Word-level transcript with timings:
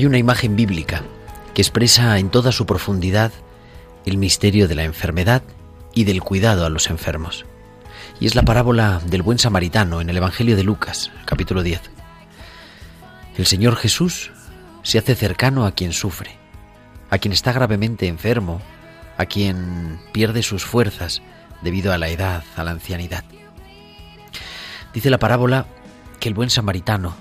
Hay 0.00 0.06
una 0.06 0.16
imagen 0.16 0.56
bíblica 0.56 1.02
que 1.52 1.60
expresa 1.60 2.18
en 2.18 2.30
toda 2.30 2.52
su 2.52 2.64
profundidad 2.64 3.32
el 4.06 4.16
misterio 4.16 4.66
de 4.66 4.74
la 4.74 4.84
enfermedad 4.84 5.42
y 5.92 6.04
del 6.04 6.22
cuidado 6.22 6.64
a 6.64 6.70
los 6.70 6.88
enfermos. 6.88 7.44
Y 8.18 8.24
es 8.24 8.34
la 8.34 8.42
parábola 8.42 9.02
del 9.04 9.20
buen 9.20 9.38
samaritano 9.38 10.00
en 10.00 10.08
el 10.08 10.16
Evangelio 10.16 10.56
de 10.56 10.62
Lucas, 10.62 11.10
capítulo 11.26 11.62
10. 11.62 11.82
El 13.36 13.44
Señor 13.44 13.76
Jesús 13.76 14.30
se 14.82 14.96
hace 14.96 15.14
cercano 15.14 15.66
a 15.66 15.72
quien 15.72 15.92
sufre, 15.92 16.30
a 17.10 17.18
quien 17.18 17.32
está 17.32 17.52
gravemente 17.52 18.08
enfermo, 18.08 18.62
a 19.18 19.26
quien 19.26 20.00
pierde 20.14 20.42
sus 20.42 20.64
fuerzas 20.64 21.20
debido 21.60 21.92
a 21.92 21.98
la 21.98 22.08
edad, 22.08 22.42
a 22.56 22.64
la 22.64 22.70
ancianidad. 22.70 23.24
Dice 24.94 25.10
la 25.10 25.18
parábola 25.18 25.66
que 26.20 26.30
el 26.30 26.34
buen 26.34 26.48
samaritano, 26.48 27.14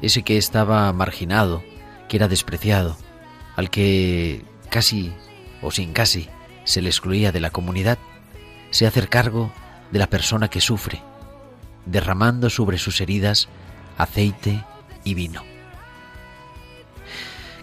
ese 0.00 0.22
que 0.22 0.36
estaba 0.36 0.92
marginado, 0.92 1.60
que 2.08 2.16
era 2.16 2.28
despreciado, 2.28 2.96
al 3.56 3.70
que 3.70 4.44
casi 4.70 5.12
o 5.62 5.70
sin 5.70 5.92
casi 5.92 6.28
se 6.64 6.82
le 6.82 6.88
excluía 6.88 7.32
de 7.32 7.40
la 7.40 7.50
comunidad, 7.50 7.98
se 8.70 8.86
hace 8.86 9.06
cargo 9.08 9.52
de 9.90 9.98
la 9.98 10.08
persona 10.08 10.48
que 10.48 10.60
sufre, 10.60 11.02
derramando 11.86 12.50
sobre 12.50 12.78
sus 12.78 13.00
heridas 13.00 13.48
aceite 13.96 14.64
y 15.04 15.14
vino. 15.14 15.42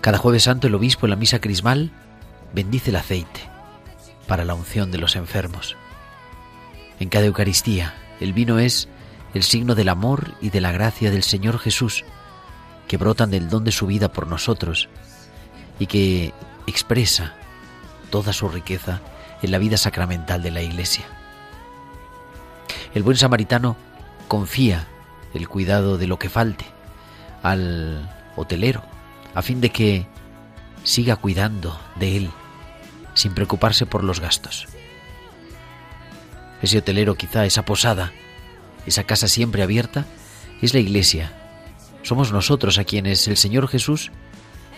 Cada 0.02 0.18
jueves 0.18 0.44
santo 0.44 0.68
el 0.68 0.76
obispo 0.76 1.06
en 1.06 1.12
la 1.12 1.16
misa 1.16 1.40
crismal 1.40 1.92
bendice 2.54 2.92
el 2.92 2.98
aceite 2.98 3.42
para 4.28 4.46
la 4.46 4.54
unción 4.54 4.92
de 4.92 4.98
los 4.98 5.16
enfermos. 5.16 5.76
En 7.00 7.10
cada 7.10 7.26
Eucaristía 7.26 7.96
el 8.20 8.34
vino 8.34 8.60
es 8.60 8.88
el 9.34 9.44
signo 9.44 9.76
del 9.76 9.90
amor 9.90 10.34
y 10.42 10.50
de 10.50 10.62
la 10.62 10.72
gracia 10.72 11.12
del 11.12 11.24
Señor 11.24 11.60
Jesús, 11.60 12.06
que 12.88 12.98
brotan 12.98 13.32
del 13.32 13.50
don 13.50 13.64
de 13.64 13.72
su 13.72 13.88
vida 13.88 14.12
por 14.12 14.28
nosotros 14.28 14.90
y 15.80 15.88
que 15.88 16.34
expresa 16.68 17.34
toda 18.10 18.34
su 18.34 18.48
riqueza 18.50 19.02
en 19.42 19.52
la 19.52 19.58
vida 19.58 19.78
sacramental 19.78 20.42
de 20.42 20.52
la 20.52 20.62
Iglesia. 20.62 21.06
El 22.94 23.04
buen 23.04 23.18
samaritano 23.18 23.76
confía 24.28 24.88
el 25.34 25.50
cuidado 25.50 25.98
de 25.98 26.08
lo 26.08 26.18
que 26.18 26.30
falte 26.30 26.66
al 27.44 28.10
hotelero, 28.36 28.84
a 29.34 29.42
fin 29.42 29.62
de 29.62 29.70
que 29.70 30.08
siga 30.84 31.16
cuidando 31.18 31.80
de 31.96 32.18
él, 32.18 32.30
sin 33.14 33.34
preocuparse 33.34 33.86
por 33.86 34.04
los 34.04 34.20
gastos. 34.20 34.68
Ese 36.62 36.78
hotelero 36.78 37.16
quizá, 37.16 37.46
esa 37.46 37.66
posada, 37.66 38.12
esa 38.86 39.04
casa 39.04 39.28
siempre 39.28 39.62
abierta, 39.62 40.06
es 40.62 40.74
la 40.74 40.80
iglesia. 40.80 41.32
Somos 42.06 42.32
nosotros 42.32 42.78
a 42.78 42.84
quienes 42.84 43.28
el 43.28 43.36
Señor 43.36 43.68
Jesús 43.68 44.12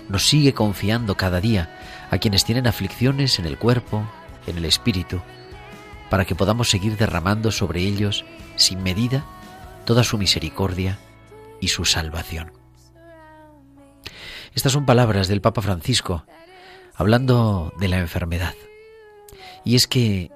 nos 0.08 0.26
sigue 0.26 0.54
confiando 0.54 1.18
cada 1.18 1.42
día, 1.42 1.78
a 2.10 2.20
quienes 2.20 2.46
tienen 2.46 2.68
aflicciones 2.68 3.38
en 3.38 3.46
el 3.46 3.58
cuerpo, 3.58 4.08
en 4.48 4.58
el 4.58 4.64
espíritu, 4.64 5.20
para 6.10 6.24
que 6.24 6.36
podamos 6.36 6.70
seguir 6.70 6.96
derramando 6.96 7.52
sobre 7.52 7.82
ellos, 7.82 8.24
sin 8.56 8.82
medida, 8.82 9.26
toda 9.84 10.06
su 10.06 10.18
misericordia 10.18 11.00
y 11.60 11.68
su 11.68 11.84
salvación. 11.84 12.54
Estas 14.56 14.72
son 14.72 14.86
palabras 14.86 15.28
del 15.28 15.42
Papa 15.42 15.62
Francisco, 15.62 16.26
hablando 16.96 17.74
de 17.78 17.90
la 17.90 18.00
enfermedad. 18.00 18.56
Y 19.66 19.76
es 19.76 19.86
que, 19.86 20.32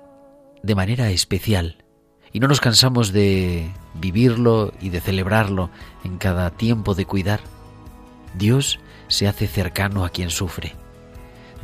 de 0.62 0.76
manera 0.76 1.10
especial, 1.10 1.86
y 2.34 2.42
no 2.42 2.50
nos 2.50 2.60
cansamos 2.60 3.14
de 3.14 3.72
vivirlo 3.94 4.74
y 4.80 4.90
de 4.90 5.02
celebrarlo 5.02 5.70
en 6.04 6.18
cada 6.18 6.50
tiempo 6.52 6.96
de 6.96 7.06
cuidar, 7.06 7.42
Dios 8.34 8.80
se 9.08 9.28
hace 9.28 9.48
cercano 9.48 10.06
a 10.06 10.10
quien 10.10 10.30
sufre. 10.30 10.76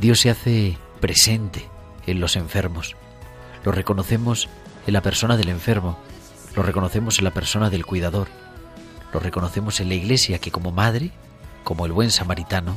Dios 0.00 0.20
se 0.20 0.30
hace 0.30 0.78
presente 1.00 1.68
en 2.06 2.20
los 2.20 2.36
enfermos. 2.36 2.96
Lo 3.64 3.72
reconocemos 3.72 4.48
en 4.86 4.94
la 4.94 5.02
persona 5.02 5.36
del 5.36 5.48
enfermo, 5.48 5.98
lo 6.54 6.62
reconocemos 6.62 7.18
en 7.18 7.24
la 7.24 7.32
persona 7.32 7.70
del 7.70 7.86
cuidador, 7.86 8.28
lo 9.12 9.20
reconocemos 9.20 9.80
en 9.80 9.88
la 9.88 9.94
iglesia 9.94 10.38
que 10.38 10.50
como 10.50 10.70
madre, 10.70 11.10
como 11.64 11.86
el 11.86 11.92
buen 11.92 12.10
samaritano, 12.10 12.76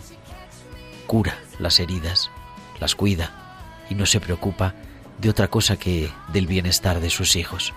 cura 1.08 1.38
las 1.60 1.80
heridas, 1.80 2.32
las 2.80 2.96
cuida 2.96 3.32
y 3.90 3.96
no 3.96 4.06
se 4.06 4.20
preocupa 4.20 4.74
de 5.20 5.30
otra 5.30 5.50
cosa 5.50 5.78
que 5.78 6.10
del 6.34 6.48
bienestar 6.48 7.00
de 7.00 7.10
sus 7.10 7.36
hijos. 7.36 7.74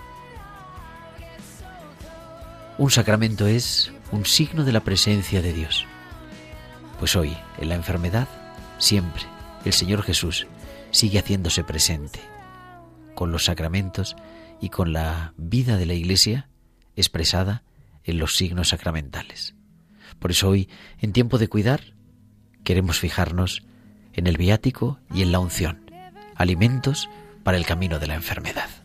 Un 2.77 2.91
sacramento 2.91 3.47
es 3.47 3.93
un 4.11 4.25
signo 4.25 4.65
de 4.65 4.73
la 4.73 4.81
presencia 4.81 5.41
de 5.41 5.53
Dios. 5.53 5.85
Pues 6.99 7.15
hoy, 7.15 7.35
en 7.57 7.69
la 7.69 7.75
enfermedad, 7.75 8.27
siempre 8.79 9.23
el 9.63 9.71
Señor 9.71 10.03
Jesús 10.03 10.45
sigue 10.91 11.19
haciéndose 11.19 11.63
presente 11.63 12.19
con 13.15 13.31
los 13.31 13.45
sacramentos 13.45 14.17
y 14.59 14.69
con 14.69 14.91
la 14.91 15.33
vida 15.37 15.77
de 15.77 15.85
la 15.85 15.93
Iglesia 15.93 16.49
expresada 16.97 17.63
en 18.03 18.19
los 18.19 18.35
signos 18.35 18.69
sacramentales. 18.69 19.55
Por 20.19 20.31
eso 20.31 20.49
hoy, 20.49 20.69
en 20.99 21.13
tiempo 21.13 21.37
de 21.37 21.47
cuidar, 21.47 21.93
queremos 22.65 22.99
fijarnos 22.99 23.63
en 24.11 24.27
el 24.27 24.35
viático 24.35 24.99
y 25.13 25.21
en 25.21 25.31
la 25.31 25.39
unción, 25.39 25.89
alimentos 26.35 27.09
para 27.43 27.55
el 27.55 27.65
camino 27.65 27.99
de 27.99 28.07
la 28.07 28.15
enfermedad. 28.15 28.84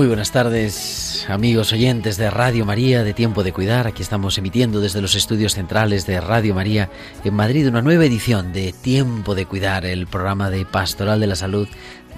Muy 0.00 0.06
buenas 0.06 0.32
tardes, 0.32 1.26
amigos 1.28 1.74
oyentes 1.74 2.16
de 2.16 2.30
Radio 2.30 2.64
María, 2.64 3.04
de 3.04 3.12
Tiempo 3.12 3.42
de 3.42 3.52
Cuidar. 3.52 3.86
Aquí 3.86 4.00
estamos 4.00 4.38
emitiendo 4.38 4.80
desde 4.80 5.02
los 5.02 5.14
estudios 5.14 5.52
centrales 5.52 6.06
de 6.06 6.22
Radio 6.22 6.54
María 6.54 6.88
en 7.22 7.34
Madrid 7.34 7.68
una 7.68 7.82
nueva 7.82 8.06
edición 8.06 8.54
de 8.54 8.72
Tiempo 8.72 9.34
de 9.34 9.44
Cuidar, 9.44 9.84
el 9.84 10.06
programa 10.06 10.48
de 10.48 10.64
Pastoral 10.64 11.20
de 11.20 11.26
la 11.26 11.36
Salud 11.36 11.68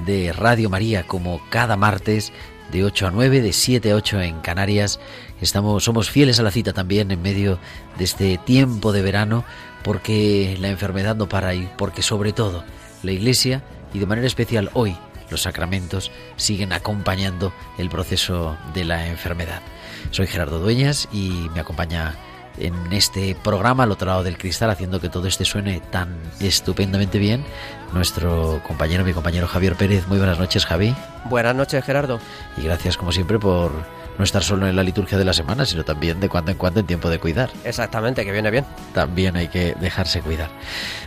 de 0.06 0.32
Radio 0.32 0.70
María, 0.70 1.08
como 1.08 1.42
cada 1.50 1.76
martes 1.76 2.32
de 2.70 2.84
8 2.84 3.08
a 3.08 3.10
9, 3.10 3.40
de 3.40 3.52
7 3.52 3.90
a 3.90 3.96
8 3.96 4.20
en 4.20 4.40
Canarias. 4.42 5.00
Estamos, 5.40 5.82
somos 5.82 6.08
fieles 6.08 6.38
a 6.38 6.44
la 6.44 6.52
cita 6.52 6.72
también 6.72 7.10
en 7.10 7.20
medio 7.20 7.58
de 7.98 8.04
este 8.04 8.38
tiempo 8.38 8.92
de 8.92 9.02
verano 9.02 9.44
porque 9.82 10.56
la 10.60 10.68
enfermedad 10.68 11.16
no 11.16 11.28
para 11.28 11.52
y 11.56 11.68
porque 11.76 12.02
sobre 12.02 12.32
todo 12.32 12.62
la 13.02 13.10
Iglesia 13.10 13.64
y 13.92 13.98
de 13.98 14.06
manera 14.06 14.28
especial 14.28 14.70
hoy 14.72 14.96
los 15.32 15.42
sacramentos 15.42 16.12
siguen 16.36 16.72
acompañando 16.72 17.52
el 17.78 17.88
proceso 17.88 18.56
de 18.74 18.84
la 18.84 19.08
enfermedad. 19.08 19.62
Soy 20.12 20.28
Gerardo 20.28 20.60
Dueñas 20.60 21.08
y 21.10 21.48
me 21.54 21.60
acompaña 21.60 22.14
en 22.58 22.92
este 22.92 23.34
programa 23.34 23.84
al 23.84 23.90
otro 23.90 24.06
lado 24.08 24.22
del 24.22 24.36
cristal, 24.36 24.70
haciendo 24.70 25.00
que 25.00 25.08
todo 25.08 25.26
este 25.26 25.44
suene 25.44 25.80
tan 25.80 26.20
estupendamente 26.38 27.18
bien, 27.18 27.44
nuestro 27.92 28.62
compañero, 28.66 29.04
mi 29.04 29.14
compañero 29.14 29.48
Javier 29.48 29.74
Pérez. 29.74 30.06
Muy 30.06 30.18
buenas 30.18 30.38
noches, 30.38 30.66
Javi. 30.66 30.94
Buenas 31.24 31.56
noches, 31.56 31.82
Gerardo. 31.82 32.20
Y 32.58 32.62
gracias, 32.62 32.96
como 32.96 33.10
siempre, 33.10 33.38
por 33.38 33.72
no 34.18 34.24
estar 34.24 34.42
solo 34.42 34.68
en 34.68 34.76
la 34.76 34.82
liturgia 34.82 35.16
de 35.16 35.24
la 35.24 35.32
semana, 35.32 35.64
sino 35.64 35.84
también 35.84 36.20
de 36.20 36.28
cuando 36.28 36.50
en 36.50 36.58
cuando 36.58 36.80
en 36.80 36.86
tiempo 36.86 37.08
de 37.08 37.18
cuidar. 37.18 37.50
Exactamente, 37.64 38.24
que 38.24 38.32
viene 38.32 38.50
bien. 38.50 38.66
También 38.92 39.36
hay 39.36 39.48
que 39.48 39.74
dejarse 39.80 40.20
cuidar. 40.20 40.50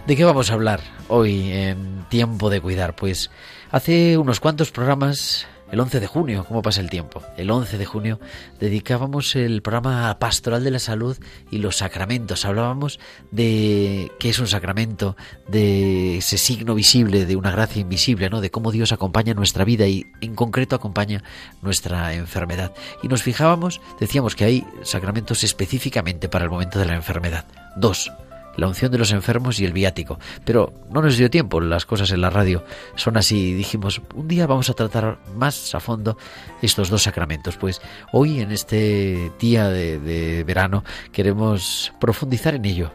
¿De 0.08 0.16
qué 0.16 0.26
vamos 0.26 0.50
a 0.50 0.54
hablar 0.54 0.82
hoy 1.08 1.52
en 1.52 2.06
tiempo 2.10 2.50
de 2.50 2.62
cuidar? 2.62 2.96
Pues 2.96 3.30
hace 3.72 4.18
unos 4.18 4.40
cuantos 4.40 4.72
programas 4.72 5.48
el 5.72 5.80
11 5.80 6.00
de 6.00 6.08
junio, 6.08 6.46
¿cómo 6.48 6.62
pasa 6.62 6.80
el 6.80 6.90
tiempo? 6.90 7.24
El 7.38 7.50
11 7.50 7.78
de 7.78 7.86
junio 7.86 8.20
dedicábamos 8.60 9.36
el 9.36 9.62
programa 9.64 10.18
Pastoral 10.20 10.64
de 10.64 10.72
la 10.72 10.80
Salud 10.80 11.18
y 11.50 11.58
los 11.58 11.78
sacramentos. 11.78 12.46
Hablábamos 12.46 13.00
de 13.32 14.12
qué 14.20 14.30
es 14.30 14.40
un 14.40 14.48
sacramento, 14.48 15.18
de 15.48 16.18
ese 16.18 16.38
signo 16.38 16.76
visible, 16.76 17.26
de 17.26 17.36
una 17.36 17.52
gracia 17.52 17.82
invisible, 17.82 18.30
¿no? 18.30 18.42
De 18.42 18.52
cómo 18.52 18.72
Dios 18.72 18.92
acompaña 18.92 19.34
nuestra 19.34 19.66
vida 19.66 19.88
y 19.88 20.06
en 20.22 20.36
concreto 20.36 20.76
acompaña 20.76 21.24
nuestra 21.64 22.14
enfermedad. 22.14 22.74
Y 23.02 23.08
nos 23.08 23.24
fijábamos, 23.24 23.82
decíamos 24.00 24.36
que 24.36 24.46
hay 24.46 24.68
sacramentos 24.84 25.44
específicamente 25.44 26.30
para 26.30 26.46
el 26.46 26.52
momento 26.52 26.78
de 26.78 26.86
la 26.86 26.96
enfermedad. 26.96 27.46
Dos, 27.76 28.12
la 28.58 28.68
unción 28.68 28.92
de 28.92 28.98
los 28.98 29.12
enfermos 29.12 29.60
y 29.60 29.66
el 29.66 29.74
viático. 29.74 30.20
Pero 30.46 30.74
no 30.92 31.02
nos 31.02 31.18
dio 31.18 31.30
tiempo, 31.30 31.60
las 31.62 31.86
cosas 31.86 32.12
en 32.12 32.22
la 32.22 32.30
radio 32.30 32.64
son 32.96 33.18
así. 33.18 33.54
Dijimos, 33.54 34.02
un 34.14 34.28
día 34.28 34.48
vamos 34.48 34.70
a 34.70 34.74
tratar 34.74 35.20
más 35.36 35.76
a 35.76 35.80
fondo 35.80 36.18
estos 36.62 36.90
dos 36.90 37.04
sacramentos. 37.04 37.58
Pues 37.58 37.82
hoy, 38.12 38.40
en 38.40 38.52
este 38.52 39.32
día 39.40 39.70
de, 39.70 40.44
verano, 40.46 40.84
queremos 41.12 41.94
profundizar 42.00 42.56
en 42.56 42.66
ello. 42.66 42.92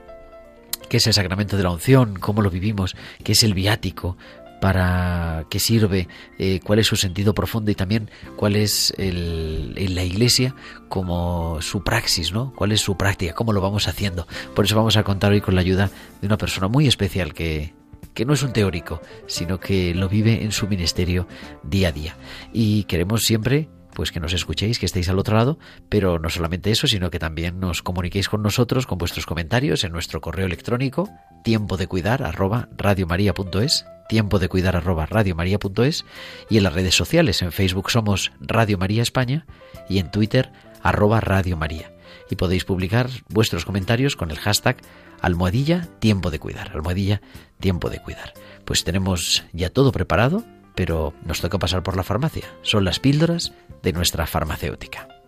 ¿Qué 0.89 0.97
es 0.97 1.07
el 1.07 1.15
sacramento 1.15 1.57
de 1.57 1.62
la 1.62 1.71
unción? 1.71 2.19
¿Cómo 2.19 2.43
lo 2.43 2.51
vivimos? 2.51 2.97
¿Qué 3.23 3.33
es 3.33 3.45
el 3.45 3.55
viático? 3.55 4.17
Para 4.61 5.47
qué 5.51 5.59
sirve, 5.59 6.09
eh, 6.39 6.61
cuál 6.62 6.79
es 6.79 6.87
su 6.87 6.97
sentido 6.97 7.35
profundo 7.35 7.71
y 7.71 7.75
también 7.75 8.11
cuál 8.37 8.57
es 8.57 8.93
el, 8.99 9.75
en 9.77 9.95
la 9.95 10.05
Iglesia 10.05 10.55
como 10.89 11.61
su 11.62 11.83
praxis, 11.83 12.33
¿no? 12.33 12.53
¿Cuál 12.55 12.73
es 12.73 12.81
su 12.81 12.97
práctica? 12.97 13.35
¿Cómo 13.35 13.53
lo 13.53 13.61
vamos 13.61 13.89
haciendo? 13.89 14.27
Por 14.55 14.65
eso 14.65 14.77
vamos 14.77 14.97
a 14.97 15.03
contar 15.03 15.33
hoy 15.33 15.41
con 15.41 15.55
la 15.55 15.61
ayuda 15.61 15.91
de 16.21 16.27
una 16.27 16.37
persona 16.37 16.69
muy 16.69 16.87
especial 16.87 17.35
que, 17.35 17.75
que 18.15 18.25
no 18.25 18.35
es 18.35 18.43
un 18.43 18.53
teórico, 18.53 19.01
sino 19.27 19.59
que 19.59 19.95
lo 19.95 20.09
vive 20.09 20.45
en 20.45 20.53
su 20.53 20.67
ministerio 20.67 21.27
día 21.62 21.89
a 21.89 21.93
día. 21.93 22.17
Y 22.53 22.85
queremos 22.85 23.23
siempre 23.25 23.69
pues 23.94 24.12
que 24.12 24.20
nos 24.20 24.32
escuchéis, 24.32 24.78
que 24.78 24.87
estéis 24.87 25.08
al 25.08 25.19
otro 25.19 25.37
lado, 25.37 25.58
pero 25.88 26.19
no 26.19 26.31
solamente 26.31 26.70
eso, 26.70 26.87
sino 26.87 27.10
que 27.10 27.19
también 27.19 27.60
nos 27.60 27.82
comuniquéis 27.82 28.28
con 28.28 28.42
nosotros 28.42 28.87
con 28.87 28.98
vuestros 28.98 29.26
comentarios 29.26 29.84
en 29.84 29.92
nuestro 29.92 30.20
correo 30.20 30.46
electrónico 30.46 31.08
tiempo 31.44 31.76
de 31.76 31.87
cuidar 31.87 32.22
arroba 32.22 32.69
radiomaria.es 32.76 33.84
tiempo 34.10 34.40
de 34.40 34.48
cuidar 34.48 34.75
arroba 34.75 35.06
radiomaria.es 35.06 36.04
y 36.50 36.56
en 36.56 36.64
las 36.64 36.75
redes 36.75 36.96
sociales. 36.96 37.42
En 37.42 37.52
Facebook 37.52 37.92
somos 37.92 38.32
Radio 38.40 38.76
María 38.76 39.02
España 39.02 39.46
y 39.88 39.98
en 40.00 40.10
Twitter 40.10 40.50
arroba 40.82 41.20
Radio 41.20 41.56
María. 41.56 41.92
Y 42.28 42.34
podéis 42.34 42.64
publicar 42.64 43.08
vuestros 43.28 43.64
comentarios 43.64 44.16
con 44.16 44.32
el 44.32 44.38
hashtag 44.38 44.78
almohadilla 45.20 45.88
tiempo 46.00 46.32
de 46.32 46.40
cuidar. 46.40 46.72
Almohadilla 46.75 47.20
tiempo 47.60 47.88
de 47.88 48.02
cuidar. 48.02 48.34
Pues 48.64 48.82
tenemos 48.82 49.44
ya 49.52 49.70
todo 49.70 49.92
preparado, 49.92 50.44
pero 50.75 51.12
nos 51.25 51.40
toca 51.40 51.58
pasar 51.58 51.82
por 51.82 51.96
la 51.96 52.02
farmacia. 52.02 52.44
Son 52.62 52.84
las 52.84 53.00
píldoras 53.00 53.52
de 53.82 53.93
nuestra 53.93 54.26
farmacéutica. 54.26 55.19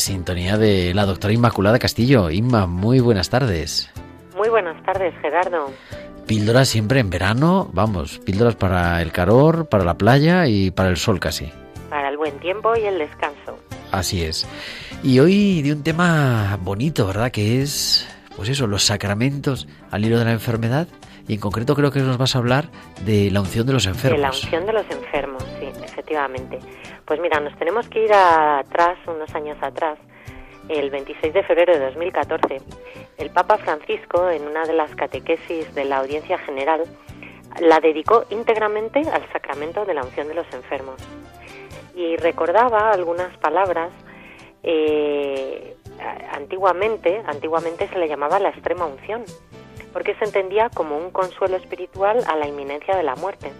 Sintonía 0.00 0.58
de 0.58 0.92
la 0.94 1.06
doctora 1.06 1.32
Inmaculada 1.32 1.78
Castillo. 1.78 2.30
Inma, 2.30 2.66
muy 2.66 3.00
buenas 3.00 3.30
tardes. 3.30 3.90
Muy 4.36 4.48
buenas 4.48 4.82
tardes, 4.84 5.14
Gerardo. 5.20 5.70
Píldoras 6.26 6.68
siempre 6.68 7.00
en 7.00 7.10
verano, 7.10 7.68
vamos, 7.72 8.18
píldoras 8.20 8.54
para 8.54 9.02
el 9.02 9.12
calor, 9.12 9.68
para 9.68 9.84
la 9.84 9.98
playa 9.98 10.46
y 10.46 10.70
para 10.70 10.88
el 10.88 10.96
sol 10.96 11.20
casi. 11.20 11.52
Para 11.88 12.08
el 12.08 12.16
buen 12.16 12.38
tiempo 12.38 12.74
y 12.76 12.82
el 12.84 12.98
descanso. 12.98 13.58
Así 13.90 14.22
es. 14.22 14.46
Y 15.02 15.18
hoy 15.18 15.62
de 15.62 15.72
un 15.72 15.82
tema 15.82 16.58
bonito, 16.62 17.06
¿verdad? 17.06 17.30
Que 17.30 17.62
es, 17.62 18.08
pues 18.36 18.48
eso, 18.48 18.66
los 18.66 18.84
sacramentos 18.84 19.66
al 19.90 20.04
hilo 20.04 20.18
de 20.18 20.24
la 20.24 20.32
enfermedad. 20.32 20.86
Y 21.26 21.34
en 21.34 21.40
concreto 21.40 21.76
creo 21.76 21.90
que 21.90 22.00
nos 22.00 22.18
vas 22.18 22.34
a 22.34 22.38
hablar 22.38 22.70
de 23.04 23.30
la 23.30 23.40
unción 23.40 23.66
de 23.66 23.72
los 23.72 23.86
enfermos. 23.86 24.18
De 24.18 24.22
la 24.22 24.30
unción 24.30 24.66
de 24.66 24.72
los 24.72 24.90
enfermos, 24.90 25.44
sí, 25.60 25.68
efectivamente. 25.84 26.58
Pues 27.10 27.20
mira, 27.20 27.40
nos 27.40 27.58
tenemos 27.58 27.88
que 27.88 28.04
ir 28.04 28.12
atrás, 28.12 28.96
unos 29.08 29.34
años 29.34 29.58
atrás, 29.62 29.98
el 30.68 30.90
26 30.90 31.34
de 31.34 31.42
febrero 31.42 31.72
de 31.72 31.86
2014, 31.86 32.60
el 33.18 33.30
Papa 33.30 33.58
Francisco, 33.58 34.30
en 34.30 34.46
una 34.46 34.62
de 34.64 34.74
las 34.74 34.94
catequesis 34.94 35.74
de 35.74 35.86
la 35.86 35.96
audiencia 35.96 36.38
general, 36.38 36.84
la 37.58 37.80
dedicó 37.80 38.26
íntegramente 38.30 39.00
al 39.12 39.28
sacramento 39.32 39.84
de 39.84 39.94
la 39.94 40.04
unción 40.04 40.28
de 40.28 40.34
los 40.34 40.46
enfermos. 40.54 41.02
Y 41.96 42.14
recordaba 42.14 42.92
algunas 42.92 43.36
palabras, 43.38 43.90
eh, 44.62 45.76
antiguamente, 46.30 47.24
antiguamente 47.26 47.88
se 47.88 47.98
le 47.98 48.06
llamaba 48.06 48.38
la 48.38 48.50
extrema 48.50 48.86
unción, 48.86 49.24
porque 49.92 50.14
se 50.14 50.26
entendía 50.26 50.70
como 50.70 50.96
un 50.96 51.10
consuelo 51.10 51.56
espiritual 51.56 52.22
a 52.28 52.36
la 52.36 52.46
inminencia 52.46 52.94
de 52.94 53.02
la 53.02 53.16
muerte. 53.16 53.50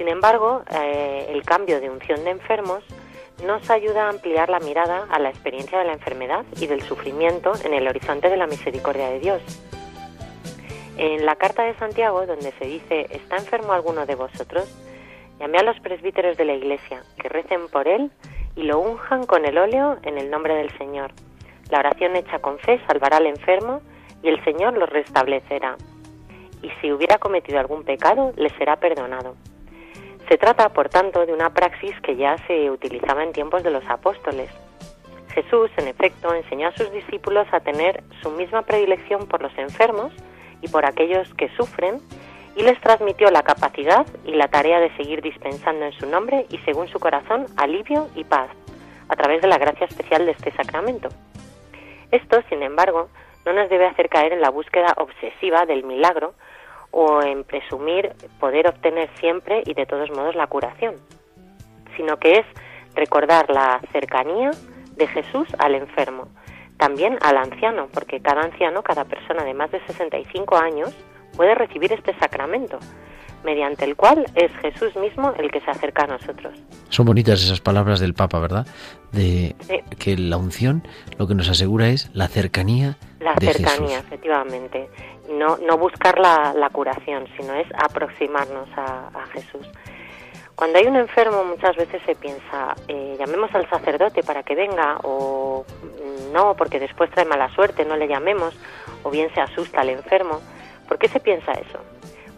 Sin 0.00 0.08
embargo, 0.08 0.62
eh, 0.72 1.26
el 1.28 1.42
cambio 1.42 1.78
de 1.78 1.90
unción 1.90 2.24
de 2.24 2.30
enfermos 2.30 2.82
nos 3.44 3.68
ayuda 3.68 4.06
a 4.06 4.08
ampliar 4.08 4.48
la 4.48 4.58
mirada 4.58 5.06
a 5.10 5.18
la 5.18 5.28
experiencia 5.28 5.78
de 5.78 5.84
la 5.84 5.92
enfermedad 5.92 6.46
y 6.58 6.68
del 6.68 6.80
sufrimiento 6.80 7.52
en 7.66 7.74
el 7.74 7.86
horizonte 7.86 8.30
de 8.30 8.38
la 8.38 8.46
misericordia 8.46 9.10
de 9.10 9.20
Dios. 9.20 9.42
En 10.96 11.26
la 11.26 11.36
carta 11.36 11.64
de 11.64 11.74
Santiago, 11.74 12.24
donde 12.24 12.50
se 12.52 12.64
dice, 12.64 13.08
¿está 13.10 13.36
enfermo 13.36 13.74
alguno 13.74 14.06
de 14.06 14.14
vosotros? 14.14 14.74
Llamé 15.38 15.58
a 15.58 15.64
los 15.64 15.78
presbíteros 15.80 16.38
de 16.38 16.46
la 16.46 16.54
iglesia, 16.54 17.02
que 17.20 17.28
recen 17.28 17.68
por 17.68 17.86
él 17.86 18.10
y 18.56 18.62
lo 18.62 18.78
unjan 18.80 19.26
con 19.26 19.44
el 19.44 19.58
óleo 19.58 19.98
en 20.02 20.16
el 20.16 20.30
nombre 20.30 20.54
del 20.54 20.70
Señor. 20.78 21.12
La 21.68 21.80
oración 21.80 22.16
hecha 22.16 22.38
con 22.38 22.58
fe 22.60 22.80
salvará 22.86 23.18
al 23.18 23.26
enfermo 23.26 23.82
y 24.22 24.28
el 24.30 24.42
Señor 24.44 24.78
lo 24.78 24.86
restablecerá. 24.86 25.76
Y 26.62 26.70
si 26.80 26.90
hubiera 26.90 27.18
cometido 27.18 27.60
algún 27.60 27.84
pecado, 27.84 28.32
le 28.36 28.48
será 28.56 28.76
perdonado. 28.76 29.36
Se 30.30 30.38
trata, 30.38 30.68
por 30.68 30.88
tanto, 30.88 31.26
de 31.26 31.32
una 31.32 31.52
praxis 31.52 32.00
que 32.02 32.14
ya 32.14 32.36
se 32.46 32.70
utilizaba 32.70 33.24
en 33.24 33.32
tiempos 33.32 33.64
de 33.64 33.72
los 33.72 33.84
apóstoles. 33.90 34.48
Jesús, 35.34 35.72
en 35.76 35.88
efecto, 35.88 36.32
enseñó 36.32 36.68
a 36.68 36.76
sus 36.76 36.92
discípulos 36.92 37.48
a 37.50 37.58
tener 37.58 38.04
su 38.22 38.30
misma 38.30 38.62
predilección 38.62 39.26
por 39.26 39.42
los 39.42 39.50
enfermos 39.58 40.12
y 40.62 40.68
por 40.68 40.86
aquellos 40.86 41.34
que 41.34 41.48
sufren, 41.56 41.98
y 42.54 42.62
les 42.62 42.80
transmitió 42.80 43.28
la 43.32 43.42
capacidad 43.42 44.06
y 44.24 44.34
la 44.34 44.46
tarea 44.46 44.78
de 44.78 44.94
seguir 44.96 45.20
dispensando 45.20 45.84
en 45.84 45.92
su 45.94 46.06
nombre 46.06 46.46
y 46.48 46.58
según 46.58 46.86
su 46.86 47.00
corazón 47.00 47.46
alivio 47.56 48.08
y 48.14 48.22
paz, 48.22 48.50
a 49.08 49.16
través 49.16 49.42
de 49.42 49.48
la 49.48 49.58
gracia 49.58 49.86
especial 49.86 50.26
de 50.26 50.32
este 50.32 50.52
sacramento. 50.52 51.08
Esto, 52.12 52.40
sin 52.48 52.62
embargo, 52.62 53.08
no 53.44 53.52
nos 53.52 53.68
debe 53.68 53.86
hacer 53.86 54.08
caer 54.08 54.32
en 54.32 54.42
la 54.42 54.50
búsqueda 54.50 54.94
obsesiva 54.96 55.66
del 55.66 55.82
milagro 55.82 56.34
o 56.92 57.22
en 57.22 57.44
presumir 57.44 58.12
poder 58.38 58.66
obtener 58.68 59.08
siempre 59.20 59.62
y 59.66 59.74
de 59.74 59.86
todos 59.86 60.10
modos 60.10 60.34
la 60.34 60.46
curación, 60.46 60.94
sino 61.96 62.16
que 62.18 62.32
es 62.32 62.46
recordar 62.94 63.48
la 63.50 63.80
cercanía 63.92 64.50
de 64.96 65.06
Jesús 65.06 65.48
al 65.58 65.74
enfermo, 65.74 66.28
también 66.76 67.18
al 67.22 67.36
anciano, 67.36 67.88
porque 67.92 68.20
cada 68.20 68.42
anciano, 68.42 68.82
cada 68.82 69.04
persona 69.04 69.44
de 69.44 69.54
más 69.54 69.70
de 69.70 69.80
65 69.86 70.56
años 70.56 70.94
puede 71.36 71.54
recibir 71.54 71.92
este 71.92 72.12
sacramento, 72.18 72.78
mediante 73.44 73.84
el 73.84 73.96
cual 73.96 74.26
es 74.34 74.52
Jesús 74.60 74.94
mismo 74.96 75.32
el 75.38 75.50
que 75.50 75.60
se 75.60 75.70
acerca 75.70 76.04
a 76.04 76.06
nosotros. 76.08 76.58
Son 76.88 77.06
bonitas 77.06 77.42
esas 77.42 77.60
palabras 77.60 78.00
del 78.00 78.14
Papa, 78.14 78.38
¿verdad? 78.40 78.66
De 79.12 79.54
Sí. 79.60 79.80
que 79.98 80.16
la 80.16 80.36
unción 80.36 80.82
lo 81.18 81.26
que 81.26 81.34
nos 81.34 81.48
asegura 81.48 81.88
es 81.88 82.10
la 82.14 82.28
cercanía 82.28 82.96
La 83.20 83.34
de 83.34 83.52
cercanía, 83.52 83.96
Jesús. 83.98 84.06
efectivamente. 84.06 84.90
Y 85.28 85.32
no, 85.34 85.56
no 85.58 85.78
buscar 85.78 86.18
la, 86.18 86.52
la 86.54 86.70
curación, 86.70 87.26
sino 87.36 87.54
es 87.54 87.68
aproximarnos 87.78 88.68
a, 88.76 89.08
a 89.08 89.26
Jesús. 89.26 89.66
Cuando 90.60 90.78
hay 90.78 90.86
un 90.86 90.96
enfermo 90.96 91.42
muchas 91.42 91.74
veces 91.74 92.02
se 92.04 92.14
piensa, 92.14 92.74
eh, 92.86 93.16
llamemos 93.18 93.54
al 93.54 93.66
sacerdote 93.70 94.22
para 94.22 94.42
que 94.42 94.54
venga 94.54 94.98
o 95.04 95.64
mm, 95.64 96.32
no, 96.34 96.54
porque 96.54 96.78
después 96.78 97.10
trae 97.10 97.24
mala 97.24 97.48
suerte, 97.54 97.86
no 97.86 97.96
le 97.96 98.06
llamemos, 98.06 98.54
o 99.02 99.10
bien 99.10 99.32
se 99.32 99.40
asusta 99.40 99.80
al 99.80 99.88
enfermo. 99.88 100.40
¿Por 100.86 100.98
qué 100.98 101.08
se 101.08 101.18
piensa 101.18 101.52
eso? 101.52 101.78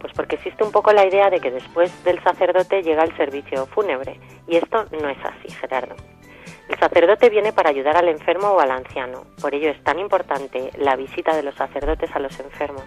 Pues 0.01 0.13
porque 0.13 0.37
existe 0.37 0.63
un 0.63 0.71
poco 0.71 0.93
la 0.93 1.05
idea 1.05 1.31
de 1.31 1.41
que 1.41 1.51
después 1.51 1.91
del 2.05 2.23
sacerdote 2.23 2.85
llega 2.85 3.03
el 3.03 3.17
servicio 3.17 3.67
fúnebre, 3.67 4.21
y 4.47 4.55
esto 4.55 4.85
no 5.01 5.09
es 5.09 5.19
así, 5.25 5.53
Gerardo. 5.55 5.97
El 6.73 6.79
sacerdote 6.79 7.29
viene 7.29 7.53
para 7.53 7.69
ayudar 7.69 7.99
al 7.99 8.09
enfermo 8.09 8.49
o 8.49 8.59
al 8.59 8.71
anciano, 8.71 9.27
por 9.43 9.55
ello 9.55 9.69
es 9.69 9.85
tan 9.85 9.99
importante 9.99 10.71
la 10.79 10.97
visita 10.97 11.37
de 11.37 11.43
los 11.43 11.55
sacerdotes 11.55 12.11
a 12.17 12.19
los 12.19 12.41
enfermos. 12.41 12.83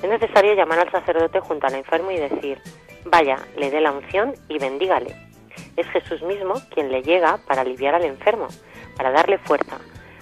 Es 0.00 0.08
necesario 0.08 0.54
llamar 0.54 0.78
al 0.78 0.92
sacerdote 0.92 1.40
junto 1.40 1.66
al 1.66 1.74
enfermo 1.74 2.12
y 2.12 2.16
decir, 2.16 2.62
vaya, 3.06 3.36
le 3.56 3.72
dé 3.72 3.80
la 3.80 3.90
unción 3.90 4.34
y 4.48 4.60
bendígale. 4.60 5.16
Es 5.76 5.88
Jesús 5.88 6.22
mismo 6.22 6.54
quien 6.72 6.92
le 6.92 7.02
llega 7.02 7.38
para 7.38 7.62
aliviar 7.62 7.96
al 7.96 8.04
enfermo, 8.04 8.46
para 8.96 9.10
darle 9.10 9.38
fuerza, 9.38 9.78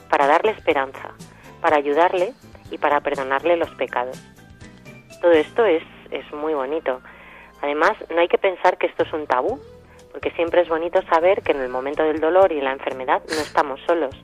para 0.09 0.26
darle 0.26 0.53
esperanza, 0.53 1.12
para 1.61 1.76
ayudarle 1.76 2.33
y 2.71 2.79
para 2.79 3.03
perdonarle 3.03 3.59
los 3.59 3.71
pecados. 3.75 4.19
Todo 5.21 5.33
esto 5.33 5.67
es, 5.67 5.83
es 6.11 6.33
muy 6.33 6.55
bonito. 6.55 7.03
Además, 7.61 7.93
no 8.09 8.21
hay 8.21 8.29
que 8.29 8.38
pensar 8.38 8.79
que 8.79 8.87
esto 8.87 9.03
es 9.03 9.12
un 9.12 9.26
tabú, 9.26 9.61
porque 10.16 10.30
siempre 10.30 10.62
es 10.62 10.68
bonito 10.70 11.02
saber 11.12 11.42
que 11.42 11.52
en 11.52 11.61
el 11.61 11.68
momento 11.68 12.02
del 12.02 12.20
dolor 12.20 12.50
y 12.50 12.62
la 12.62 12.73
enfermedad 12.73 13.23
no 13.28 13.37
estamos 13.37 13.78
solos. 13.87 14.16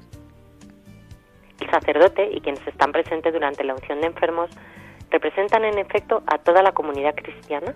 El 1.61 1.71
sacerdote 1.71 2.31
y 2.33 2.41
quienes 2.41 2.67
están 2.67 2.93
presentes 2.93 3.31
durante 3.31 3.63
la 3.63 3.75
unción 3.75 4.01
de 4.01 4.07
enfermos 4.07 4.49
representan 5.11 5.67
en 5.67 5.77
efecto 5.77 6.23
a 6.27 6.39
toda 6.39 6.63
la 6.63 6.73
comunidad 6.73 7.15
cristiana, 7.15 7.75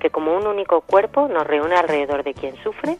que 0.00 0.08
como 0.08 0.34
un 0.34 0.46
único 0.46 0.80
cuerpo 0.80 1.28
nos 1.28 1.46
reúne 1.46 1.74
alrededor 1.74 2.24
de 2.24 2.32
quien 2.32 2.56
sufre 2.62 2.96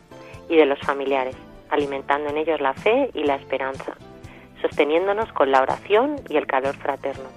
y 0.50 0.56
de 0.56 0.66
los 0.66 0.78
familiares, 0.80 1.36
alimentando 1.70 2.28
en 2.28 2.36
ellos 2.36 2.60
la 2.60 2.74
fe 2.74 3.08
y 3.14 3.24
la 3.24 3.36
esperanza, 3.36 3.96
sosteniéndonos 4.60 5.32
con 5.32 5.52
la 5.52 5.62
oración 5.62 6.16
y 6.28 6.36
el 6.36 6.46
calor 6.46 6.76
fraterno. 6.76 7.30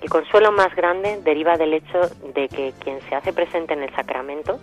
El 0.00 0.08
consuelo 0.08 0.52
más 0.52 0.72
grande 0.76 1.20
deriva 1.24 1.56
del 1.56 1.74
hecho 1.74 1.98
de 2.32 2.48
que 2.48 2.74
quien 2.78 3.00
se 3.08 3.16
hace 3.16 3.32
presente 3.32 3.74
en 3.74 3.82
el 3.82 3.92
sacramento 3.96 4.60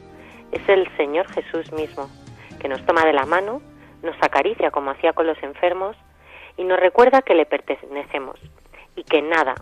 es 0.51 0.68
el 0.70 0.88
Señor 0.98 1.27
Jesús 1.32 1.72
mismo, 1.72 2.10
que 2.60 2.70
nos 2.70 2.86
toma 2.86 3.06
de 3.06 3.13
la 3.13 3.25
mano, 3.25 3.62
nos 4.04 4.16
acaricia 4.22 4.72
como 4.72 4.92
hacía 4.92 5.13
con 5.13 5.27
los 5.27 5.42
enfermos 5.44 5.96
y 6.56 6.63
nos 6.63 6.80
recuerda 6.80 7.22
que 7.22 7.36
le 7.36 7.46
pertenecemos 7.46 8.39
y 8.96 9.04
que 9.04 9.22
nada, 9.22 9.56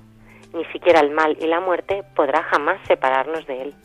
ni 0.54 0.66
siquiera 0.66 1.00
el 1.00 1.12
mal 1.12 1.38
y 1.40 1.48
la 1.48 1.60
muerte, 1.60 2.04
podrá 2.16 2.44
jamás 2.44 2.80
separarnos 2.88 3.46
de 3.48 3.62
él. 3.62 3.76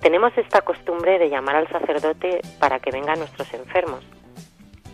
Tenemos 0.00 0.36
esta 0.36 0.60
costumbre 0.62 1.18
de 1.18 1.28
llamar 1.28 1.56
al 1.56 1.68
sacerdote 1.68 2.40
para 2.60 2.78
que 2.78 2.90
venga 2.90 3.14
a 3.14 3.16
nuestros 3.16 3.52
enfermos. 3.54 4.04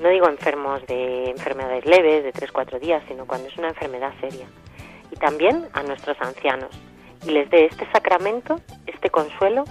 No 0.01 0.09
digo 0.09 0.29
enfermos 0.29 0.85
de 0.87 1.31
enfermedades 1.31 1.85
leves, 1.85 2.25
de 2.25 2.33
3-4 2.33 2.81
días, 2.81 3.03
sino 3.09 3.27
cuando 3.27 3.49
es 3.49 3.57
una 3.59 3.69
enfermedad 3.69 4.13
seria. 4.21 4.47
Y 5.11 5.17
también 5.17 5.69
a 5.75 5.83
nuestros 5.83 6.21
ancianos. 6.21 6.71
Y 7.27 7.31
les 7.31 7.51
dé 7.51 7.67
este 7.67 7.87
sacramento, 7.93 8.61
este 8.87 9.11
consuelo 9.11 9.65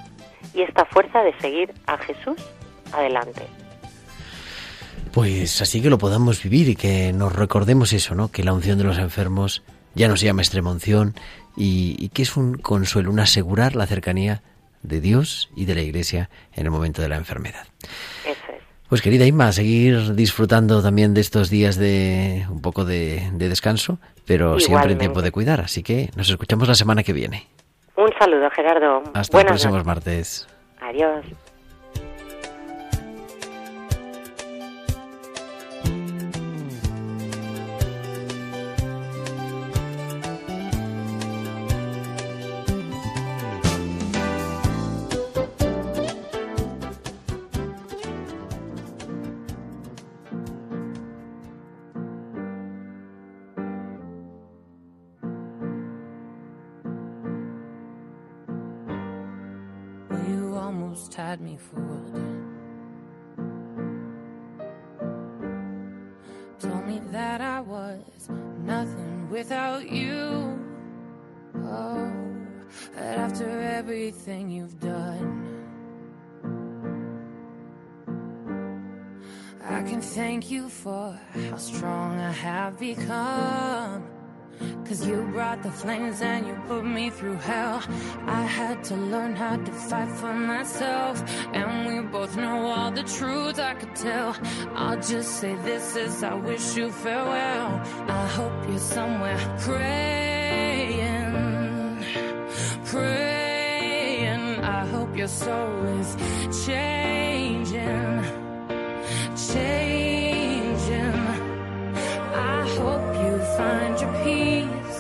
y 0.54 0.62
esta 0.62 0.86
fuerza 0.86 1.22
de 1.22 1.38
seguir 1.40 1.74
a 1.88 1.98
Jesús 1.98 2.38
adelante. 2.94 3.44
Pues 5.12 5.62
así 5.62 5.82
que 5.82 5.90
lo 5.90 5.98
podamos 5.98 6.42
vivir 6.42 6.70
y 6.70 6.76
que 6.76 7.12
nos 7.12 7.34
recordemos 7.34 7.92
eso, 7.94 8.16
¿no? 8.16 8.32
Que 8.32 8.44
la 8.44 8.54
unción 8.54 8.78
de 8.78 8.86
los 8.86 8.98
enfermos 8.98 9.62
ya 9.94 10.08
no 10.08 10.16
se 10.16 10.26
llama 10.26 10.42
extrema 10.42 10.72
unción 10.72 11.16
y, 11.58 11.98
y 12.00 12.10
que 12.10 12.22
es 12.22 12.38
un 12.38 12.58
consuelo, 12.58 13.12
un 13.12 13.20
asegurar 13.20 13.76
la 13.76 13.88
cercanía 13.88 14.42
de 14.84 15.02
Dios 15.02 15.50
y 15.56 15.66
de 15.66 15.76
la 15.76 15.82
Iglesia 15.82 16.30
en 16.54 16.66
el 16.66 16.72
momento 16.72 17.02
de 17.02 17.10
la 17.10 17.18
enfermedad. 17.18 17.68
Eso 18.26 18.40
es. 18.50 18.62
Pues 18.88 19.02
querida 19.02 19.26
Inma, 19.26 19.48
a 19.48 19.54
seguir 19.54 20.16
disfrutando 20.16 20.82
también 20.82 21.14
de 21.14 21.22
estos 21.22 21.50
días 21.50 21.78
de 21.78 22.46
un 22.50 22.62
poco 22.62 22.84
de, 22.84 23.32
de 23.34 23.48
descanso, 23.48 24.00
pero 24.26 24.60
siempre 24.60 24.92
en 24.92 24.98
tiempo 24.98 25.22
de 25.22 25.32
cuidar. 25.32 25.62
Así 25.62 25.82
que 25.82 26.10
nos 26.16 26.30
escuchamos 26.30 26.68
la 26.68 26.76
semana 26.76 27.04
que 27.04 27.14
viene. 27.14 27.48
Saludo, 28.22 28.52
Gerardo. 28.52 29.02
Hasta 29.16 29.40
el 29.40 29.48
próximo 29.48 29.84
martes. 29.84 30.48
Adiós. 30.80 31.26
The 85.64 85.72
flames 85.72 86.22
and 86.22 86.48
you 86.48 86.56
put 86.68 86.84
me 86.86 87.10
through 87.10 87.38
hell. 87.38 87.82
I 88.26 88.44
had 88.44 88.84
to 88.86 88.96
learn 88.96 89.36
how 89.36 89.56
to 89.58 89.72
fight 89.72 90.10
for 90.20 90.34
myself. 90.34 91.24
And 91.54 91.88
we 91.88 92.00
both 92.02 92.36
know 92.36 92.66
all 92.66 92.92
the 92.92 93.04
truth 93.04 93.60
I 93.60 93.74
could 93.76 93.96
tell. 93.96 94.36
I'll 94.76 95.02
just 95.02 95.30
say 95.40 95.56
this 95.68 95.96
as 95.96 96.24
I 96.24 96.34
wish 96.34 96.76
you 96.76 96.92
farewell. 96.92 97.82
I 98.08 98.26
hope 98.38 98.54
you're 98.70 98.80
somewhere 98.80 99.40
praying, 99.60 101.02
praying. 102.86 104.44
I 104.80 104.86
hope 104.94 105.16
your 105.16 105.28
soul 105.28 105.86
is 106.00 106.16
changing, 106.66 108.24
changing. 109.52 111.22
I 112.34 112.60
hope 112.78 113.08
you 113.24 113.34
find 113.58 113.94
your 114.02 114.14
peace, 114.24 114.91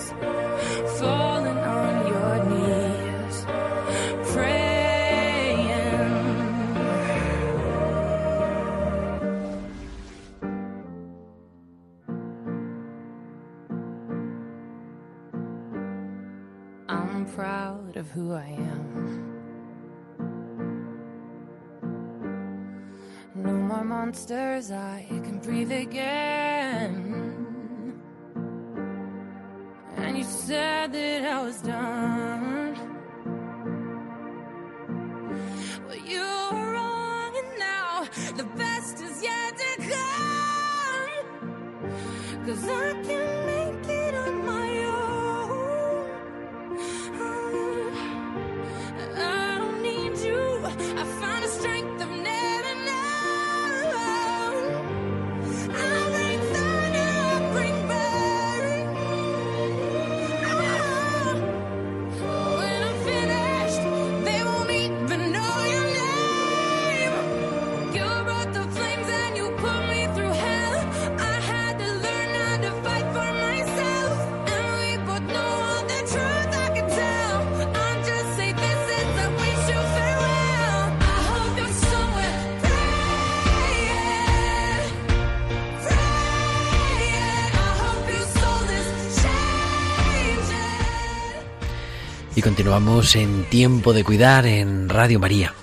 continuamos 92.61 93.15
en 93.15 93.43
Tiempo 93.45 93.91
de 93.91 94.03
Cuidar 94.03 94.45
en 94.45 94.87
Radio 94.87 95.19
María. 95.19 95.55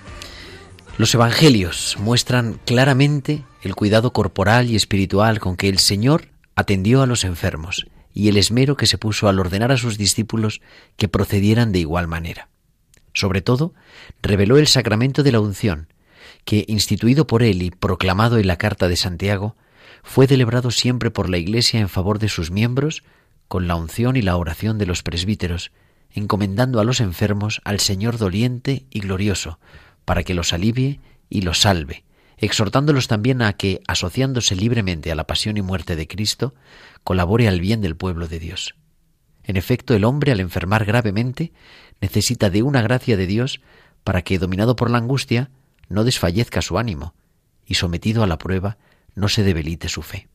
Los 0.97 1.15
Evangelios 1.15 1.97
muestran 2.01 2.59
claramente 2.65 3.45
el 3.63 3.77
cuidado 3.77 4.13
corporal 4.13 4.69
y 4.69 4.75
espiritual 4.75 5.39
con 5.39 5.57
que 5.57 5.69
el 5.69 5.79
Señor 5.79 6.31
atendió 6.57 7.01
a 7.01 7.07
los 7.07 7.23
enfermos 7.23 7.87
y 8.13 8.27
el 8.27 8.37
esmero 8.37 8.77
que 8.77 8.89
se 8.89 8.99
puso 8.99 9.29
al 9.29 9.39
ordenar 9.39 9.71
a 9.71 9.77
sus 9.77 9.97
discípulos 9.97 10.61
que 10.97 11.07
procedieran 11.07 11.71
de 11.71 11.79
igual 11.79 12.09
manera. 12.09 12.49
Sobre 13.15 13.43
todo, 13.43 13.75
reveló 14.21 14.59
el 14.59 14.67
sacramento 14.67 15.23
de 15.23 15.31
la 15.31 15.39
unción, 15.39 15.87
que, 16.45 16.65
instituido 16.67 17.29
por 17.29 17.45
él 17.45 17.63
y 17.63 17.71
proclamado 17.71 18.39
en 18.39 18.49
la 18.49 18.57
carta 18.57 18.89
de 18.89 18.97
Santiago, 18.97 19.55
fue 20.03 20.27
celebrado 20.27 20.73
siempre 20.73 21.13
por 21.13 21.29
la 21.29 21.39
Iglesia 21.39 21.79
en 21.79 21.89
favor 21.89 22.19
de 22.19 22.29
sus 22.29 22.51
miembros, 22.51 23.05
con 23.47 23.69
la 23.69 23.77
unción 23.77 24.17
y 24.17 24.23
la 24.23 24.37
oración 24.37 24.79
de 24.79 24.87
los 24.87 25.05
presbíteros, 25.05 25.71
encomendando 26.13 26.81
a 26.81 26.85
los 26.85 27.01
enfermos 27.01 27.61
al 27.65 27.81
Señor 27.81 28.19
doliente 28.19 28.87
y 28.91 29.01
glorioso, 29.01 29.59
para 30.05 30.23
que 30.23 30.35
los 30.35 30.53
alivie 30.53 31.01
y 31.29 31.43
los 31.43 31.61
salve, 31.61 32.05
exhortándolos 32.39 33.09
también 33.09 33.43
a 33.43 33.53
que, 33.53 33.81
asociándose 33.87 34.57
libremente 34.57 35.13
a 35.13 35.15
la 35.15 35.27
pasión 35.27 35.57
y 35.57 35.63
muerte 35.63 35.97
de 35.97 36.07
Cristo, 36.07 36.55
colabore 37.05 37.49
al 37.49 37.61
bien 37.61 37.81
del 37.81 37.97
pueblo 37.97 38.29
de 38.29 38.39
Dios. 38.39 38.75
En 39.45 39.57
efecto, 39.57 39.95
el 39.95 40.05
hombre, 40.05 40.33
al 40.33 40.41
enfermar 40.41 40.85
gravemente, 40.85 41.53
necesita 42.01 42.51
de 42.51 42.63
una 42.63 42.83
gracia 42.83 43.17
de 43.17 43.27
Dios 43.27 43.61
para 44.05 44.23
que, 44.23 44.39
dominado 44.39 44.77
por 44.77 44.91
la 44.91 44.99
angustia, 44.99 45.51
no 45.89 46.05
desfallezca 46.05 46.63
su 46.63 46.79
ánimo, 46.79 47.15
y 47.67 47.75
sometido 47.75 48.23
a 48.23 48.27
la 48.27 48.39
prueba, 48.39 48.79
no 49.15 49.29
se 49.29 49.43
debilite 49.43 49.89
su 49.89 50.03
fe. 50.03 50.29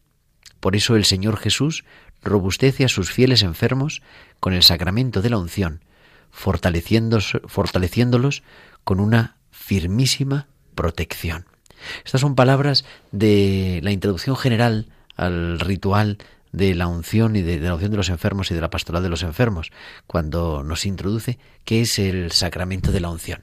Por 0.59 0.75
eso 0.75 0.95
el 0.95 1.05
Señor 1.05 1.37
Jesús 1.37 1.83
robustece 2.23 2.85
a 2.85 2.89
sus 2.89 3.11
fieles 3.11 3.43
enfermos 3.43 4.01
con 4.39 4.53
el 4.53 4.63
sacramento 4.63 5.21
de 5.21 5.29
la 5.29 5.37
unción, 5.37 5.81
fortaleciéndolos 6.31 8.43
con 8.83 8.99
una 8.99 9.37
firmísima 9.51 10.47
protección. 10.75 11.45
Estas 12.05 12.21
son 12.21 12.35
palabras 12.35 12.85
de 13.11 13.79
la 13.83 13.91
introducción 13.91 14.35
general 14.35 14.87
al 15.15 15.59
ritual 15.59 16.17
de 16.53 16.75
la 16.75 16.87
unción 16.87 17.35
y 17.35 17.41
de, 17.41 17.59
la 17.59 17.73
unción 17.73 17.91
de 17.91 17.97
los 17.97 18.09
enfermos 18.09 18.51
y 18.51 18.53
de 18.53 18.61
la 18.61 18.69
pastoral 18.69 19.03
de 19.03 19.09
los 19.09 19.23
enfermos, 19.23 19.71
cuando 20.05 20.63
nos 20.63 20.85
introduce 20.85 21.39
qué 21.65 21.81
es 21.81 21.99
el 21.99 22.31
sacramento 22.31 22.91
de 22.91 22.99
la 22.99 23.09
unción. 23.09 23.41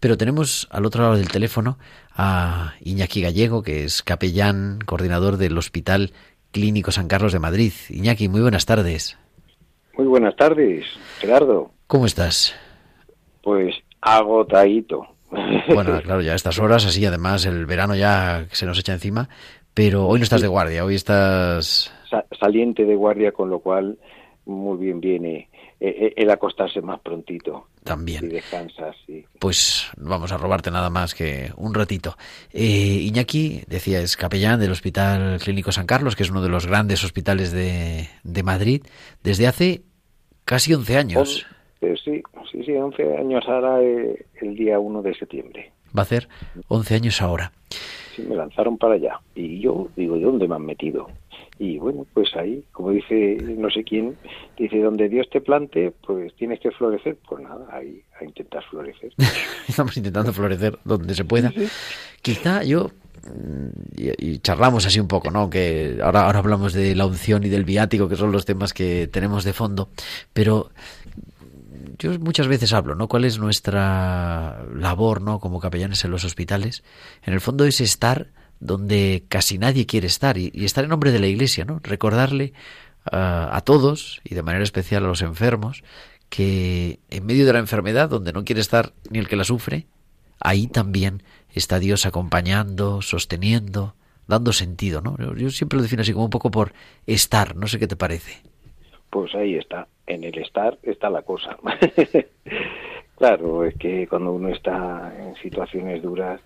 Pero 0.00 0.16
tenemos 0.16 0.68
al 0.70 0.86
otro 0.86 1.02
lado 1.02 1.16
del 1.16 1.28
teléfono 1.28 1.78
a 2.14 2.74
Iñaki 2.80 3.22
Gallego, 3.22 3.62
que 3.62 3.84
es 3.84 4.02
capellán, 4.02 4.78
coordinador 4.86 5.36
del 5.36 5.58
Hospital 5.58 6.12
Clínico 6.54 6.92
San 6.92 7.08
Carlos 7.08 7.32
de 7.32 7.40
Madrid. 7.40 7.72
Iñaki, 7.90 8.28
muy 8.28 8.40
buenas 8.40 8.64
tardes. 8.64 9.18
Muy 9.98 10.06
buenas 10.06 10.36
tardes, 10.36 10.86
Gerardo. 11.18 11.72
¿Cómo 11.88 12.06
estás? 12.06 12.54
Pues 13.42 13.74
agotadito. 14.00 15.04
Bueno, 15.30 16.00
claro, 16.04 16.20
ya 16.20 16.30
a 16.30 16.36
estas 16.36 16.60
horas, 16.60 16.86
así 16.86 17.04
además 17.04 17.44
el 17.44 17.66
verano 17.66 17.96
ya 17.96 18.46
se 18.52 18.66
nos 18.66 18.78
echa 18.78 18.92
encima, 18.92 19.28
pero 19.74 20.06
hoy 20.06 20.20
no 20.20 20.22
estás 20.22 20.42
de 20.42 20.46
guardia, 20.46 20.84
hoy 20.84 20.94
estás... 20.94 21.92
saliente 22.38 22.84
de 22.84 22.94
guardia, 22.94 23.32
con 23.32 23.50
lo 23.50 23.58
cual 23.58 23.98
muy 24.46 24.78
bien 24.78 25.00
viene 25.00 25.48
eh, 25.80 25.88
eh, 25.88 26.12
el 26.16 26.30
acostarse 26.30 26.80
más 26.82 27.00
prontito. 27.00 27.66
También. 27.84 28.24
Y 28.24 28.28
descansas, 28.28 28.96
sí. 29.06 29.24
Pues 29.38 29.90
vamos 29.98 30.32
a 30.32 30.38
robarte 30.38 30.70
nada 30.70 30.88
más 30.88 31.14
que 31.14 31.52
un 31.56 31.74
ratito. 31.74 32.16
Eh, 32.50 33.02
Iñaki, 33.02 33.62
decía, 33.68 34.00
es 34.00 34.16
capellán 34.16 34.58
del 34.58 34.70
Hospital 34.72 35.38
Clínico 35.38 35.70
San 35.70 35.86
Carlos, 35.86 36.16
que 36.16 36.22
es 36.22 36.30
uno 36.30 36.42
de 36.42 36.48
los 36.48 36.66
grandes 36.66 37.04
hospitales 37.04 37.52
de, 37.52 38.08
de 38.22 38.42
Madrid, 38.42 38.82
desde 39.22 39.46
hace 39.46 39.82
casi 40.46 40.72
11 40.72 40.96
años. 40.96 41.46
sí, 41.80 41.88
sí, 42.02 42.64
sí, 42.64 42.72
11 42.72 43.16
años 43.18 43.44
ahora 43.46 43.80
el 43.80 44.54
día 44.56 44.78
1 44.78 45.02
de 45.02 45.14
septiembre. 45.14 45.72
Va 45.96 46.02
a 46.02 46.06
ser 46.06 46.28
11 46.68 46.94
años 46.94 47.22
ahora. 47.22 47.52
Sí, 48.16 48.22
me 48.22 48.34
lanzaron 48.34 48.78
para 48.78 48.94
allá. 48.94 49.20
Y 49.34 49.60
yo 49.60 49.88
digo, 49.94 50.16
¿de 50.16 50.22
dónde 50.22 50.48
me 50.48 50.54
han 50.54 50.64
metido? 50.64 51.08
Y 51.58 51.78
bueno, 51.78 52.04
pues 52.12 52.34
ahí, 52.34 52.64
como 52.72 52.90
dice 52.90 53.36
no 53.56 53.70
sé 53.70 53.84
quién, 53.84 54.16
dice, 54.58 54.80
donde 54.80 55.08
Dios 55.08 55.28
te 55.30 55.40
plante, 55.40 55.92
pues 56.04 56.34
tienes 56.34 56.58
que 56.60 56.70
florecer. 56.72 57.16
Pues 57.28 57.42
nada, 57.42 57.66
ahí 57.70 58.02
a 58.20 58.24
intentar 58.24 58.64
florecer. 58.70 59.12
Estamos 59.68 59.96
intentando 59.96 60.32
florecer 60.32 60.78
donde 60.84 61.14
se 61.14 61.24
pueda. 61.24 61.52
Quizá 62.22 62.64
yo 62.64 62.90
mm, 63.22 63.68
y, 63.96 64.38
charlamos 64.38 64.84
así 64.86 64.98
un 64.98 65.08
poco, 65.08 65.30
¿no? 65.30 65.48
Que 65.48 65.98
ahora, 66.02 66.26
ahora 66.26 66.40
hablamos 66.40 66.72
de 66.72 66.96
la 66.96 67.06
unción 67.06 67.44
y 67.44 67.48
del 67.48 67.64
viático, 67.64 68.08
que 68.08 68.16
son 68.16 68.32
los 68.32 68.44
temas 68.44 68.72
que 68.72 69.06
tenemos 69.06 69.44
de 69.44 69.52
fondo, 69.52 69.90
pero 70.32 70.70
yo 71.98 72.18
muchas 72.18 72.48
veces 72.48 72.72
hablo, 72.72 72.94
¿no? 72.94 73.08
¿Cuál 73.08 73.24
es 73.24 73.38
nuestra 73.38 74.64
labor, 74.74 75.20
¿no? 75.22 75.38
Como 75.38 75.60
capellanes 75.60 76.04
en 76.04 76.10
los 76.10 76.24
hospitales? 76.24 76.82
En 77.22 77.32
el 77.32 77.40
fondo 77.40 77.64
es 77.64 77.80
estar 77.80 78.28
donde 78.60 79.24
casi 79.28 79.58
nadie 79.58 79.86
quiere 79.86 80.06
estar 80.06 80.38
y, 80.38 80.50
estar 80.64 80.84
en 80.84 80.90
nombre 80.90 81.12
de 81.12 81.18
la 81.18 81.26
Iglesia, 81.26 81.64
¿no? 81.64 81.80
Recordarle 81.82 82.52
a 83.10 83.60
todos 83.66 84.22
y 84.24 84.34
de 84.34 84.42
manera 84.42 84.64
especial 84.64 85.04
a 85.04 85.08
los 85.08 85.20
enfermos 85.20 85.84
que 86.30 87.00
en 87.10 87.26
medio 87.26 87.46
de 87.46 87.52
la 87.52 87.58
enfermedad, 87.58 88.08
donde 88.08 88.32
no 88.32 88.44
quiere 88.44 88.60
estar 88.60 88.92
ni 89.10 89.18
el 89.18 89.28
que 89.28 89.36
la 89.36 89.44
sufre, 89.44 89.86
ahí 90.40 90.66
también 90.66 91.22
está 91.54 91.78
Dios 91.78 92.06
acompañando, 92.06 93.02
sosteniendo, 93.02 93.94
dando 94.26 94.52
sentido, 94.52 95.00
¿no? 95.00 95.16
Yo 95.36 95.50
siempre 95.50 95.76
lo 95.76 95.82
defino 95.82 96.02
así 96.02 96.12
como 96.12 96.24
un 96.24 96.30
poco 96.30 96.50
por 96.50 96.72
estar, 97.06 97.54
no 97.56 97.66
sé 97.66 97.78
qué 97.78 97.86
te 97.86 97.96
parece. 97.96 98.42
Pues 99.10 99.34
ahí 99.34 99.54
está, 99.54 99.86
en 100.06 100.24
el 100.24 100.36
estar 100.38 100.78
está 100.82 101.08
la 101.08 101.22
cosa. 101.22 101.56
claro, 103.16 103.64
es 103.64 103.76
que 103.76 104.08
cuando 104.08 104.32
uno 104.32 104.48
está 104.48 105.14
en 105.16 105.36
situaciones 105.36 106.02
duras, 106.02 106.40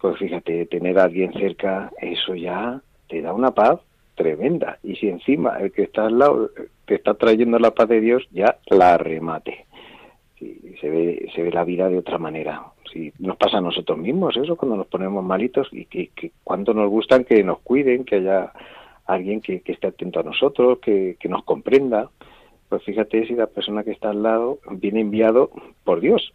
pues 0.00 0.18
fíjate, 0.18 0.66
tener 0.66 0.98
a 0.98 1.04
alguien 1.04 1.32
cerca, 1.32 1.90
eso 2.00 2.34
ya 2.34 2.80
te 3.08 3.20
da 3.20 3.32
una 3.32 3.50
paz 3.50 3.80
tremenda. 4.14 4.78
Y 4.82 4.96
si 4.96 5.08
encima 5.08 5.58
el 5.58 5.72
que 5.72 5.82
está 5.84 6.06
al 6.06 6.18
lado 6.18 6.50
te 6.84 6.94
está 6.94 7.14
trayendo 7.14 7.58
la 7.58 7.72
paz 7.72 7.88
de 7.88 8.00
Dios, 8.00 8.26
ya 8.30 8.58
la 8.66 8.98
remate. 8.98 9.66
se, 10.38 10.90
ve, 10.90 11.30
se 11.34 11.42
ve 11.42 11.50
la 11.50 11.64
vida 11.64 11.88
de 11.88 11.98
otra 11.98 12.18
manera. 12.18 12.64
Si 12.92 13.12
nos 13.18 13.36
pasa 13.36 13.58
a 13.58 13.62
nosotros 13.62 13.98
mismos 13.98 14.36
eso, 14.36 14.56
cuando 14.56 14.76
nos 14.76 14.86
ponemos 14.86 15.24
malitos 15.24 15.68
y 15.72 15.84
que, 15.84 16.08
que 16.08 16.32
cuando 16.44 16.72
nos 16.74 16.88
gustan 16.88 17.24
que 17.24 17.42
nos 17.44 17.60
cuiden, 17.60 18.04
que 18.04 18.16
haya 18.16 18.52
alguien 19.06 19.40
que, 19.40 19.60
que 19.60 19.72
esté 19.72 19.88
atento 19.88 20.20
a 20.20 20.22
nosotros, 20.22 20.78
que, 20.78 21.16
que 21.18 21.28
nos 21.28 21.44
comprenda. 21.44 22.10
Pues 22.68 22.82
fíjate 22.84 23.26
si 23.26 23.34
la 23.34 23.46
persona 23.46 23.82
que 23.82 23.92
está 23.92 24.10
al 24.10 24.22
lado 24.22 24.58
viene 24.70 25.00
enviado 25.00 25.50
por 25.84 26.00
Dios, 26.00 26.32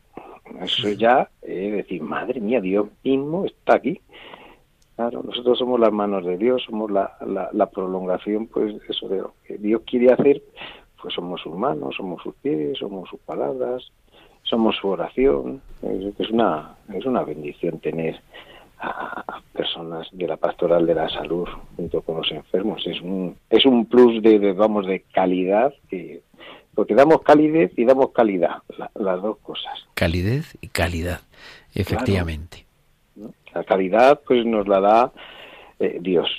eso 0.62 0.90
ya 0.90 1.30
es 1.42 1.74
decir, 1.74 2.02
madre 2.02 2.40
mía, 2.40 2.62
Dios 2.62 2.88
mismo 3.04 3.46
está 3.46 3.76
aquí. 3.76 4.00
Claro, 4.96 5.24
nosotros 5.24 5.58
somos 5.58 5.80
las 5.80 5.92
manos 5.92 6.24
de 6.26 6.38
Dios, 6.38 6.64
somos 6.64 6.92
la, 6.92 7.18
la, 7.52 7.66
prolongación, 7.72 8.46
pues, 8.48 8.76
eso 8.88 9.08
de 9.08 9.18
lo 9.18 9.34
que 9.44 9.58
Dios 9.58 9.82
quiere 9.88 10.14
hacer, 10.14 10.44
pues 11.02 11.16
somos 11.16 11.42
sus 11.42 11.56
manos, 11.56 11.96
somos 11.96 12.22
sus 12.22 12.36
pies, 12.36 12.78
somos 12.78 13.10
sus 13.10 13.20
palabras, 13.22 13.92
somos 14.44 14.76
su 14.76 14.88
oración. 14.88 15.62
Es, 15.82 16.30
una, 16.30 16.76
es 16.94 17.06
una 17.06 17.24
bendición 17.24 17.80
tener 17.80 18.22
a 18.80 19.42
personas 19.54 20.08
de 20.12 20.28
la 20.28 20.38
pastoral 20.38 20.86
de 20.86 20.94
la 20.94 21.10
salud 21.10 21.48
junto 21.76 22.02
con 22.02 22.18
los 22.18 22.32
enfermos. 22.32 22.86
Es 22.86 23.02
un, 23.02 23.36
es 23.50 23.66
un 23.66 23.86
plus 23.86 24.22
de 24.22 24.54
vamos, 24.54 24.86
de 24.86 25.02
calidad 25.12 25.74
que 25.90 26.22
porque 26.76 26.96
damos 26.96 27.22
calidez 27.22 27.72
y 27.78 27.86
damos 27.86 28.12
calidad, 28.12 28.64
las 28.96 29.22
dos 29.22 29.38
cosas. 29.40 29.74
Calidez 29.94 30.58
y 30.62 30.68
calidad, 30.68 31.22
efectivamente. 31.74 32.66
La 33.54 33.64
calidad 33.64 34.22
pues 34.26 34.46
nos 34.46 34.68
la 34.68 34.80
da 34.80 35.12
eh, 35.80 36.00
Dios. 36.02 36.30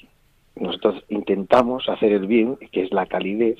Nosotros 0.56 1.04
intentamos 1.08 1.88
hacer 1.88 2.12
el 2.12 2.26
bien, 2.26 2.56
que 2.72 2.82
es 2.84 2.92
la 2.92 3.06
calidez, 3.06 3.58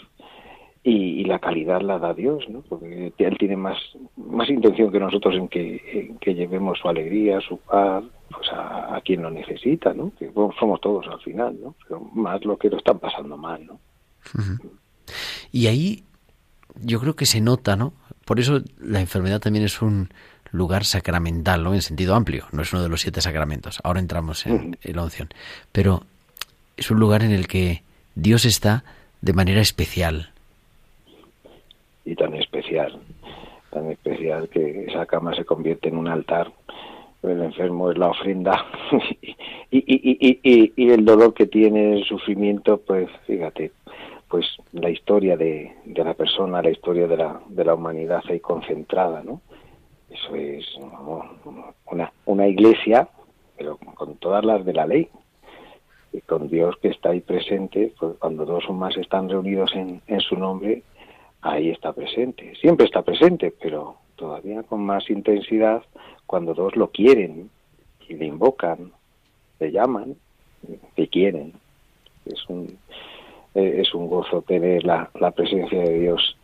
y, 0.87 1.25
la 1.25 1.39
calidad 1.39 1.81
la 1.81 1.99
da 1.99 2.13
Dios, 2.13 2.47
¿no? 2.51 2.61
porque 2.61 3.13
Él 3.17 3.39
tiene 3.39 3.57
más, 3.57 3.79
más 4.17 4.51
intención 4.51 4.93
que 4.93 5.01
nosotros 5.01 5.35
en 5.35 5.49
que, 5.49 6.15
que 6.21 6.35
llevemos 6.35 6.79
su 6.79 6.89
alegría, 6.89 7.41
su 7.41 7.57
paz, 7.57 8.05
pues 8.31 8.49
a, 8.53 9.01
quien 9.03 9.23
lo 9.23 9.31
necesita, 9.31 9.95
¿no? 9.95 10.13
Que 10.19 10.31
somos 10.59 10.81
todos 10.83 11.07
al 11.09 11.21
final, 11.21 11.57
¿no? 11.59 11.75
Pero 11.89 12.01
más 12.13 12.45
lo 12.45 12.59
que 12.59 12.69
lo 12.69 12.77
están 12.77 12.99
pasando 12.99 13.37
mal, 13.39 13.65
¿no? 13.67 13.79
Y 15.53 15.67
ahí 15.67 16.05
yo 16.83 17.01
creo 17.01 17.17
que 17.17 17.27
se 17.27 17.41
nota, 17.41 17.77
¿no? 17.77 17.93
Por 18.25 18.41
eso 18.41 18.61
la 18.81 19.01
enfermedad 19.01 19.41
también 19.41 19.65
es 19.65 19.83
un 19.83 20.09
lugar 20.55 20.85
sacramental, 20.85 21.63
¿no? 21.63 21.75
En 21.75 21.83
sentido 21.83 22.15
amplio, 22.15 22.47
no 22.53 22.63
es 22.63 22.73
uno 22.73 22.83
de 22.83 22.89
los 22.89 23.01
siete 23.01 23.21
sacramentos. 23.21 23.81
Ahora 23.83 24.01
entramos 24.01 24.47
en, 24.47 24.79
la 24.83 25.03
unción. 25.03 25.29
Pero 25.73 26.05
es 26.77 26.91
un 26.91 27.01
lugar 27.01 27.23
en 27.23 27.33
el 27.33 27.49
que 27.49 27.83
Dios 28.15 28.45
está 28.45 28.85
de 29.21 29.33
manera 29.33 29.61
especial. 29.61 30.31
Y 32.05 32.15
tan 32.15 32.35
especial, 32.35 33.01
tan 33.71 33.91
especial 33.91 34.49
que 34.49 34.85
esa 34.87 35.07
cama 35.07 35.35
se 35.35 35.45
convierte 35.45 35.89
en 35.89 35.97
un 35.97 36.09
altar. 36.09 36.53
El 37.23 37.43
enfermo 37.43 37.91
es 37.91 37.97
la 37.97 38.09
ofrenda 38.09 38.67
y, 39.71 39.79
y, 39.79 40.41
y, 40.43 40.73
y, 40.77 40.91
el 40.91 41.07
dolor 41.07 41.33
que 41.33 41.47
tiene, 41.47 41.95
el 41.95 42.05
sufrimiento, 42.05 42.77
pues 42.77 43.09
fíjate, 43.27 43.73
pues 44.35 44.57
la 44.73 44.91
historia 44.91 45.37
de, 45.37 45.77
de 45.85 46.03
la 46.03 46.15
persona, 46.15 46.61
la 46.61 46.73
historia 46.73 47.07
de 47.07 47.17
la, 47.17 47.41
de 47.47 47.65
la 47.65 47.77
humanidad 47.77 48.21
ahí 48.29 48.41
concentrada, 48.41 49.23
¿no? 49.23 49.41
Eso 50.11 50.35
es 50.35 50.67
una, 51.87 52.13
una 52.25 52.49
iglesia, 52.49 53.09
pero 53.57 53.77
con 53.77 54.17
todas 54.17 54.45
las 54.45 54.65
de 54.65 54.73
la 54.73 54.89
ley, 54.89 55.09
y 56.13 56.21
con 56.23 56.49
Dios 56.49 56.75
que 56.83 56.89
está 56.89 57.11
ahí 57.11 57.21
presente, 57.21 57.95
pues 57.97 58.17
cuando 58.19 58.45
dos 58.45 58.65
o 58.69 58.73
más 58.73 58.97
están 58.97 59.29
reunidos 59.29 59.71
en, 59.77 60.03
en 60.09 60.19
su 60.19 60.35
nombre, 60.35 60.83
ahí 61.41 61.71
está 61.71 61.93
presente. 61.93 62.57
Siempre 62.61 62.87
está 62.87 63.03
presente, 63.03 63.55
pero 63.63 63.99
todavía 64.17 64.65
con 64.65 64.85
más 64.85 65.09
intensidad 65.11 65.85
cuando 66.27 66.55
dos 66.55 66.75
lo 66.75 66.91
quieren 66.91 67.51
y 68.09 68.15
le 68.15 68.27
invocan, 68.27 68.91
le 69.61 69.71
llaman, 69.71 70.17
le 70.97 71.07
quieren. 71.07 71.53
Es 72.27 72.49
un, 72.49 72.79
eh, 73.55 73.81
es 73.81 73.95
un 73.95 74.09
gozo 74.09 74.43
tener 74.43 74.85
la, 74.85 75.11
la 75.19 75.31
presencia 75.31 75.81
de 75.81 76.01
Dios 76.01 76.37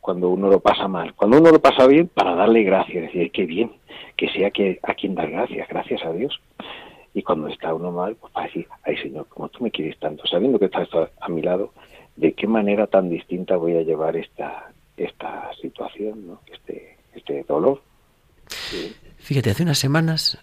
cuando 0.00 0.28
uno 0.28 0.48
lo 0.48 0.60
pasa 0.60 0.86
mal. 0.86 1.14
Cuando 1.14 1.38
uno 1.38 1.50
lo 1.50 1.60
pasa 1.60 1.86
bien, 1.86 2.08
para 2.08 2.34
darle 2.34 2.62
gracias, 2.62 3.04
decir, 3.04 3.30
qué 3.32 3.46
bien, 3.46 3.72
que 4.16 4.28
sea 4.28 4.50
que 4.50 4.78
a 4.82 4.92
quien 4.94 5.14
dar 5.14 5.30
gracias, 5.30 5.66
gracias 5.66 6.04
a 6.04 6.12
Dios. 6.12 6.38
Y 7.14 7.22
cuando 7.22 7.48
está 7.48 7.72
uno 7.72 7.90
mal, 7.90 8.14
pues 8.16 8.32
para 8.32 8.46
decir, 8.46 8.66
ay 8.82 8.96
Señor, 8.98 9.26
como 9.28 9.48
tú 9.48 9.64
me 9.64 9.70
quieres 9.70 9.98
tanto, 9.98 10.26
sabiendo 10.26 10.58
que 10.58 10.66
estás 10.66 10.88
a 11.20 11.28
mi 11.28 11.40
lado, 11.40 11.72
de 12.16 12.32
qué 12.34 12.46
manera 12.46 12.86
tan 12.86 13.08
distinta 13.08 13.56
voy 13.56 13.76
a 13.76 13.82
llevar 13.82 14.16
esta, 14.16 14.72
esta 14.96 15.50
situación, 15.62 16.26
¿no? 16.26 16.40
este, 16.52 16.98
este 17.14 17.44
dolor. 17.44 17.80
Sí. 18.48 18.94
Fíjate, 19.24 19.52
hace 19.52 19.62
unas 19.62 19.78
semanas, 19.78 20.36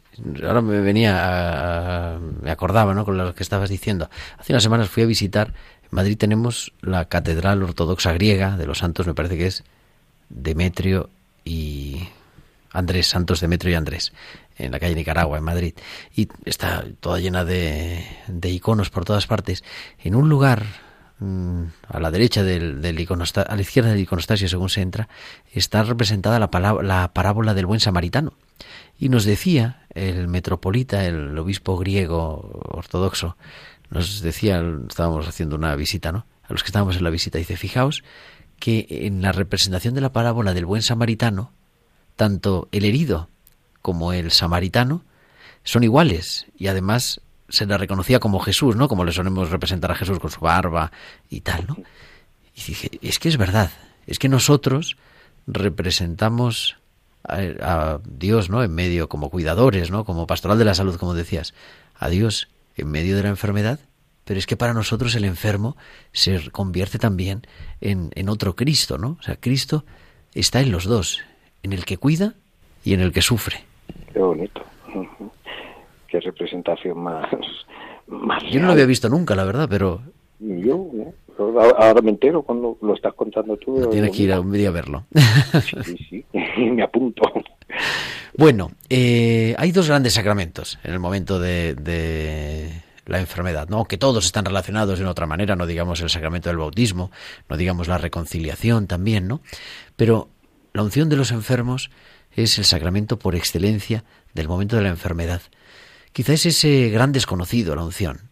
ahora 0.44 0.60
me 0.62 0.82
venía, 0.82 2.16
a, 2.16 2.18
me 2.18 2.50
acordaba, 2.50 2.96
¿no? 2.96 3.06
Con 3.06 3.16
lo 3.16 3.36
que 3.36 3.44
estabas 3.44 3.70
diciendo. 3.70 4.10
Hace 4.40 4.54
unas 4.54 4.64
semanas 4.64 4.90
fui 4.90 5.04
a 5.04 5.06
visitar, 5.06 5.54
en 5.84 5.90
Madrid 5.92 6.18
tenemos 6.18 6.74
la 6.82 7.06
catedral 7.06 7.62
ortodoxa 7.62 8.12
griega 8.14 8.58
de 8.58 8.66
los 8.66 8.80
santos, 8.80 9.06
me 9.06 9.14
parece 9.14 9.38
que 9.38 9.46
es 9.46 9.64
Demetrio 10.30 11.12
y 11.46 12.10
Andrés, 12.72 13.06
Santos 13.06 13.40
Demetrio 13.40 13.72
y 13.72 13.76
Andrés, 13.76 14.14
en 14.58 14.72
la 14.72 14.80
calle 14.80 14.96
Nicaragua, 14.96 15.38
en 15.38 15.44
Madrid. 15.44 15.76
Y 16.16 16.28
está 16.46 16.84
toda 17.02 17.20
llena 17.20 17.46
de, 17.46 18.04
de 18.28 18.50
iconos 18.50 18.90
por 18.90 19.06
todas 19.06 19.28
partes. 19.28 19.64
En 20.00 20.16
un 20.16 20.28
lugar 20.28 20.66
mm, 21.20 21.66
a 21.88 22.00
la 22.00 22.10
derecha 22.10 22.42
del, 22.42 22.82
del 22.82 23.08
a 23.08 23.56
la 23.56 23.62
izquierda 23.62 23.92
del 23.92 24.00
iconostasio, 24.00 24.50
según 24.50 24.70
se 24.70 24.82
entra, 24.82 25.08
está 25.54 25.84
representada 25.84 26.40
la, 26.40 26.50
palabra, 26.50 26.82
la 26.82 27.14
parábola 27.14 27.54
del 27.54 27.68
buen 27.68 27.80
samaritano. 27.80 28.34
Y 29.00 29.10
nos 29.10 29.26
decía 29.26 29.86
el 29.94 30.28
metropolita, 30.28 31.06
el 31.06 31.38
obispo 31.38 31.78
griego 31.78 32.62
ortodoxo, 32.70 33.38
nos 33.90 34.22
decía, 34.22 34.64
estábamos 34.88 35.28
haciendo 35.28 35.56
una 35.56 35.76
visita, 35.76 36.12
¿no? 36.12 36.26
A 36.44 36.54
los 36.54 36.64
que 36.64 36.68
estábamos 36.68 36.96
en 36.96 37.04
la 37.04 37.10
visita, 37.10 37.38
dice, 37.38 37.58
fijaos 37.58 38.04
que 38.60 38.86
en 38.90 39.22
la 39.22 39.32
representación 39.32 39.96
de 39.96 40.02
la 40.02 40.14
parábola 40.14 40.54
del 40.54 40.66
buen 40.66 40.84
samaritano, 40.84 41.52
tanto 42.16 42.70
el 42.72 42.86
herido 42.86 43.28
como 43.82 44.14
el 44.14 44.32
samaritano 44.32 45.04
son 45.64 45.84
iguales 45.84 46.46
y 46.58 46.68
además 46.68 47.22
se 47.50 47.66
le 47.66 47.78
reconocía 47.78 48.20
como 48.20 48.40
Jesús, 48.40 48.76
¿no? 48.76 48.88
Como 48.88 49.04
le 49.04 49.12
solemos 49.12 49.50
representar 49.50 49.92
a 49.92 49.96
Jesús 49.96 50.20
con 50.20 50.32
su 50.32 50.40
barba 50.40 50.92
y 51.30 51.42
tal, 51.42 51.66
¿no? 51.68 51.78
Y 52.56 52.62
dije, 52.62 53.00
es 53.02 53.20
que 53.20 53.30
es 53.30 53.38
verdad, 53.38 53.72
es 54.08 54.20
que 54.20 54.30
nosotros 54.30 54.98
representamos 55.48 56.78
a, 57.24 58.00
Dios, 58.06 58.50
¿no? 58.50 58.64
En 58.64 58.74
medio, 58.74 59.10
como 59.10 59.30
cuidadores, 59.30 59.92
¿no? 59.92 60.06
Como 60.06 60.28
pastoral 60.28 60.58
de 60.58 60.66
la 60.66 60.74
salud, 60.74 60.98
como 60.98 61.14
decías, 61.14 61.54
a 61.98 62.10
Dios 62.10 62.50
en 62.76 62.90
medio 62.90 63.16
de 63.16 63.24
la 63.24 63.30
enfermedad, 63.30 63.80
pero 64.26 64.40
es 64.40 64.48
que 64.48 64.58
para 64.58 64.74
nosotros 64.74 65.16
el 65.16 65.26
enfermo 65.26 65.76
se 66.12 66.52
convierte 66.52 66.98
también 67.00 67.42
en, 67.82 68.12
en 68.16 68.30
otro 68.30 68.56
Cristo, 68.56 68.98
¿no? 68.98 69.18
O 69.20 69.24
sea, 69.24 69.36
Cristo 69.36 69.84
está 70.34 70.62
en 70.62 70.72
los 70.72 70.86
dos, 70.86 71.22
en 71.64 71.74
el 71.74 71.86
que 71.86 71.98
cuida 71.98 72.34
y 72.84 72.94
en 72.94 73.02
el 73.02 73.12
que 73.12 73.22
sufre. 73.22 73.64
Qué 74.14 74.20
bonito. 74.20 74.62
Qué 76.08 76.20
representación 76.20 77.02
más, 77.02 77.28
más 78.08 78.44
Yo 78.52 78.60
no 78.60 78.68
lo 78.68 78.74
había 78.74 78.86
visto 78.86 79.10
nunca, 79.10 79.36
la 79.36 79.46
verdad, 79.46 79.68
pero... 79.70 80.02
Yo, 80.40 80.90
¿no? 80.92 81.14
Ahora 81.60 82.02
me 82.02 82.12
entero 82.12 82.42
cuando 82.42 82.78
lo 82.82 82.94
estás 82.94 83.14
contando 83.14 83.58
tú. 83.58 83.80
No 83.80 83.88
tiene 83.88 84.12
que 84.12 84.24
ir 84.24 84.34
a 84.34 84.40
un 84.40 84.52
día 84.52 84.70
a 84.70 84.72
verlo. 84.72 85.06
Sí, 85.86 86.06
sí, 86.10 86.26
me 86.58 86.84
apunto. 86.84 87.22
Bueno, 88.38 88.72
eh, 88.90 89.56
hay 89.58 89.72
dos 89.72 89.88
grandes 89.88 90.14
sacramentos 90.14 90.80
en 90.84 90.94
el 90.94 91.00
momento 91.00 91.40
de, 91.40 91.76
de, 91.76 92.70
la 93.06 93.20
enfermedad, 93.20 93.68
¿no? 93.70 93.86
Que 93.86 93.98
todos 93.98 94.26
están 94.26 94.46
relacionados 94.46 95.00
de 95.00 95.06
otra 95.06 95.28
manera, 95.28 95.56
no 95.56 95.66
digamos 95.66 96.02
el 96.02 96.10
sacramento 96.10 96.50
del 96.50 96.58
bautismo, 96.58 97.12
no 97.50 97.58
digamos 97.58 97.88
la 97.88 97.98
reconciliación 97.98 98.88
también, 98.88 99.28
¿no? 99.28 99.42
Pero 99.96 100.30
la 100.74 100.84
unción 100.84 101.10
de 101.10 101.18
los 101.18 101.32
enfermos 101.32 101.92
es 102.32 102.58
el 102.58 102.66
sacramento 102.66 103.20
por 103.20 103.36
excelencia 103.36 104.04
del 104.34 104.48
momento 104.48 104.78
de 104.78 104.84
la 104.84 104.90
enfermedad. 104.90 105.42
Quizá 106.14 106.34
es 106.34 106.46
ese 106.46 106.90
gran 106.90 107.12
desconocido, 107.12 107.76
la 107.76 107.84
unción. 107.84 108.31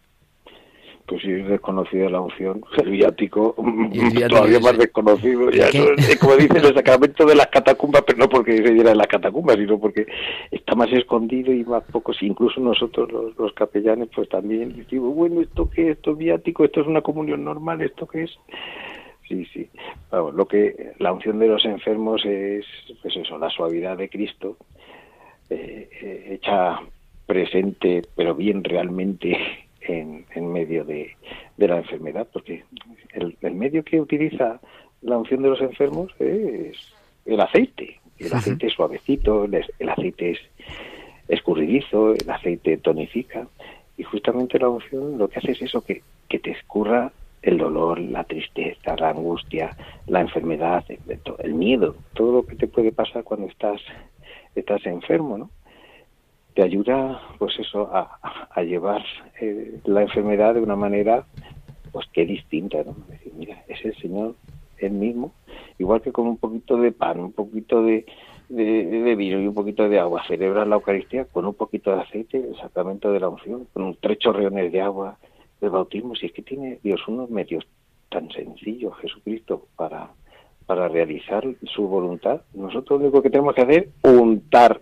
Pues 1.10 1.22
si 1.22 1.32
es 1.32 1.48
desconocida 1.48 2.08
la 2.08 2.20
unción, 2.20 2.62
el 2.78 2.90
viático, 2.90 3.56
el 3.92 4.10
viático 4.10 4.28
todavía 4.28 4.58
es... 4.58 4.62
más 4.62 4.78
desconocido. 4.78 5.50
Ya, 5.50 5.66
es 5.66 6.18
como 6.20 6.36
dicen 6.36 6.58
el 6.58 6.72
sacramento 6.72 7.26
de 7.26 7.34
las 7.34 7.48
catacumbas, 7.48 8.04
pero 8.06 8.18
no 8.18 8.28
porque 8.28 8.56
se 8.58 8.72
diera 8.72 8.92
en 8.92 8.98
las 8.98 9.08
catacumbas, 9.08 9.56
sino 9.56 9.80
porque 9.80 10.06
está 10.52 10.76
más 10.76 10.92
escondido 10.92 11.52
y 11.52 11.64
más 11.64 11.82
pocos. 11.90 12.16
Incluso 12.22 12.60
nosotros, 12.60 13.10
los, 13.10 13.36
los 13.36 13.52
capellanes, 13.54 14.08
pues 14.14 14.28
también 14.28 14.76
decimos, 14.76 15.12
bueno, 15.12 15.40
¿esto 15.40 15.68
qué 15.68 15.90
es? 15.90 15.96
¿Esto 15.96 16.12
es 16.12 16.18
viático? 16.18 16.64
¿Esto 16.64 16.82
es 16.82 16.86
una 16.86 17.02
comunión 17.02 17.42
normal? 17.42 17.82
¿Esto 17.82 18.06
qué 18.06 18.22
es? 18.22 18.30
Sí, 19.26 19.44
sí. 19.52 19.68
Lo 20.12 20.46
que 20.46 20.92
la 20.98 21.12
unción 21.12 21.40
de 21.40 21.48
los 21.48 21.64
enfermos 21.64 22.24
es, 22.24 22.64
pues 23.02 23.16
eso, 23.16 23.36
la 23.36 23.50
suavidad 23.50 23.96
de 23.96 24.08
Cristo 24.08 24.56
eh, 25.48 25.88
eh, 26.02 26.26
hecha 26.34 26.80
presente, 27.26 28.02
pero 28.14 28.36
bien 28.36 28.62
realmente 28.62 29.36
en, 29.82 30.26
en 30.34 30.52
medio 30.52 30.84
de, 30.84 31.16
de, 31.56 31.68
la 31.68 31.78
enfermedad, 31.78 32.28
porque 32.32 32.64
el, 33.12 33.36
el, 33.40 33.54
medio 33.54 33.84
que 33.84 34.00
utiliza 34.00 34.60
la 35.02 35.18
unción 35.18 35.42
de 35.42 35.50
los 35.50 35.60
enfermos 35.60 36.12
es 36.18 36.76
el 37.24 37.40
aceite. 37.40 38.00
El 38.18 38.32
aceite 38.34 38.66
es 38.66 38.74
suavecito, 38.74 39.44
el, 39.44 39.64
el 39.78 39.88
aceite 39.88 40.32
es 40.32 40.38
escurridizo, 41.28 42.14
el 42.14 42.30
aceite 42.30 42.76
tonifica. 42.76 43.46
Y 43.96 44.02
justamente 44.02 44.58
la 44.58 44.68
unción 44.68 45.18
lo 45.18 45.28
que 45.28 45.38
hace 45.38 45.52
es 45.52 45.62
eso, 45.62 45.82
que, 45.82 46.02
que 46.28 46.38
te 46.38 46.50
escurra 46.50 47.12
el 47.42 47.56
dolor, 47.56 47.98
la 47.98 48.24
tristeza, 48.24 48.96
la 48.96 49.10
angustia, 49.10 49.76
la 50.06 50.20
enfermedad, 50.20 50.84
el, 50.88 51.20
el 51.38 51.54
miedo, 51.54 51.96
todo 52.14 52.32
lo 52.32 52.46
que 52.46 52.56
te 52.56 52.66
puede 52.66 52.92
pasar 52.92 53.24
cuando 53.24 53.46
estás, 53.46 53.80
estás 54.54 54.84
enfermo, 54.84 55.38
¿no? 55.38 55.50
Te 56.60 56.64
ayuda 56.64 57.22
pues 57.38 57.58
eso 57.58 57.88
a, 57.90 58.62
llevar 58.62 59.02
eh, 59.40 59.80
la 59.86 60.02
enfermedad 60.02 60.52
de 60.52 60.60
una 60.60 60.76
manera 60.76 61.24
pues 61.90 62.06
que 62.12 62.26
distinta 62.26 62.84
no 62.84 62.94
decir 63.08 63.32
mira 63.34 63.64
es 63.66 63.82
el 63.82 63.96
señor 63.96 64.34
él 64.76 64.92
mismo 64.92 65.32
igual 65.78 66.02
que 66.02 66.12
con 66.12 66.26
un 66.26 66.36
poquito 66.36 66.76
de 66.76 66.92
pan 66.92 67.18
un 67.18 67.32
poquito 67.32 67.82
de 67.82 68.04
vino 68.50 69.40
y 69.40 69.46
un 69.46 69.54
poquito 69.54 69.88
de 69.88 70.00
agua 70.00 70.22
celebras 70.28 70.68
la 70.68 70.74
Eucaristía 70.74 71.24
con 71.24 71.46
un 71.46 71.54
poquito 71.54 71.94
de 71.94 72.02
aceite 72.02 72.36
el 72.36 72.54
sacramento 72.56 73.10
de 73.10 73.20
la 73.20 73.30
unción 73.30 73.66
con 73.72 73.84
un 73.84 73.96
tres 73.98 74.18
chorreones 74.18 74.70
de 74.70 74.82
agua 74.82 75.16
del 75.62 75.70
bautismo 75.70 76.14
si 76.14 76.26
es 76.26 76.32
que 76.32 76.42
tiene 76.42 76.78
Dios 76.82 77.00
unos 77.08 77.30
medios 77.30 77.66
tan 78.10 78.30
sencillos 78.32 78.98
Jesucristo 78.98 79.66
para 79.76 80.10
para 80.66 80.88
realizar 80.88 81.42
su 81.74 81.88
voluntad 81.88 82.42
nosotros 82.52 83.00
lo 83.00 83.06
único 83.06 83.22
que 83.22 83.30
tenemos 83.30 83.54
que 83.54 83.62
hacer 83.62 83.88
untar 84.02 84.78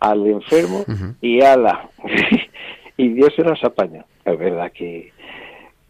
al 0.00 0.26
enfermo 0.26 0.80
uh 0.80 0.90
-huh. 0.90 1.14
y 1.20 1.42
a 1.42 1.56
la 1.56 1.88
y 2.96 3.08
Dios 3.08 3.32
se 3.34 3.42
las 3.42 3.62
apaña 3.64 4.04
es 4.24 4.38
verdad 4.38 4.72
que, 4.72 5.12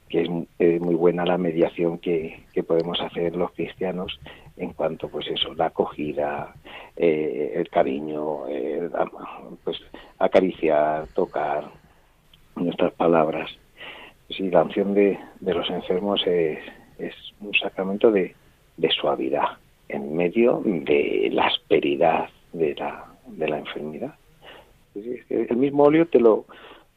que 0.08 0.22
es, 0.22 0.28
es, 0.58 0.80
muy 0.80 0.94
buena 0.94 1.24
la 1.24 1.38
mediación 1.38 1.98
que, 1.98 2.44
que, 2.52 2.62
podemos 2.62 3.00
hacer 3.00 3.36
los 3.36 3.52
cristianos 3.52 4.18
en 4.56 4.72
cuanto 4.72 5.08
pues 5.08 5.26
eso 5.28 5.54
la 5.54 5.66
acogida 5.66 6.54
eh, 6.96 7.52
el 7.56 7.68
cariño 7.68 8.46
eh, 8.48 8.88
pues 9.64 9.78
acariciar 10.18 11.06
tocar 11.08 11.64
nuestras 12.56 12.92
palabras. 12.92 13.50
Sí 14.30 14.50
la 14.50 14.62
unción 14.62 14.94
de, 14.94 15.18
de 15.40 15.54
los 15.54 15.68
enfermos 15.70 16.24
es, 16.26 16.58
es 16.98 17.14
un 17.40 17.52
sacramento 17.54 18.10
de, 18.10 18.34
de 18.76 18.90
suavidad 18.90 19.58
en 19.88 20.16
medio 20.16 20.62
de 20.64 21.28
la 21.32 21.46
asperidad 21.46 22.28
de 22.52 22.74
la 22.74 23.13
de 23.26 23.48
la 23.48 23.58
enfermedad. 23.58 24.14
El 25.28 25.56
mismo 25.56 25.84
óleo 25.84 26.06
te 26.06 26.20
lo... 26.20 26.44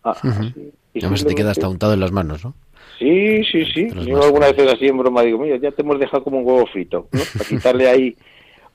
Ah, 0.04 0.12
uh 0.24 0.28
-huh. 0.28 0.50
así, 0.50 0.72
y 0.94 1.00
Además 1.00 1.26
te 1.26 1.36
queda 1.36 1.52
hasta 1.52 1.68
untado 1.68 1.94
en 1.94 2.00
las 2.00 2.12
manos, 2.12 2.44
¿no? 2.46 2.54
Sí, 3.00 3.44
sí, 3.44 3.66
sí. 3.66 3.88
Yo 4.06 4.24
alguna 4.24 4.52
vez 4.52 4.74
así 4.74 4.88
en 4.88 4.98
broma 4.98 5.22
digo, 5.22 5.38
mira, 5.38 5.58
ya 5.58 5.72
te 5.72 5.82
hemos 5.82 6.00
dejado 6.00 6.24
como 6.24 6.40
un 6.40 6.46
huevo 6.48 6.66
frito, 6.68 7.08
¿no? 7.12 7.20
Para 7.38 7.50
quitarle 7.50 7.88
ahí 7.88 8.16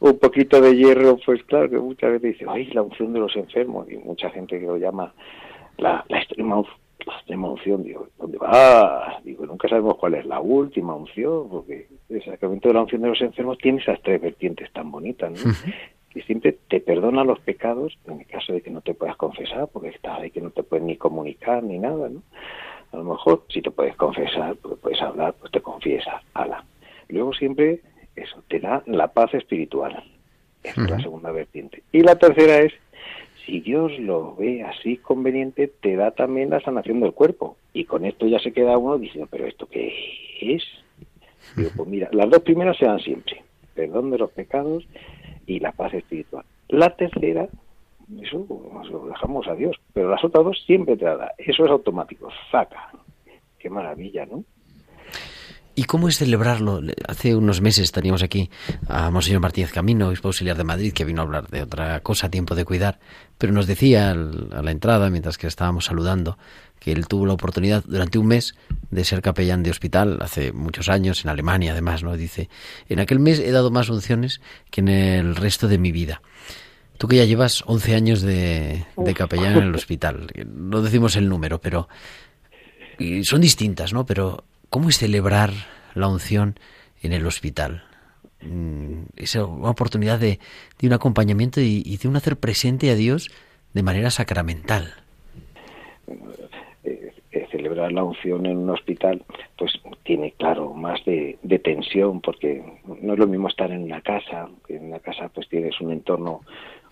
un 0.01 0.19
poquito 0.19 0.61
de 0.61 0.77
hierro, 0.77 1.17
pues 1.25 1.43
claro 1.45 1.71
que 1.71 1.79
muchas 1.79 2.13
veces 2.13 2.33
dice, 2.33 2.45
ay, 2.49 2.67
la 2.73 2.83
unción 2.83 3.13
de 3.13 3.21
los 3.21 3.35
enfermos, 3.37 3.91
y 3.91 3.97
mucha 3.97 4.31
gente 4.31 4.59
que 4.59 4.67
lo 4.67 4.77
llama 4.77 5.13
la, 5.79 6.05
la 6.09 6.19
extrema 6.19 6.63
la 7.27 7.37
unción, 7.37 7.83
digo, 7.83 8.09
¿dónde 8.19 8.39
vas? 8.39 9.23
Digo, 9.25 9.47
nunca 9.47 9.69
sabemos 9.69 9.97
cuál 9.97 10.15
es 10.15 10.27
la 10.27 10.41
última 10.41 10.95
unción, 10.95 11.49
porque 11.49 11.89
el 12.09 12.25
sacramento 12.25 12.69
de 12.69 12.75
la 12.75 12.83
unción 12.83 13.03
de 13.03 13.09
los 13.09 13.21
enfermos 13.21 13.59
tiene 13.59 13.81
esas 13.81 14.01
tres 14.03 14.21
vertientes 14.21 14.73
tan 14.73 14.91
bonitas, 14.91 15.33
¿no? 15.33 15.53
Que 16.13 16.23
siempre 16.23 16.57
te 16.69 16.81
perdona 16.81 17.25
los 17.25 17.41
pecados, 17.41 17.99
en 18.07 18.21
el 18.21 18.27
caso 18.27 18.53
de 18.53 18.61
que 18.61 18.71
no 18.71 18.81
te 18.83 18.95
puedas 18.95 19.17
confesar, 19.17 19.69
porque 19.73 19.89
está 19.89 20.21
de 20.21 20.31
que 20.31 20.41
no 20.41 20.51
te 20.51 20.63
puedes 20.63 20.85
ni 20.85 20.97
comunicar 20.97 21.63
ni 21.63 21.79
nada, 21.79 22.09
¿no? 22.09 22.23
A 22.93 22.99
lo 22.99 23.05
mejor, 23.05 23.45
si 23.49 23.63
te 23.63 23.71
puedes 23.71 23.97
confesar, 23.97 24.57
porque 24.57 24.77
puedes 24.77 25.01
hablar, 25.01 25.35
pues 25.41 25.51
te 25.51 25.61
confiesas, 25.61 26.23
ala. 26.35 26.65
Luego 27.09 27.33
siempre, 27.33 27.81
eso, 28.15 28.43
te 28.49 28.61
da 28.61 28.83
la 28.87 29.09
paz 29.09 29.33
espiritual. 29.33 30.05
Es 30.63 30.77
la 30.77 31.01
segunda 31.01 31.33
vertiente. 31.33 31.83
Y 31.91 32.01
la 32.03 32.17
tercera 32.17 32.59
es 32.59 32.73
si 33.45 33.61
Dios 33.61 33.99
lo 33.99 34.37
ve 34.37 34.63
así 34.63 34.97
conveniente, 34.99 35.69
te 35.69 35.97
da 35.97 36.13
también 36.13 36.51
la 36.51 36.61
sanación 36.61 37.01
del 37.01 37.13
cuerpo. 37.13 37.57
Y 37.73 37.85
con 37.85 38.05
esto 38.05 38.27
ya 38.27 38.39
se 38.39 38.53
queda 38.53 38.79
uno 38.79 38.99
diciendo, 38.99 39.29
pero 39.31 39.47
¿esto 39.47 39.67
qué 39.67 39.93
es? 40.41 40.63
Digo, 41.57 41.71
pues 41.77 41.89
mira, 41.89 42.09
las 42.13 42.31
dos 42.31 42.43
primeras 42.43 42.77
se 42.77 42.87
dan 42.87 43.01
siempre, 43.01 43.43
perdón 43.75 44.11
de 44.11 44.19
los 44.19 44.31
pecados 44.31 44.87
y 45.47 45.61
la 45.61 45.73
paz 45.73 45.95
espiritual. 45.95 46.45
La 46.69 46.97
tercera, 46.97 47.49
eso 48.21 48.47
lo 48.91 49.07
dejamos 49.07 49.47
a 49.49 49.55
Dios, 49.55 49.77
pero 49.93 50.11
las 50.11 50.25
otras 50.25 50.45
dos 50.45 50.63
siempre 50.67 50.97
te 50.97 51.05
la 51.05 51.17
da. 51.17 51.35
Eso 51.39 51.65
es 51.65 51.71
automático, 51.71 52.29
saca. 52.51 52.91
Qué 53.59 53.71
maravilla, 53.71 54.27
¿no? 54.27 54.45
¿Y 55.75 55.85
cómo 55.85 56.09
es 56.09 56.19
celebrarlo? 56.19 56.83
Hace 57.09 57.35
unos 57.35 57.63
meses 57.63 57.93
teníamos 57.93 58.23
aquí 58.23 58.51
a 58.89 59.11
Monseñor 59.11 59.41
Martínez 59.41 59.73
Camino, 59.73 60.09
obispo 60.09 60.29
auxiliar 60.29 60.57
de 60.59 60.65
Madrid, 60.65 60.93
que 60.93 61.07
vino 61.07 61.23
a 61.23 61.25
hablar 61.25 61.49
de 61.49 61.63
otra 61.63 62.01
cosa, 62.01 62.31
tiempo 62.31 62.55
de 62.55 62.67
cuidar, 62.67 63.01
pero 63.39 63.55
nos 63.55 63.67
decía 63.67 64.11
a 64.11 64.15
la 64.15 64.71
entrada, 64.71 65.09
mientras 65.09 65.39
que 65.39 65.47
estábamos 65.47 65.87
saludando, 65.87 66.37
que 66.79 66.93
él 66.93 67.07
tuvo 67.07 67.25
la 67.25 67.33
oportunidad 67.33 67.85
durante 67.87 68.19
un 68.19 68.27
mes 68.27 68.55
de 68.91 69.05
ser 69.05 69.23
capellán 69.23 69.63
de 69.63 69.71
hospital, 69.71 70.19
hace 70.21 70.53
muchos 70.53 70.91
años, 70.91 71.25
en 71.25 71.31
Alemania 71.31 71.73
además, 71.73 72.03
¿no? 72.03 72.17
Dice, 72.19 72.51
en 72.91 73.01
aquel 73.01 73.19
mes 73.19 73.39
he 73.39 73.51
dado 73.51 73.71
más 73.71 73.89
unciones 73.89 74.43
que 74.71 74.83
en 74.83 74.89
el 74.89 75.37
resto 75.37 75.69
de 75.69 75.79
mi 75.79 75.91
vida. 75.91 76.21
Tú 76.99 77.09
que 77.09 77.17
ya 77.17 77.25
llevas 77.25 77.65
11 77.67 77.95
años 77.95 78.21
de, 78.21 78.85
de 78.97 79.15
capellán 79.15 79.57
en 79.57 79.65
el 79.65 79.75
hospital, 79.75 80.27
no 80.47 80.83
decimos 80.83 81.17
el 81.17 81.31
número, 81.31 81.61
pero 81.61 81.89
y 82.99 83.25
son 83.25 83.41
distintas, 83.41 83.93
¿no? 83.93 84.05
Pero 84.07 84.45
¿Cómo 84.73 84.89
es 84.89 84.97
celebrar 84.97 85.51
la 85.95 86.09
unción 86.09 86.55
en 87.03 87.13
el 87.13 87.27
hospital? 87.27 87.85
Mm, 88.41 89.03
es 89.17 89.35
una 89.35 89.69
oportunidad 89.69 90.19
de, 90.19 90.39
un 90.83 90.95
acompañamiento 90.95 91.61
y, 91.61 91.99
de 91.99 92.09
un 92.09 92.17
hacer 92.17 92.39
presente 92.39 92.89
a 92.89 92.95
Dios 92.95 93.29
de 93.75 93.83
manera 93.83 94.09
sacramental. 94.09 94.95
Eh, 96.85 97.13
eh, 97.33 97.47
celebrar 97.51 97.93
la 97.93 98.03
unción 98.03 98.47
en 98.47 98.57
un 98.57 98.71
hospital, 98.71 99.23
pues 99.59 99.73
tiene, 100.05 100.33
claro, 100.39 100.73
más 100.73 101.05
de, 101.05 101.37
tensión, 101.63 102.23
porque 102.23 102.65
no 103.03 103.13
es 103.13 103.19
lo 103.19 103.27
mismo 103.27 103.49
estar 103.49 103.71
en 103.71 103.83
una 103.83 104.01
casa, 104.01 104.49
en 104.71 104.87
una 104.87 105.01
casa 105.01 105.29
pues 105.29 105.51
tienes 105.51 105.79
un 105.83 105.93
entorno 105.93 106.41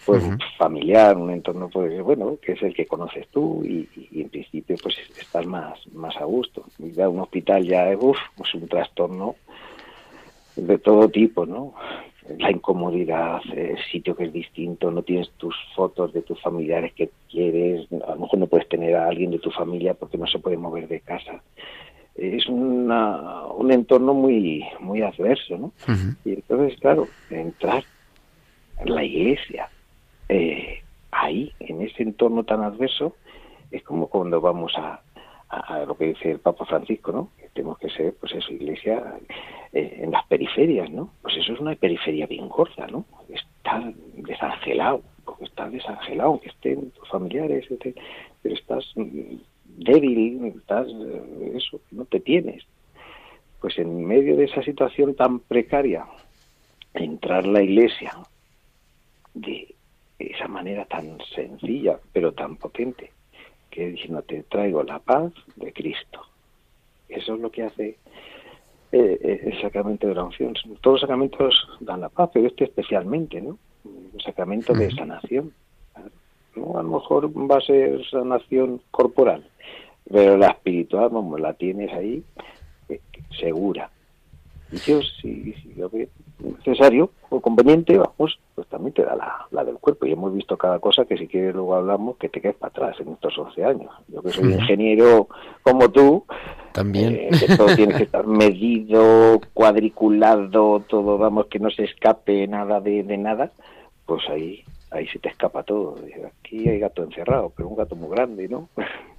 pues 0.07 0.25
familiar, 0.57 1.17
un 1.17 1.31
entorno 1.31 1.69
pues 1.69 2.01
bueno, 2.03 2.39
que 2.41 2.53
es 2.53 2.63
el 2.63 2.75
que 2.75 2.87
conoces 2.87 3.29
tú 3.29 3.63
y, 3.65 3.89
en 4.13 4.29
principio 4.29 4.77
pues 4.83 4.97
estás 5.19 5.47
más, 5.47 5.79
más 5.93 6.17
a 6.17 6.25
gusto. 6.25 6.65
Y 6.79 6.93
ya 6.93 7.09
un 7.09 7.21
hospital 7.21 7.65
ya 7.65 7.91
es 7.91 7.99
pues 8.37 8.55
un 8.55 8.67
trastorno 8.69 9.37
de 10.57 10.79
todo 10.79 11.09
tipo, 11.09 11.47
¿no? 11.47 11.75
La 12.39 12.51
incomodidad, 12.51 13.41
el 13.55 13.79
sitio 13.91 14.15
que 14.15 14.25
es 14.25 14.33
distinto, 14.33 14.91
no 14.91 15.03
tienes 15.03 15.31
tus 15.33 15.55
fotos 15.75 16.13
de 16.13 16.23
tus 16.23 16.41
familiares 16.41 16.93
que 16.95 17.11
quieres, 17.31 17.89
a 17.93 18.15
lo 18.15 18.21
mejor 18.21 18.39
no 18.39 18.47
puedes 18.47 18.69
tener 18.69 18.95
a 18.95 19.09
alguien 19.09 19.31
de 19.31 19.39
tu 19.39 19.51
familia 19.51 19.95
porque 19.95 20.19
no 20.19 20.27
se 20.27 20.39
puede 20.39 20.57
mover 20.57 20.87
de 20.87 21.01
casa. 21.01 21.43
Es 22.15 22.47
una, 22.47 23.47
un 23.47 23.73
entorno 23.73 24.15
muy, 24.15 24.65
muy 24.81 25.03
adverso, 25.03 25.57
¿no? 25.57 25.73
Y 26.25 26.35
entonces, 26.35 26.79
claro, 26.79 27.09
entrar 27.31 27.83
en 28.79 28.95
la 28.95 29.05
iglesia, 29.05 29.69
eh, 30.31 30.81
ahí, 31.11 31.53
en 31.59 31.83
ese 31.83 32.05
entorno 32.05 32.45
tan 32.45 32.63
adverso, 32.63 33.17
es 33.73 33.83
como 33.83 34.07
cuando 34.07 34.41
vamos 34.41 34.73
a, 34.77 35.03
lo 35.85 35.97
que 35.97 36.07
dice 36.07 36.31
el 36.31 36.39
Papa 36.39 36.65
Francisco, 36.65 37.11
¿no? 37.11 37.31
Que 37.37 37.49
tenemos 37.49 37.77
que 37.79 37.91
ser, 37.91 38.15
pues 38.21 38.33
eso, 38.33 38.53
iglesia 38.53 39.19
eh, 39.73 39.99
en 40.03 40.13
las 40.13 40.25
periferias, 40.27 40.89
¿no? 40.89 41.11
Pues 41.23 41.37
eso 41.37 41.53
es 41.53 41.59
una 41.59 41.75
periferia 41.75 42.29
bien 42.29 42.49
gorda, 42.49 42.87
¿no? 42.87 43.05
Estar 43.29 43.93
desangelado, 44.15 45.03
porque 45.25 45.47
estás 45.47 45.73
desangelado, 45.73 46.31
aunque 46.31 46.51
estén 46.51 46.93
tus 46.93 47.09
familiares, 47.09 47.67
pero 48.43 48.55
estás 48.55 48.85
mm, 48.95 49.35
débil, 49.65 50.55
estás, 50.57 50.87
eh, 50.87 51.53
eso, 51.57 51.81
no 51.91 52.05
te 52.05 52.21
tienes. 52.21 52.63
Pues 53.61 53.77
en 53.79 54.07
medio 54.07 54.37
de 54.37 54.45
esa 54.45 54.63
situación 54.63 55.17
tan 55.17 55.41
precaria, 55.41 56.07
entrar 56.95 57.45
la 57.45 57.63
iglesia 57.63 58.13
de 59.35 59.75
esa 60.27 60.49
manera 60.49 60.85
tan 60.85 61.19
sencilla, 61.35 61.99
pero 62.13 62.33
tan 62.33 62.57
potente, 62.57 63.13
que 63.71 63.89
diciendo, 63.89 64.23
te 64.23 64.43
traigo 64.45 64.83
la 64.83 64.99
paz 64.99 65.33
de 65.57 65.73
Cristo. 65.73 66.23
Eso 67.09 67.35
es 67.35 67.41
lo 67.41 67.51
que 67.51 67.65
hace 67.65 67.99
eh, 68.93 69.19
eh, 69.23 69.41
el 69.45 69.61
sacramento 69.61 70.09
de 70.09 70.15
la 70.15 70.25
unción. 70.25 70.55
Todos 70.81 70.95
los 70.95 71.01
sacramentos 71.03 71.69
dan 71.81 72.01
la 72.01 72.09
paz, 72.09 72.31
pero 72.33 72.47
este 72.47 72.65
especialmente, 72.65 73.41
¿no? 73.41 73.59
Un 73.85 74.21
sacramento 74.25 74.73
de 74.73 74.91
sanación. 74.91 75.53
¿no? 76.57 76.79
A 76.79 76.83
lo 76.83 76.91
mejor 76.91 77.31
va 77.51 77.59
a 77.59 77.61
ser 77.61 78.05
sanación 78.09 78.81
corporal, 78.91 79.47
pero 80.11 80.37
la 80.37 80.49
espiritual, 80.49 81.11
como 81.11 81.39
la 81.39 81.55
tienes 81.55 81.93
ahí, 81.93 82.23
eh, 82.89 83.01
segura. 83.39 83.91
Y 84.73 84.79
si, 84.79 85.03
si 85.23 85.75
lo 85.77 85.89
ve 85.89 86.09
necesario 86.43 87.11
o 87.29 87.41
conveniente, 87.41 87.97
vamos, 87.97 88.39
pues 88.55 88.67
también 88.69 88.93
te 88.93 89.05
da 89.05 89.47
la, 89.51 89.65
del 89.65 89.77
cuerpo. 89.77 90.07
Y 90.07 90.13
hemos 90.13 90.33
visto 90.33 90.57
cada 90.57 90.79
cosa 90.79 91.05
que 91.05 91.17
si 91.17 91.27
quieres 91.27 91.55
luego 91.55 91.75
hablamos 91.75 92.17
que 92.17 92.29
te 92.29 92.41
quedes 92.41 92.57
para 92.57 92.71
atrás 92.71 93.01
en 93.01 93.13
estos 93.13 93.37
11 93.39 93.65
años. 93.65 93.91
Yo 94.09 94.23
que 94.23 94.31
soy 94.31 94.53
ingeniero 94.53 95.29
como 95.63 95.91
tú, 95.91 96.25
también 96.73 97.15
eh, 97.15 97.31
que 97.39 97.57
todo 97.57 97.75
tiene 97.75 97.95
que 97.95 98.05
estar 98.05 98.27
medido, 98.27 99.41
cuadriculado, 99.55 100.81
todo, 100.89 101.19
vamos, 101.19 101.47
que 101.47 101.59
no 101.59 101.71
se 101.71 101.85
escape 101.85 102.47
nada 102.47 102.81
de, 102.81 103.03
de 103.03 103.19
nada, 103.19 103.53
pues 104.07 104.23
ahí 104.29 104.65
ahí 104.91 105.07
se 105.09 105.19
te 105.19 105.29
escapa 105.29 105.63
todo. 105.63 105.97
Aquí 106.27 106.69
hay 106.69 106.79
gato 106.79 107.03
encerrado, 107.05 107.53
pero 107.57 107.69
un 107.69 107.77
gato 107.77 107.97
muy 107.97 108.11
grande, 108.11 108.49
¿no? 108.49 108.69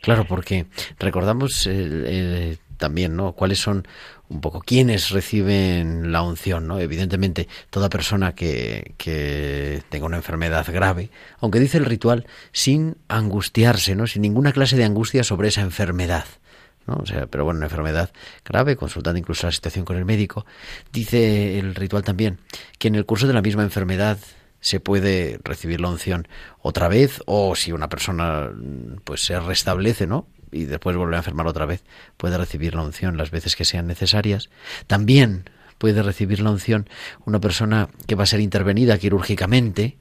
Claro, 0.00 0.26
porque 0.26 0.66
recordamos 0.98 1.68
eh, 1.70 2.56
también, 2.76 3.16
¿no? 3.16 3.32
¿Cuáles 3.32 3.58
son 3.58 3.86
un 4.28 4.40
poco 4.40 4.60
quiénes 4.60 5.10
reciben 5.10 6.12
la 6.12 6.22
unción, 6.22 6.66
¿no? 6.66 6.80
Evidentemente, 6.80 7.48
toda 7.70 7.88
persona 7.88 8.34
que, 8.34 8.94
que 8.96 9.82
tenga 9.88 10.06
una 10.06 10.16
enfermedad 10.16 10.66
grave, 10.72 11.10
aunque 11.38 11.60
dice 11.60 11.78
el 11.78 11.84
ritual, 11.84 12.26
sin 12.52 12.96
angustiarse, 13.08 13.94
¿no? 13.94 14.06
Sin 14.06 14.22
ninguna 14.22 14.52
clase 14.52 14.76
de 14.76 14.84
angustia 14.84 15.24
sobre 15.24 15.48
esa 15.48 15.60
enfermedad. 15.60 16.24
¿no? 16.86 16.96
O 16.96 17.06
sea, 17.06 17.26
pero 17.26 17.44
bueno, 17.44 17.58
una 17.58 17.66
enfermedad 17.66 18.10
grave, 18.44 18.76
consultando 18.76 19.18
incluso 19.18 19.46
la 19.46 19.52
situación 19.52 19.84
con 19.84 19.96
el 19.96 20.04
médico. 20.04 20.44
Dice 20.92 21.58
el 21.58 21.74
ritual 21.74 22.02
también 22.02 22.38
que 22.78 22.88
en 22.88 22.94
el 22.94 23.06
curso 23.06 23.26
de 23.26 23.34
la 23.34 23.42
misma 23.42 23.62
enfermedad 23.62 24.18
se 24.64 24.80
puede 24.80 25.38
recibir 25.44 25.78
la 25.78 25.90
unción 25.90 26.26
otra 26.62 26.88
vez 26.88 27.20
o 27.26 27.54
si 27.54 27.70
una 27.70 27.90
persona 27.90 28.50
pues 29.04 29.22
se 29.22 29.38
restablece, 29.38 30.06
¿no? 30.06 30.26
y 30.50 30.64
después 30.64 30.96
vuelve 30.96 31.16
a 31.16 31.18
enfermar 31.18 31.46
otra 31.46 31.66
vez, 31.66 31.84
puede 32.16 32.38
recibir 32.38 32.74
la 32.74 32.82
unción 32.82 33.18
las 33.18 33.30
veces 33.30 33.56
que 33.56 33.66
sean 33.66 33.86
necesarias. 33.86 34.48
También 34.86 35.50
puede 35.76 36.02
recibir 36.02 36.40
la 36.40 36.50
unción 36.50 36.88
una 37.26 37.40
persona 37.40 37.90
que 38.06 38.14
va 38.14 38.22
a 38.22 38.26
ser 38.26 38.40
intervenida 38.40 38.96
quirúrgicamente, 38.96 39.98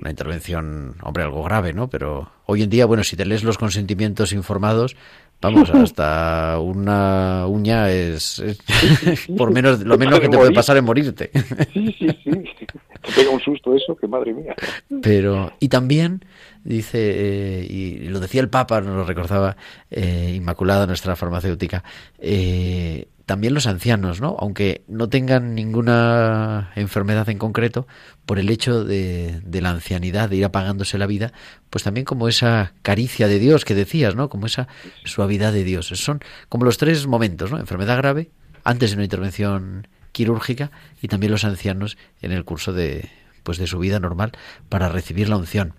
una 0.00 0.10
intervención, 0.10 0.96
hombre, 1.02 1.22
algo 1.22 1.44
grave, 1.44 1.72
¿no? 1.72 1.88
Pero 1.88 2.32
hoy 2.46 2.62
en 2.62 2.70
día, 2.70 2.86
bueno, 2.86 3.04
si 3.04 3.14
te 3.14 3.26
lees 3.26 3.44
los 3.44 3.58
consentimientos 3.58 4.32
informados, 4.32 4.96
vamos, 5.40 5.70
hasta 5.70 6.58
una 6.60 7.46
uña 7.46 7.90
es, 7.90 8.42
por 9.36 9.52
menos 9.52 9.80
lo 9.80 9.98
menos 9.98 10.20
que 10.20 10.28
te 10.28 10.36
puede 10.36 10.52
pasar 10.52 10.76
es 10.76 10.82
morirte. 10.82 11.30
Sí, 11.72 11.94
sí, 11.98 12.08
sí. 12.24 12.30
Te 13.00 13.12
pega 13.12 13.30
un 13.30 13.40
susto 13.40 13.74
eso, 13.74 13.96
que 13.96 14.06
madre 14.06 14.34
mía. 14.34 14.54
Pero, 15.00 15.52
y 15.58 15.68
también 15.68 16.22
dice, 16.64 16.98
eh, 17.00 17.66
y 17.66 18.08
lo 18.08 18.20
decía 18.20 18.42
el 18.42 18.50
Papa, 18.50 18.82
nos 18.82 18.94
lo 18.94 19.04
recordaba 19.04 19.56
eh, 19.90 20.34
Inmaculada, 20.36 20.86
nuestra 20.86 21.16
farmacéutica, 21.16 21.82
eh, 22.18 23.08
también 23.26 23.54
los 23.54 23.66
ancianos, 23.66 24.20
¿no? 24.20 24.36
Aunque 24.40 24.82
no 24.88 25.08
tengan 25.08 25.54
ninguna 25.54 26.72
enfermedad 26.74 27.28
en 27.28 27.38
concreto, 27.38 27.86
por 28.26 28.38
el 28.38 28.50
hecho 28.50 28.84
de, 28.84 29.42
la 29.52 29.70
ancianidad, 29.70 30.28
de 30.28 30.36
ir 30.36 30.44
apagándose 30.44 30.98
la 30.98 31.06
vida, 31.06 31.32
pues 31.70 31.84
también 31.84 32.04
como 32.04 32.28
esa 32.28 32.72
caricia 32.82 33.28
de 33.28 33.38
Dios 33.38 33.64
que 33.64 33.74
decías, 33.74 34.14
¿no? 34.14 34.28
Como 34.28 34.46
esa 34.46 34.68
suavidad 35.04 35.52
de 35.52 35.64
Dios. 35.64 35.88
Son 35.88 36.20
como 36.48 36.64
los 36.64 36.78
tres 36.78 37.06
momentos, 37.06 37.50
¿no? 37.50 37.58
Enfermedad 37.58 37.96
grave, 37.96 38.30
antes 38.64 38.90
de 38.90 38.96
una 38.96 39.04
intervención 39.04 39.88
quirúrgica 40.12 40.70
y 41.00 41.08
también 41.08 41.32
los 41.32 41.44
ancianos 41.44 41.96
en 42.20 42.32
el 42.32 42.44
curso 42.44 42.72
de, 42.72 43.10
pues 43.42 43.58
de 43.58 43.66
su 43.66 43.78
vida 43.78 44.00
normal 44.00 44.32
para 44.68 44.88
recibir 44.88 45.28
la 45.28 45.36
unción. 45.36 45.74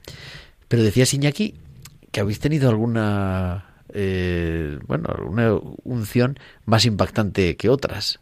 Pero 0.68 0.84
decía 0.84 1.06
Iñaki 1.12 1.56
que 2.12 2.20
habéis 2.20 2.40
tenido 2.40 2.70
alguna 2.70 3.71
eh, 3.94 4.80
bueno, 4.88 5.10
una 5.28 5.54
unción 5.84 6.38
más 6.66 6.86
impactante 6.86 7.56
que 7.56 7.70
otras. 7.70 8.20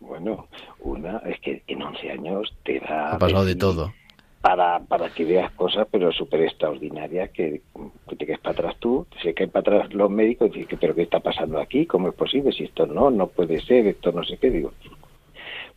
Bueno, 0.00 0.48
una 0.80 1.18
es 1.18 1.40
que 1.40 1.62
en 1.66 1.82
11 1.82 2.10
años 2.10 2.54
te 2.64 2.80
da... 2.80 3.12
Ha 3.14 3.18
pasado 3.18 3.44
de 3.44 3.54
todo. 3.54 3.92
Para, 4.40 4.80
para 4.80 5.08
que 5.10 5.24
veas 5.24 5.52
cosas, 5.52 5.86
pero 5.90 6.10
súper 6.12 6.42
extraordinarias, 6.42 7.30
que, 7.30 7.62
que 8.08 8.16
te 8.16 8.26
quedes 8.26 8.40
para 8.40 8.54
atrás 8.54 8.76
tú, 8.80 9.06
se 9.22 9.34
caen 9.34 9.50
para 9.50 9.78
atrás 9.78 9.94
los 9.94 10.10
médicos 10.10 10.50
y 10.52 10.60
dices, 10.60 10.78
pero 10.80 10.96
¿qué 10.96 11.02
está 11.02 11.20
pasando 11.20 11.60
aquí? 11.60 11.86
¿Cómo 11.86 12.08
es 12.08 12.14
posible? 12.14 12.50
Si 12.50 12.64
esto 12.64 12.86
no, 12.86 13.10
no 13.10 13.28
puede 13.28 13.60
ser, 13.60 13.86
esto 13.86 14.10
no 14.10 14.24
sé 14.24 14.38
qué. 14.38 14.50
Digo, 14.50 14.72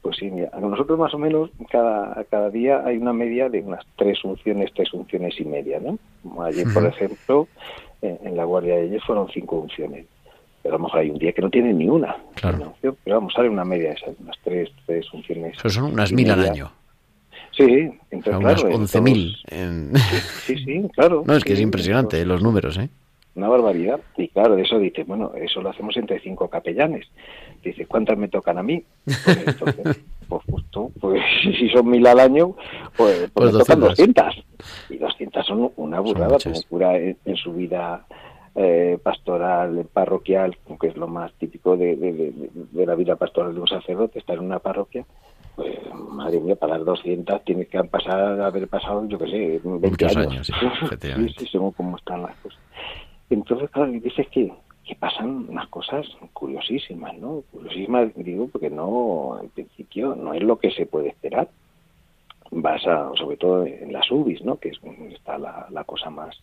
pues 0.05 0.17
sí, 0.17 0.29
mira, 0.29 0.51
a 0.53 0.59
nosotros 0.59 0.99
más 0.99 1.11
o 1.15 1.17
menos 1.17 1.49
cada, 1.71 2.23
cada 2.25 2.51
día 2.51 2.83
hay 2.85 2.97
una 2.97 3.11
media 3.11 3.49
de 3.49 3.61
unas 3.61 3.83
tres 3.95 4.23
unciones, 4.23 4.71
tres 4.75 4.93
unciones 4.93 5.33
y 5.39 5.45
media, 5.45 5.79
¿no? 5.79 5.97
Ayer, 6.43 6.67
por 6.71 6.85
ejemplo, 6.85 7.47
en, 8.05 8.19
en 8.27 8.37
la 8.37 8.43
guardia 8.43 8.75
de 8.75 8.81
ayer 8.83 9.01
fueron 9.01 9.27
cinco 9.33 9.57
unciones. 9.59 10.05
Pero 10.63 10.75
a 10.75 10.77
lo 10.79 10.83
mejor 10.85 10.99
hay 11.01 11.09
un 11.11 11.19
día 11.19 11.31
que 11.31 11.41
no 11.41 11.49
tiene 11.49 11.73
ni 11.73 11.87
una. 11.87 12.15
Claro. 12.35 12.57
una 12.57 12.67
unción, 12.69 12.97
pero 13.03 13.17
vamos, 13.17 13.33
sale 13.33 13.49
una 13.49 13.63
media 13.65 13.89
de 13.89 13.95
esas, 13.95 14.15
unas 14.19 14.35
tres, 14.43 14.69
tres 14.85 15.13
unciones. 15.13 15.57
Eso 15.57 15.69
son 15.69 15.93
unas 15.93 16.11
mil 16.11 16.29
al 16.31 16.41
año. 16.41 16.71
Sí, 17.51 17.63
O 17.63 17.67
sea, 17.67 17.75
entonces, 18.11 18.35
unas 18.35 18.61
claro, 18.61 18.75
en- 19.47 19.93
Sí, 20.45 20.57
sí, 20.57 20.87
claro. 20.93 21.23
No, 21.27 21.35
es 21.35 21.43
que 21.43 21.53
es 21.53 21.61
impresionante 21.61 22.23
los 22.25 22.41
números, 22.41 22.77
¿eh? 22.77 22.89
Una 23.35 23.49
barbaridad. 23.49 23.99
Y 24.17 24.29
claro, 24.29 24.55
de 24.55 24.63
eso 24.63 24.79
dice, 24.79 25.03
bueno, 25.03 25.31
eso 25.35 25.61
lo 25.61 25.69
hacemos 25.69 25.95
entre 25.97 26.19
cinco 26.21 26.47
capellanes. 26.49 27.05
Dice, 27.63 27.85
¿cuántas 27.85 28.17
me 28.17 28.27
tocan 28.29 28.57
a 28.57 28.63
mí? 28.63 28.83
Pues 29.03 29.47
entonces, 29.47 30.03
pues 30.29 30.41
justo, 30.49 30.91
pues 31.01 31.21
si 31.43 31.69
son 31.69 31.89
mil 31.89 32.05
al 32.07 32.19
año, 32.19 32.55
pues, 32.95 33.29
pues 33.33 33.51
Pues 33.51 33.53
me 33.53 33.59
tocan 33.59 33.79
200. 33.81 34.23
200. 34.25 34.45
Y 34.89 34.97
200 34.97 35.45
son 35.45 35.71
una 35.75 35.99
burrada, 35.99 36.37
como 36.41 36.61
cura 36.69 36.97
en, 36.97 37.17
en 37.25 37.35
su 37.35 37.53
vida 37.53 38.05
eh, 38.55 38.97
pastoral, 39.03 39.85
parroquial, 39.91 40.57
que 40.79 40.87
es 40.87 40.95
lo 40.95 41.07
más 41.07 41.33
típico 41.33 41.75
de, 41.75 41.97
de- 41.97 42.13
de- 42.13 42.49
de 42.71 42.85
la 42.85 42.95
vida 42.95 43.17
pastoral 43.17 43.53
de 43.53 43.59
un 43.59 43.67
sacerdote, 43.67 44.19
estar 44.19 44.37
en 44.37 44.45
una 44.45 44.59
parroquia. 44.59 45.05
Pues, 45.57 45.73
madre 46.09 46.39
mía, 46.39 46.55
para 46.55 46.77
las 46.77 46.85
200 46.85 47.43
tienes 47.43 47.67
que 47.67 47.81
pasar, 47.85 48.39
haber 48.41 48.67
pasado, 48.69 49.05
yo 49.07 49.17
qué 49.17 49.25
sé, 49.27 49.59
20 49.63 49.89
Muchos 49.89 50.15
años. 50.17 50.31
años, 50.31 50.47
sí, 50.47 51.35
sí, 51.37 51.47
según 51.51 51.71
cómo 51.71 51.97
están 51.97 52.21
las 52.23 52.35
cosas. 52.37 52.59
Entonces, 53.29 53.69
claro, 53.71 53.91
dices 53.91 54.27
que, 54.29 54.53
que 54.83 54.95
pasan 54.95 55.49
unas 55.49 55.67
cosas 55.67 56.05
curiosísimas, 56.33 57.17
¿no? 57.17 57.43
Curiosísimas, 57.51 58.11
digo, 58.15 58.47
porque 58.47 58.69
no, 58.69 59.39
en 59.41 59.49
principio, 59.49 60.15
no 60.15 60.33
es 60.33 60.43
lo 60.43 60.57
que 60.59 60.71
se 60.71 60.85
puede 60.85 61.09
esperar. 61.09 61.49
Vas 62.51 62.85
a, 62.85 63.11
sobre 63.15 63.37
todo 63.37 63.65
en 63.65 63.91
las 63.91 64.09
UBIs, 64.11 64.43
¿no? 64.43 64.57
Que 64.57 64.69
es 64.69 64.79
está 65.11 65.37
la, 65.37 65.67
la 65.71 65.83
cosa 65.83 66.09
más, 66.09 66.39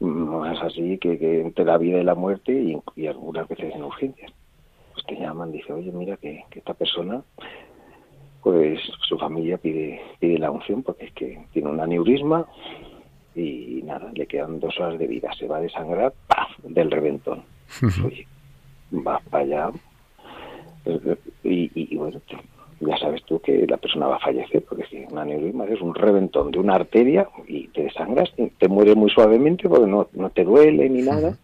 más 0.00 0.60
así, 0.62 0.98
que, 0.98 1.18
que 1.18 1.40
entre 1.40 1.64
la 1.64 1.78
vida 1.78 2.00
y 2.00 2.04
la 2.04 2.16
muerte 2.16 2.52
y, 2.52 2.76
y 2.96 3.06
algunas 3.06 3.46
veces 3.48 3.74
en 3.74 3.84
urgencias. 3.84 4.32
Pues 4.92 5.06
te 5.06 5.14
llaman, 5.14 5.52
dice, 5.52 5.72
oye, 5.72 5.92
mira 5.92 6.16
que, 6.16 6.44
que 6.50 6.58
esta 6.58 6.74
persona, 6.74 7.22
pues 8.42 8.80
su 9.08 9.16
familia 9.18 9.58
pide, 9.58 10.00
pide 10.18 10.38
la 10.38 10.50
unción 10.50 10.82
porque 10.82 11.06
es 11.06 11.12
que 11.12 11.46
tiene 11.52 11.68
un 11.68 11.80
aneurisma 11.80 12.46
y 13.36 13.82
nada, 13.84 14.10
le 14.14 14.26
quedan 14.26 14.58
dos 14.60 14.78
horas 14.80 14.98
de 14.98 15.06
vida, 15.06 15.30
se 15.38 15.46
va 15.46 15.58
a 15.58 15.60
desangrar 15.60 16.12
¡paf! 16.26 16.50
del 16.64 16.90
reventón. 16.90 17.42
Oye, 18.04 18.26
vas 18.90 19.22
para 19.30 19.44
allá 19.44 19.70
y, 21.44 21.70
y- 21.74 21.96
bueno, 21.96 22.20
ya 22.80 22.96
sabes 22.98 23.22
tú 23.24 23.40
que 23.40 23.66
la 23.66 23.76
persona 23.76 24.06
va 24.06 24.16
a 24.16 24.20
fallecer 24.20 24.62
porque 24.68 24.86
si 24.86 24.98
un 25.10 25.18
aneurisma 25.18 25.64
es 25.64 25.80
un 25.80 25.94
reventón 25.94 26.50
de 26.50 26.58
una 26.58 26.74
arteria 26.74 27.28
y 27.48 27.68
te 27.68 27.84
desangras, 27.84 28.30
y 28.36 28.46
te 28.50 28.68
muere 28.68 28.94
muy 28.94 29.10
suavemente 29.10 29.68
porque 29.68 29.86
no, 29.86 30.08
no 30.12 30.30
te 30.30 30.44
duele 30.44 30.88
ni 30.88 31.02
nada, 31.02 31.36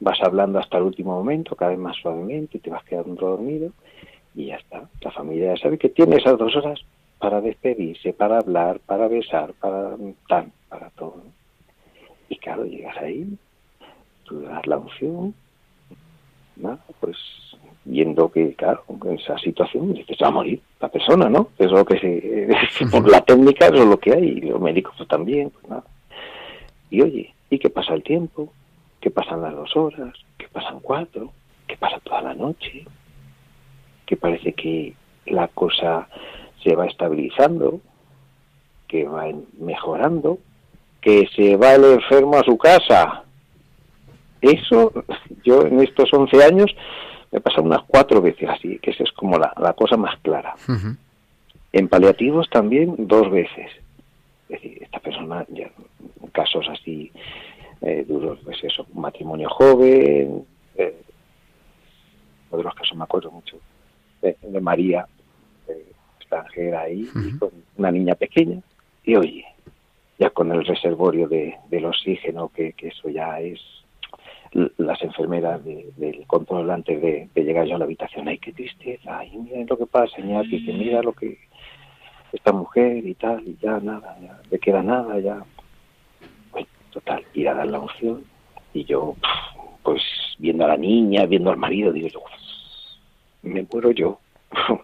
vas 0.00 0.18
hablando 0.22 0.58
hasta 0.58 0.78
el 0.78 0.84
último 0.84 1.12
momento, 1.12 1.56
cada 1.56 1.72
vez 1.72 1.80
más 1.80 1.96
suavemente, 1.96 2.58
te 2.58 2.70
vas 2.70 2.84
quedando 2.84 3.14
dormido 3.26 3.70
y 4.34 4.46
ya 4.46 4.56
está. 4.56 4.88
La 5.00 5.10
familia 5.10 5.54
ya 5.54 5.60
sabe 5.62 5.78
que 5.78 5.88
tiene 5.88 6.16
esas 6.16 6.38
dos 6.38 6.54
horas 6.56 6.80
para 7.18 7.40
despedirse, 7.40 8.12
para 8.12 8.38
hablar, 8.38 8.78
para 8.80 9.08
besar, 9.08 9.54
para 9.54 9.96
tal, 10.28 10.52
para 10.68 10.90
todo. 10.90 11.16
¿no? 11.24 11.35
Y 12.28 12.36
claro, 12.36 12.64
llegas 12.64 12.96
ahí, 12.98 13.36
tú 14.24 14.40
das 14.40 14.66
la 14.66 14.78
unción, 14.78 15.34
¿no? 16.56 16.78
pues 17.00 17.16
viendo 17.84 18.30
que, 18.30 18.54
claro, 18.54 18.82
en 18.88 19.12
esa 19.12 19.38
situación 19.38 19.94
dices, 19.94 20.18
va 20.20 20.28
a 20.28 20.32
morir 20.32 20.60
la 20.80 20.88
persona, 20.88 21.28
¿no? 21.28 21.50
Eso 21.56 21.70
es 21.70 21.78
lo 21.78 21.84
que 21.84 21.98
se, 22.00 22.86
por 22.90 23.08
la 23.08 23.20
técnica 23.20 23.66
eso 23.66 23.82
es 23.82 23.86
lo 23.88 23.98
que 23.98 24.12
hay, 24.12 24.24
y 24.24 24.40
los 24.40 24.60
médicos 24.60 24.96
también, 25.08 25.50
pues 25.50 25.68
nada. 25.68 25.84
Y 26.90 27.00
oye, 27.02 27.34
¿y 27.48 27.58
qué 27.58 27.70
pasa 27.70 27.94
el 27.94 28.02
tiempo? 28.02 28.52
¿Qué 29.00 29.10
pasan 29.10 29.42
las 29.42 29.54
dos 29.54 29.76
horas? 29.76 30.14
¿Qué 30.36 30.48
pasan 30.48 30.80
cuatro? 30.80 31.32
¿Qué 31.66 31.76
pasa 31.76 32.00
toda 32.00 32.22
la 32.22 32.34
noche? 32.34 32.84
Que 34.04 34.16
parece 34.16 34.52
que 34.52 34.94
la 35.26 35.48
cosa 35.48 36.08
se 36.62 36.74
va 36.74 36.86
estabilizando, 36.86 37.80
que 38.88 39.04
va 39.04 39.26
mejorando, 39.58 40.38
que 41.06 41.28
se 41.36 41.56
va 41.56 41.74
el 41.74 41.84
enfermo 41.84 42.36
a 42.36 42.42
su 42.42 42.58
casa. 42.58 43.22
Eso, 44.40 44.92
yo 45.44 45.62
en 45.62 45.78
estos 45.78 46.12
11 46.12 46.42
años 46.42 46.74
me 47.30 47.40
pasa 47.40 47.60
unas 47.60 47.82
cuatro 47.86 48.20
veces 48.20 48.48
así, 48.48 48.80
que 48.80 48.90
esa 48.90 49.04
es 49.04 49.12
como 49.12 49.38
la, 49.38 49.52
la 49.56 49.72
cosa 49.74 49.96
más 49.96 50.18
clara. 50.18 50.56
En 51.72 51.86
paliativos 51.86 52.50
también 52.50 52.96
dos 52.98 53.30
veces. 53.30 53.70
Es 54.48 54.60
decir, 54.60 54.82
esta 54.82 54.98
persona, 54.98 55.46
ya, 55.48 55.70
casos 56.32 56.66
así 56.68 57.12
eh, 57.82 58.04
duros, 58.08 58.40
pues 58.44 58.58
eso, 58.64 58.84
un 58.92 59.00
matrimonio 59.00 59.48
joven, 59.48 60.44
eh, 60.74 61.02
uno 62.50 62.58
de 62.58 62.64
los 62.64 62.74
casos 62.74 62.96
me 62.96 63.04
acuerdo 63.04 63.30
mucho, 63.30 63.58
de, 64.22 64.36
de 64.42 64.60
María, 64.60 65.06
eh, 65.68 65.86
extranjera 66.18 66.80
ahí, 66.80 67.08
y 67.14 67.38
con 67.38 67.50
una 67.76 67.92
niña 67.92 68.16
pequeña, 68.16 68.60
y 69.04 69.14
oye, 69.14 69.44
ya 70.18 70.30
con 70.30 70.50
el 70.52 70.64
reservorio 70.64 71.28
de, 71.28 71.56
del 71.68 71.84
oxígeno, 71.86 72.48
que, 72.48 72.72
que 72.72 72.88
eso 72.88 73.08
ya 73.08 73.40
es 73.40 73.60
las 74.78 75.02
enfermeras 75.02 75.62
de- 75.64 75.90
del 75.96 76.26
control 76.26 76.70
antes 76.70 77.00
de, 77.02 77.28
de 77.34 77.42
llegar 77.44 77.66
yo 77.66 77.74
a 77.74 77.78
la 77.78 77.84
habitación, 77.84 78.26
ay, 78.28 78.38
qué 78.38 78.52
tristeza, 78.52 79.18
ay, 79.18 79.36
mira 79.36 79.64
lo 79.68 79.76
que 79.76 79.86
pasa, 79.86 80.18
Iñaki, 80.20 80.64
que 80.64 80.72
mira 80.72 81.02
lo 81.02 81.12
que 81.12 81.38
esta 82.32 82.52
mujer 82.52 83.06
y 83.06 83.14
tal, 83.14 83.46
y 83.46 83.56
ya 83.60 83.78
nada, 83.80 84.16
ya 84.22 84.40
le 84.50 84.58
queda 84.58 84.82
nada, 84.82 85.18
ya. 85.20 85.42
Bueno, 86.50 86.66
total, 86.90 87.24
ir 87.34 87.48
a 87.48 87.54
dar 87.54 87.66
la 87.66 87.80
unción, 87.80 88.24
y 88.72 88.84
yo, 88.84 89.14
pues, 89.82 90.02
viendo 90.38 90.64
a 90.64 90.68
la 90.68 90.76
niña, 90.76 91.26
viendo 91.26 91.50
al 91.50 91.56
marido, 91.56 91.92
digo 91.92 92.08
yo, 92.08 92.20
me 93.42 93.66
muero 93.70 93.90
yo. 93.90 94.18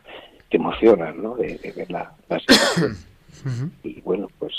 Te 0.51 0.57
emocionas, 0.59 1.17
¿no?, 1.17 1.35
de, 1.37 1.57
de 1.59 1.73
ver 1.73 1.91
la, 1.91 2.13
la 2.29 2.39
situación. 2.41 2.97
Y 3.83 4.01
bueno, 4.03 4.29
pues, 4.39 4.53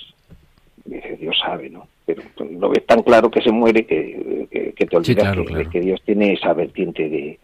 dice, 0.86 1.17
Dios 1.17 1.38
sabe, 1.39 1.69
¿no? 1.69 1.88
Pero 2.06 2.22
lo 2.60 2.69
ves 2.69 2.86
tan 2.86 3.02
claro 3.04 3.30
que 3.32 3.41
se 3.41 3.52
muere 3.52 3.86
que, 3.86 4.48
que, 4.52 4.74
que 4.74 4.86
te 4.86 4.89
Sí, 4.89 4.96
olvidas 5.12 5.24
claro, 5.24 5.41
que, 5.43 5.48
claro. 5.48 5.63
de 5.63 5.69
que 5.69 5.80
Dios 5.82 6.02
tiene 6.04 6.34
esa 6.34 6.54
vertiente 6.54 7.08
de, 7.10 7.39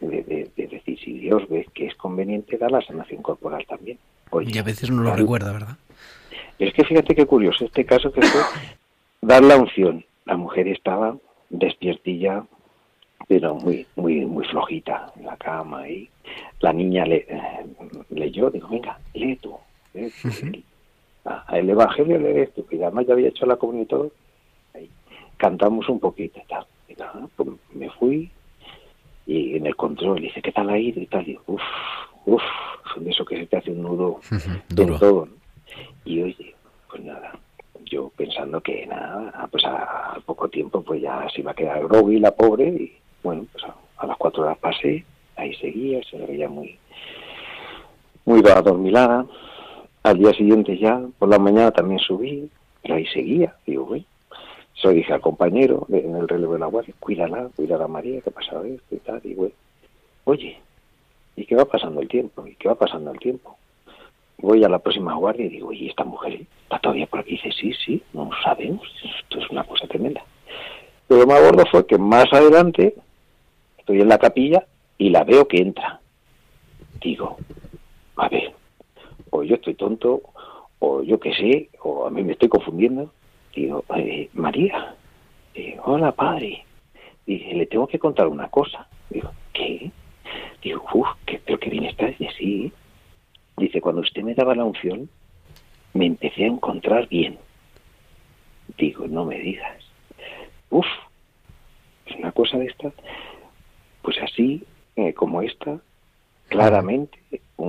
de, 0.00 0.22
de- 0.24 0.50
de 0.56 0.66
decir, 0.66 0.98
si 0.98 1.12
Dios 1.18 1.48
ve 1.48 1.66
que 1.74 1.86
es 1.86 1.94
conveniente, 1.94 2.58
da 2.58 2.68
la 2.68 2.80
sanación 2.82 3.22
corporal 3.22 3.64
también. 3.68 3.98
Oye, 4.30 4.50
Y 4.54 4.58
a 4.58 4.62
veces 4.62 4.90
no 4.90 4.96
lo 4.98 5.02
claro, 5.04 5.18
recuerda, 5.18 5.52
¿verdad? 5.52 5.76
es 6.58 6.72
que 6.74 6.84
fíjate 6.84 7.14
qué 7.14 7.26
curioso 7.26 7.64
este 7.64 7.84
caso 7.84 8.12
que 8.12 8.22
fue 8.22 8.40
dar 9.20 9.42
la 9.42 9.56
unción. 9.56 10.04
La 10.24 10.36
mujer 10.36 10.68
estaba 10.68 11.16
despiertilla, 11.50 12.44
pero 13.28 13.54
muy 13.54 13.86
muy 13.96 14.24
muy 14.26 14.44
flojita 14.46 15.12
en 15.16 15.26
la 15.26 15.36
cama 15.36 15.88
y 15.88 16.08
la 16.60 16.72
niña 16.72 17.04
le, 17.04 17.26
eh, 17.28 17.66
leyó, 18.10 18.50
dijo, 18.50 18.68
venga, 18.68 18.98
lee 19.14 19.36
tú. 19.36 19.56
lee 19.94 20.10
tú". 20.22 20.28
Ah, 21.24 21.44
el 21.52 21.70
Evangelio 21.70 22.18
lees 22.18 22.52
tú, 22.54 22.66
que 22.66 22.82
además 22.82 23.06
ya 23.06 23.12
había 23.14 23.28
hecho 23.28 23.46
la 23.46 23.56
comunión 23.56 23.84
y 23.84 23.86
todo. 23.88 24.10
Ahí, 24.74 24.90
cantamos 25.36 25.88
un 25.88 26.00
poquito 26.00 26.40
y 26.42 26.46
tal. 26.48 26.66
Y 26.88 26.94
nada, 26.94 27.28
pues 27.36 27.48
me 27.74 27.88
fui 27.90 28.30
y 29.26 29.56
en 29.56 29.66
el 29.66 29.76
control 29.76 30.20
dice, 30.20 30.42
¿qué 30.42 30.50
tal 30.52 30.68
ahí? 30.70 30.92
Y 30.96 31.06
tal, 31.06 31.28
y 31.28 31.38
uff, 31.46 31.60
uff, 32.26 32.42
son 32.92 33.04
de 33.04 33.10
eso 33.10 33.24
que 33.24 33.36
se 33.38 33.46
te 33.46 33.56
hace 33.56 33.70
un 33.70 33.82
nudo 33.82 34.20
en 34.94 34.98
todo. 34.98 35.26
¿no? 35.26 35.32
Y 36.04 36.22
oye, 36.22 36.54
pues 36.90 37.02
nada, 37.04 37.38
yo 37.84 38.10
pensando 38.16 38.60
que 38.60 38.84
nada, 38.86 39.30
ah, 39.34 39.46
pues 39.50 39.64
a- 39.64 40.14
al 40.14 40.22
poco 40.22 40.48
tiempo 40.48 40.82
pues 40.82 41.00
ya 41.00 41.26
se 41.32 41.40
iba 41.40 41.52
a 41.52 41.54
quedar 41.54 41.86
groggy 41.86 42.18
la 42.18 42.32
pobre 42.32 42.66
y 42.68 42.92
bueno, 43.22 43.46
pues 43.52 43.62
a, 43.64 43.74
a 43.98 44.06
las 44.08 44.16
cuatro 44.16 44.42
horas 44.42 44.58
pasé, 44.58 45.04
ahí 45.36 45.54
seguía, 45.54 46.02
se 46.10 46.18
veía 46.18 46.48
muy, 46.48 46.76
muy 48.24 48.40
adormilada. 48.50 49.24
Al 50.02 50.18
día 50.18 50.32
siguiente 50.32 50.76
ya, 50.78 51.00
por 51.18 51.28
la 51.28 51.38
mañana 51.38 51.70
también 51.70 52.00
subí, 52.00 52.50
pero 52.82 52.94
ahí 52.96 53.06
seguía, 53.06 53.54
digo, 53.66 53.84
güey. 53.84 54.04
Se 54.74 54.88
lo 54.88 54.94
dije 54.94 55.12
al 55.12 55.20
compañero 55.20 55.86
en 55.90 56.16
el 56.16 56.26
relevo 56.26 56.54
de 56.54 56.58
la 56.58 56.66
guardia, 56.66 56.94
cuídala, 56.98 57.50
cuídala 57.54 57.86
María, 57.86 58.20
que 58.20 58.30
ha 58.30 58.32
pasado 58.32 58.64
esto 58.64 58.94
y 58.94 58.98
tal, 58.98 59.20
y 59.22 59.34
güey, 59.34 59.52
oye, 60.24 60.58
¿y 61.36 61.44
qué 61.44 61.54
va 61.54 61.66
pasando 61.66 62.00
el 62.00 62.08
tiempo? 62.08 62.46
¿Y 62.46 62.54
qué 62.56 62.68
va 62.68 62.74
pasando 62.74 63.12
el 63.12 63.18
tiempo? 63.18 63.56
voy 64.42 64.64
a 64.64 64.68
la 64.68 64.80
próxima 64.80 65.14
guardia 65.14 65.46
y 65.46 65.50
digo, 65.50 65.72
¿y 65.72 65.88
esta 65.88 66.04
mujer 66.04 66.42
está 66.64 66.78
todavía 66.80 67.06
por 67.06 67.20
aquí? 67.20 67.32
dice, 67.32 67.50
sí, 67.52 67.72
sí, 67.72 68.02
no 68.12 68.28
sabemos, 68.42 68.86
esto 69.20 69.38
es 69.38 69.48
una 69.50 69.64
cosa 69.64 69.86
tremenda. 69.86 70.22
Pero 71.06 71.20
lo 71.20 71.26
más 71.26 71.40
gordo 71.40 71.64
fue 71.70 71.86
que 71.86 71.96
más 71.96 72.26
adelante 72.32 72.94
estoy 73.78 74.00
en 74.00 74.08
la 74.08 74.18
capilla 74.18 74.66
y 74.98 75.10
la 75.10 75.24
veo 75.24 75.46
que 75.46 75.58
entra. 75.58 76.00
Digo, 77.00 77.36
a 78.16 78.28
ver, 78.28 78.51
o 79.32 79.42
yo 79.42 79.56
estoy 79.56 79.74
tonto, 79.74 80.22
o 80.78 81.02
yo 81.02 81.18
qué 81.18 81.34
sé, 81.34 81.70
o 81.82 82.06
a 82.06 82.10
mí 82.10 82.22
me 82.22 82.32
estoy 82.32 82.48
confundiendo. 82.48 83.10
Digo, 83.54 83.84
eh, 83.96 84.28
María, 84.34 84.94
eh, 85.54 85.78
hola 85.84 86.12
padre, 86.12 86.64
y 87.26 87.38
le 87.54 87.66
tengo 87.66 87.86
que 87.86 87.98
contar 87.98 88.28
una 88.28 88.48
cosa. 88.48 88.86
Digo, 89.10 89.30
¿qué? 89.52 89.90
Digo, 90.62 90.84
uff, 90.92 91.08
¿qué, 91.26 91.40
pero 91.44 91.58
qué 91.58 91.70
bien 91.70 91.84
está. 91.84 92.06
Dice, 92.06 92.28
sí. 92.38 92.72
Dice, 93.56 93.80
cuando 93.80 94.02
usted 94.02 94.22
me 94.22 94.34
daba 94.34 94.54
la 94.54 94.64
unción, 94.64 95.08
me 95.94 96.06
empecé 96.06 96.44
a 96.44 96.48
encontrar 96.48 97.08
bien. 97.08 97.38
Digo, 98.76 99.06
no 99.08 99.24
me 99.24 99.38
digas. 99.38 99.78
Uf, 100.70 100.86
es 102.06 102.16
una 102.16 102.32
cosa 102.32 102.58
de 102.58 102.66
esta. 102.66 102.92
Pues 104.02 104.16
así, 104.22 104.64
eh, 104.96 105.14
como 105.14 105.40
esta, 105.40 105.80
claramente, 106.48 107.18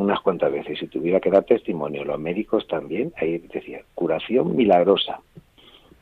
unas 0.02 0.20
cuantas 0.22 0.52
veces, 0.52 0.80
si 0.80 0.88
tuviera 0.88 1.20
que 1.20 1.30
dar 1.30 1.44
testimonio, 1.44 2.04
los 2.04 2.20
médicos 2.20 2.68
también, 2.68 3.14
ahí 3.18 3.38
decía, 3.38 3.82
curación 3.94 4.56
milagrosa. 4.56 5.20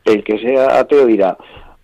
El 0.06 0.24
que 0.24 0.40
sea 0.40 0.80
ateo 0.80 1.06
dirá, 1.06 1.38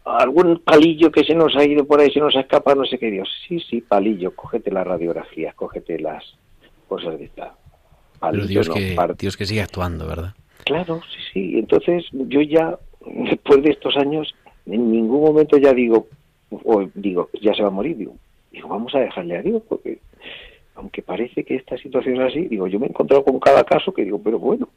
algún 0.03 0.59
palillo 0.59 1.11
que 1.11 1.23
se 1.23 1.35
nos 1.35 1.55
ha 1.55 1.65
ido 1.65 1.85
por 1.85 1.99
ahí, 1.99 2.11
se 2.11 2.19
nos 2.19 2.35
ha 2.35 2.41
escapado, 2.41 2.81
no 2.81 2.85
sé 2.85 2.97
qué 2.97 3.11
Dios. 3.11 3.29
Sí, 3.47 3.59
sí, 3.59 3.81
palillo, 3.81 4.35
cógete 4.35 4.71
las 4.71 4.87
radiografías, 4.87 5.53
cógete 5.55 5.99
las 5.99 6.23
cosas 6.87 7.19
de 7.19 7.25
esta. 7.25 7.55
Pero 8.31 8.45
Dios, 8.47 8.69
que, 8.69 8.97
Dios 9.19 9.37
que 9.37 9.45
sigue 9.45 9.61
actuando, 9.61 10.07
¿verdad? 10.07 10.33
Claro, 10.65 11.01
sí, 11.01 11.19
sí. 11.33 11.59
Entonces 11.59 12.05
yo 12.11 12.41
ya, 12.41 12.77
después 13.05 13.61
de 13.61 13.71
estos 13.71 13.95
años, 13.97 14.33
en 14.65 14.91
ningún 14.91 15.21
momento 15.21 15.57
ya 15.57 15.73
digo, 15.73 16.07
o 16.49 16.87
digo, 16.95 17.29
ya 17.41 17.53
se 17.53 17.61
va 17.61 17.67
a 17.67 17.71
morir, 17.71 17.97
digo, 17.97 18.15
digo, 18.51 18.67
vamos 18.67 18.95
a 18.95 18.99
dejarle 18.99 19.37
a 19.37 19.41
Dios, 19.41 19.61
porque 19.67 19.99
aunque 20.77 21.01
parece 21.01 21.43
que 21.43 21.55
esta 21.55 21.77
situación 21.77 22.21
es 22.21 22.31
así, 22.31 22.47
digo, 22.47 22.67
yo 22.67 22.79
me 22.79 22.85
he 22.85 22.89
encontrado 22.89 23.23
con 23.23 23.39
cada 23.39 23.63
caso 23.63 23.93
que 23.93 24.03
digo, 24.03 24.21
pero 24.23 24.39
bueno, 24.39 24.69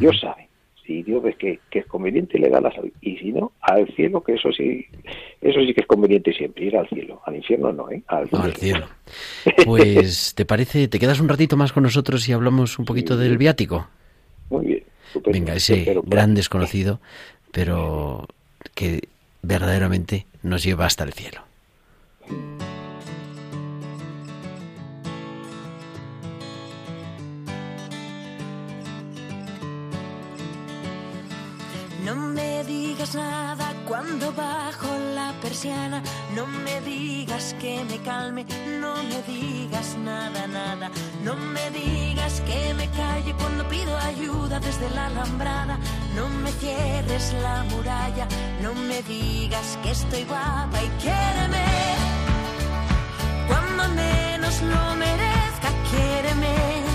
Dios 0.00 0.18
sabe 0.20 0.48
si 0.86 1.02
Dios 1.02 1.22
ves 1.22 1.36
que, 1.36 1.58
es 1.72 1.86
conveniente 1.86 2.38
le 2.38 2.48
da 2.48 2.60
la 2.60 2.72
salud. 2.72 2.92
Y 3.00 3.16
si 3.16 3.32
no 3.32 3.52
al 3.60 3.88
cielo 3.94 4.22
que 4.22 4.34
eso 4.34 4.52
sí 4.52 4.86
eso 5.40 5.60
sí 5.60 5.74
que 5.74 5.80
es 5.80 5.86
conveniente 5.86 6.32
siempre 6.32 6.66
ir 6.66 6.76
al 6.76 6.88
cielo. 6.88 7.20
Al 7.24 7.36
infierno 7.36 7.72
no 7.72 7.90
eh 7.90 8.02
al 8.06 8.28
cielo, 8.54 8.86
pues 9.64 10.34
te 10.34 10.44
parece 10.44 10.88
te 10.88 10.98
quedas 10.98 11.20
un 11.20 11.28
ratito 11.28 11.56
más 11.56 11.72
con 11.72 11.82
nosotros 11.82 12.28
y 12.28 12.32
hablamos 12.32 12.78
un 12.78 12.84
poquito 12.84 13.16
del 13.16 13.36
viático 13.36 13.88
muy 14.48 14.66
bien 14.66 14.82
venga 15.24 15.54
ese 15.54 16.00
gran 16.04 16.34
desconocido 16.34 17.00
pero 17.52 18.26
que 18.74 19.08
verdaderamente 19.42 20.26
nos 20.42 20.62
lleva 20.62 20.86
hasta 20.86 21.04
el 21.04 21.12
cielo 21.12 21.42
nada 33.14 33.72
cuando 33.86 34.32
bajo 34.32 34.88
la 35.14 35.32
persiana. 35.40 36.02
No 36.34 36.46
me 36.46 36.80
digas 36.80 37.54
que 37.60 37.84
me 37.84 37.98
calme, 37.98 38.44
no 38.80 38.94
me 39.02 39.22
digas 39.22 39.96
nada, 39.98 40.46
nada. 40.46 40.90
No 41.22 41.36
me 41.36 41.70
digas 41.70 42.40
que 42.40 42.74
me 42.74 42.88
calle 42.90 43.34
cuando 43.34 43.68
pido 43.68 43.96
ayuda 43.98 44.60
desde 44.60 44.90
la 44.90 45.06
alambrada. 45.06 45.78
No 46.14 46.28
me 46.28 46.50
cierres 46.52 47.34
la 47.42 47.64
muralla, 47.64 48.26
no 48.62 48.74
me 48.74 49.02
digas 49.02 49.78
que 49.82 49.90
estoy 49.90 50.24
guapa 50.24 50.82
y 50.82 50.88
quiéreme. 51.02 51.66
Cuando 53.48 53.88
menos 53.94 54.62
lo 54.62 54.96
merezca, 54.96 55.68
quiéreme. 55.90 56.85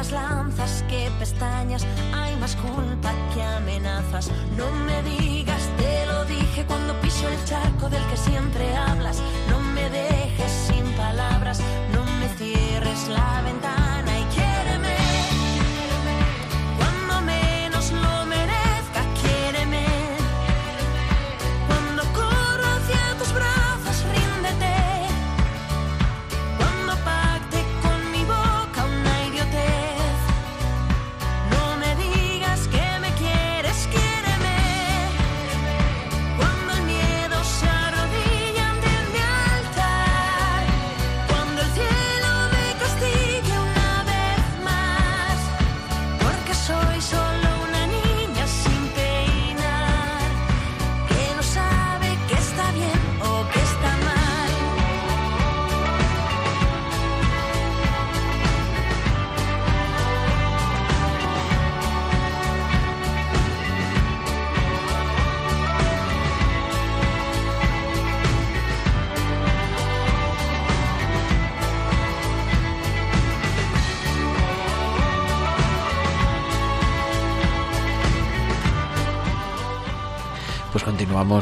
Más 0.00 0.12
lanzas 0.12 0.82
que 0.88 1.10
pestañas, 1.18 1.84
hay 2.14 2.34
más 2.36 2.56
culpa 2.56 3.12
que 3.34 3.42
amenazas. 3.42 4.30
No 4.56 4.70
me 4.86 5.02
digas, 5.02 5.60
te 5.76 6.06
lo 6.06 6.24
dije 6.24 6.64
cuando 6.66 6.98
piso 7.02 7.28
el 7.28 7.44
charco 7.44 7.90
del 7.90 8.02
que 8.06 8.16
siempre 8.16 8.74
hablas. 8.74 9.20
No 9.50 9.60
me 9.60 9.90
dejes 9.90 10.52
sin 10.68 10.84
palabras, 10.92 11.60
no 11.92 12.02
me 12.18 12.28
cierres 12.38 13.08
la 13.08 13.42
ventana. 13.42 13.89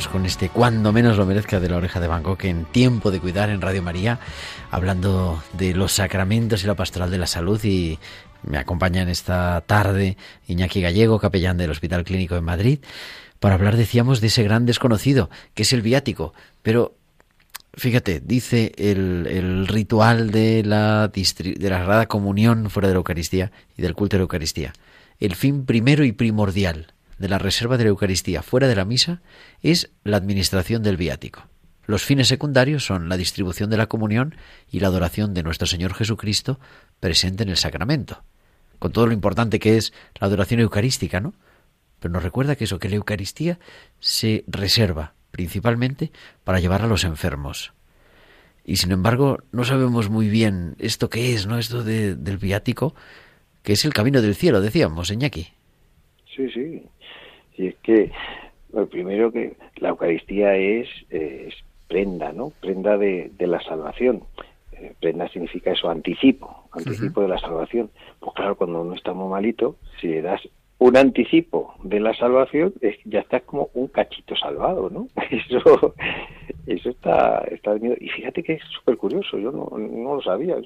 Con 0.06 0.26
este 0.26 0.48
cuando 0.48 0.92
menos 0.92 1.16
lo 1.16 1.26
merezca 1.26 1.58
de 1.58 1.68
la 1.68 1.76
oreja 1.76 1.98
de 1.98 2.06
Bangkok 2.06 2.44
en 2.44 2.66
Tiempo 2.66 3.10
de 3.10 3.18
Cuidar 3.18 3.50
en 3.50 3.60
Radio 3.60 3.82
María, 3.82 4.20
hablando 4.70 5.42
de 5.54 5.74
los 5.74 5.92
sacramentos 5.92 6.62
y 6.62 6.68
la 6.68 6.76
pastoral 6.76 7.10
de 7.10 7.18
la 7.18 7.26
salud 7.26 7.60
y 7.64 7.98
me 8.44 8.58
acompaña 8.58 9.02
en 9.02 9.08
esta 9.08 9.60
tarde 9.62 10.16
Iñaki 10.46 10.80
Gallego, 10.82 11.18
capellán 11.18 11.56
del 11.56 11.72
Hospital 11.72 12.04
Clínico 12.04 12.36
en 12.36 12.44
Madrid, 12.44 12.78
para 13.40 13.56
hablar, 13.56 13.76
decíamos, 13.76 14.20
de 14.20 14.28
ese 14.28 14.44
gran 14.44 14.66
desconocido, 14.66 15.30
que 15.54 15.64
es 15.64 15.72
el 15.72 15.82
viático. 15.82 16.32
Pero 16.62 16.94
fíjate, 17.74 18.20
dice 18.20 18.72
el, 18.78 19.66
ritual 19.66 20.30
de 20.30 20.62
la, 20.64 21.08
de 21.08 21.70
la 21.70 21.78
Sagrada 21.78 22.06
Comunión 22.06 22.70
fuera 22.70 22.86
de 22.86 22.94
la 22.94 22.98
Eucaristía 22.98 23.50
y 23.76 23.82
del 23.82 23.94
culto 23.94 24.14
de 24.14 24.18
la 24.20 24.24
Eucaristía. 24.24 24.72
El 25.18 25.34
fin 25.34 25.66
primero 25.66 26.04
y 26.04 26.12
primordial 26.12 26.92
de 27.18 27.28
la 27.28 27.38
reserva 27.38 27.76
de 27.76 27.84
la 27.84 27.90
Eucaristía 27.90 28.42
fuera 28.42 28.68
de 28.68 28.76
la 28.76 28.84
misa 28.84 29.20
es 29.62 29.90
la 30.04 30.16
administración 30.16 30.82
del 30.82 30.96
viático. 30.96 31.48
Los 31.86 32.04
fines 32.04 32.28
secundarios 32.28 32.84
son 32.84 33.08
la 33.08 33.16
distribución 33.16 33.70
de 33.70 33.78
la 33.78 33.86
comunión 33.86 34.34
y 34.70 34.80
la 34.80 34.88
adoración 34.88 35.32
de 35.32 35.42
nuestro 35.42 35.66
Señor 35.66 35.94
Jesucristo 35.94 36.60
presente 37.00 37.44
en 37.44 37.48
el 37.48 37.56
sacramento, 37.56 38.22
con 38.78 38.92
todo 38.92 39.06
lo 39.06 39.14
importante 39.14 39.58
que 39.58 39.76
es 39.78 39.92
la 40.20 40.26
adoración 40.26 40.60
eucarística, 40.60 41.20
¿no? 41.20 41.34
Pero 41.98 42.12
nos 42.12 42.22
recuerda 42.22 42.56
que 42.56 42.64
eso, 42.64 42.78
que 42.78 42.90
la 42.90 42.96
Eucaristía 42.96 43.58
se 44.00 44.44
reserva 44.46 45.14
principalmente 45.30 46.12
para 46.44 46.60
llevar 46.60 46.82
a 46.82 46.86
los 46.86 47.04
enfermos. 47.04 47.72
Y 48.64 48.76
sin 48.76 48.92
embargo, 48.92 49.38
no 49.50 49.64
sabemos 49.64 50.10
muy 50.10 50.28
bien 50.28 50.76
esto 50.78 51.08
qué 51.08 51.32
es, 51.32 51.46
¿no? 51.46 51.58
Esto 51.58 51.82
del 51.82 52.36
viático, 52.36 52.94
que 53.62 53.72
es 53.72 53.86
el 53.86 53.94
camino 53.94 54.20
del 54.20 54.34
cielo, 54.34 54.60
decíamos, 54.60 55.10
Iñaki. 55.10 55.48
Sí, 56.36 56.50
sí. 56.50 56.82
Y 57.58 57.68
es 57.68 57.76
que 57.82 58.10
lo 58.72 58.86
primero 58.86 59.30
que 59.30 59.56
la 59.76 59.90
Eucaristía 59.90 60.56
es, 60.56 60.88
prenda, 61.88 62.32
¿no? 62.32 62.52
Prenda 62.60 62.96
de, 62.96 63.30
de 63.36 63.46
la 63.46 63.60
salvación. 63.60 64.22
Eh, 64.72 64.94
prenda 65.00 65.28
significa 65.28 65.72
eso, 65.72 65.90
anticipo, 65.90 66.68
anticipo 66.70 67.22
de 67.22 67.28
la 67.28 67.38
salvación. 67.38 67.90
Pues 68.20 68.32
claro, 68.34 68.56
cuando 68.56 68.82
uno 68.82 68.94
está 68.94 69.12
muy 69.12 69.28
malito, 69.28 69.76
si 70.00 70.08
le 70.08 70.22
das 70.22 70.40
un 70.78 70.96
anticipo 70.96 71.74
de 71.82 71.98
la 71.98 72.14
salvación, 72.14 72.72
es, 72.80 72.96
ya 73.04 73.20
estás 73.20 73.42
como 73.42 73.70
un 73.74 73.88
cachito 73.88 74.36
salvado, 74.36 74.88
¿no? 74.90 75.08
Eso, 75.30 75.94
eso 76.66 76.90
está, 76.90 77.38
está 77.50 77.72
venido. 77.72 77.96
Y 77.98 78.08
fíjate 78.10 78.42
que 78.42 78.54
es 78.54 78.62
súper 78.64 78.98
curioso, 78.98 79.38
yo 79.38 79.50
no, 79.50 79.70
no 79.76 80.16
lo 80.16 80.22
sabía. 80.22 80.56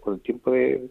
Con 0.00 0.14
el 0.14 0.20
tiempo 0.22 0.50
de, 0.50 0.88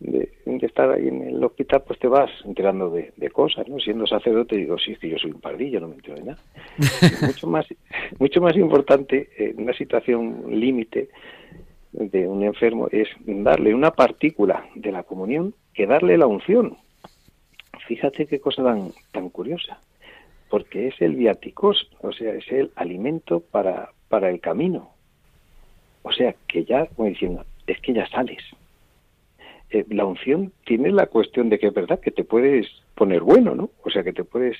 de, 0.00 0.30
de, 0.44 0.66
estar 0.66 0.90
ahí 0.90 1.08
en 1.08 1.22
el 1.22 1.42
hospital, 1.42 1.82
pues 1.86 1.98
te 1.98 2.08
vas 2.08 2.30
enterando 2.44 2.90
de, 2.90 3.12
de, 3.16 3.30
cosas, 3.30 3.66
¿no? 3.68 3.78
Siendo 3.78 4.06
sacerdote, 4.06 4.56
digo, 4.56 4.78
sí, 4.78 4.92
es 4.92 4.98
que 4.98 5.08
yo 5.08 5.18
soy 5.18 5.30
un 5.30 5.40
pardillo, 5.40 5.80
no 5.80 5.88
me 5.88 5.94
entero 5.94 6.16
de 6.16 6.24
nada. 6.24 6.38
mucho 7.22 7.46
más, 7.46 7.66
mucho 8.18 8.40
más 8.40 8.56
importante, 8.56 9.28
en 9.38 9.62
una 9.62 9.72
situación 9.72 10.44
límite 10.48 11.08
de 11.92 12.28
un 12.28 12.42
enfermo, 12.42 12.88
es 12.92 13.08
darle 13.26 13.74
una 13.74 13.92
partícula 13.92 14.66
de 14.74 14.92
la 14.92 15.02
comunión 15.02 15.54
que 15.72 15.86
darle 15.86 16.18
la 16.18 16.26
unción. 16.26 16.76
Fíjate 17.88 18.26
qué 18.26 18.40
cosa 18.40 18.62
tan, 18.64 18.92
tan 19.12 19.30
curiosa, 19.30 19.80
porque 20.50 20.88
es 20.88 21.00
el 21.00 21.16
viaticos, 21.16 21.90
o 22.02 22.12
sea, 22.12 22.34
es 22.34 22.50
el 22.52 22.70
alimento 22.76 23.40
para, 23.40 23.92
para 24.08 24.28
el 24.28 24.40
camino. 24.40 24.90
O 26.02 26.12
sea, 26.12 26.34
que 26.46 26.64
ya, 26.64 26.86
como 26.86 27.08
diciendo, 27.08 27.44
es 27.66 27.80
que 27.80 27.94
ya 27.94 28.06
sales 28.08 28.42
eh, 29.76 29.86
la 29.90 30.04
unción 30.04 30.52
tiene 30.64 30.90
la 30.90 31.06
cuestión 31.06 31.48
de 31.48 31.58
que 31.58 31.68
es 31.68 31.74
verdad 31.74 32.00
que 32.00 32.10
te 32.10 32.24
puedes 32.24 32.66
poner 32.94 33.20
bueno, 33.20 33.54
¿no? 33.54 33.70
O 33.84 33.90
sea, 33.90 34.02
que 34.02 34.12
te 34.12 34.24
puedes 34.24 34.56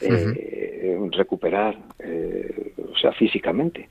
eh, 0.00 0.96
uh 0.98 1.06
-huh. 1.06 1.16
recuperar, 1.16 1.78
eh, 1.98 2.74
o 2.92 2.96
sea, 2.96 3.12
físicamente. 3.12 3.88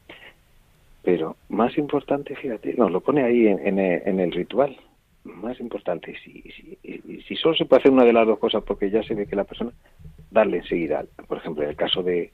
Pero 1.03 1.37
más 1.49 1.77
importante, 1.77 2.35
fíjate, 2.35 2.73
nos 2.75 2.91
lo 2.91 3.01
pone 3.01 3.23
ahí 3.23 3.47
en, 3.47 3.59
en, 3.65 3.79
en 3.79 4.19
el 4.19 4.31
ritual. 4.31 4.77
Más 5.23 5.59
importante, 5.59 6.15
si, 6.23 6.41
si, 6.53 6.77
si, 7.27 7.35
solo 7.35 7.55
se 7.55 7.65
puede 7.65 7.81
hacer 7.81 7.91
una 7.91 8.05
de 8.05 8.13
las 8.13 8.25
dos 8.25 8.39
cosas 8.39 8.63
porque 8.63 8.89
ya 8.89 9.03
se 9.03 9.15
ve 9.15 9.27
que 9.27 9.35
la 9.35 9.43
persona, 9.43 9.71
darle 10.31 10.57
enseguida, 10.57 11.05
por 11.27 11.37
ejemplo, 11.37 11.63
en 11.63 11.69
el 11.69 11.75
caso 11.75 12.01
de 12.03 12.31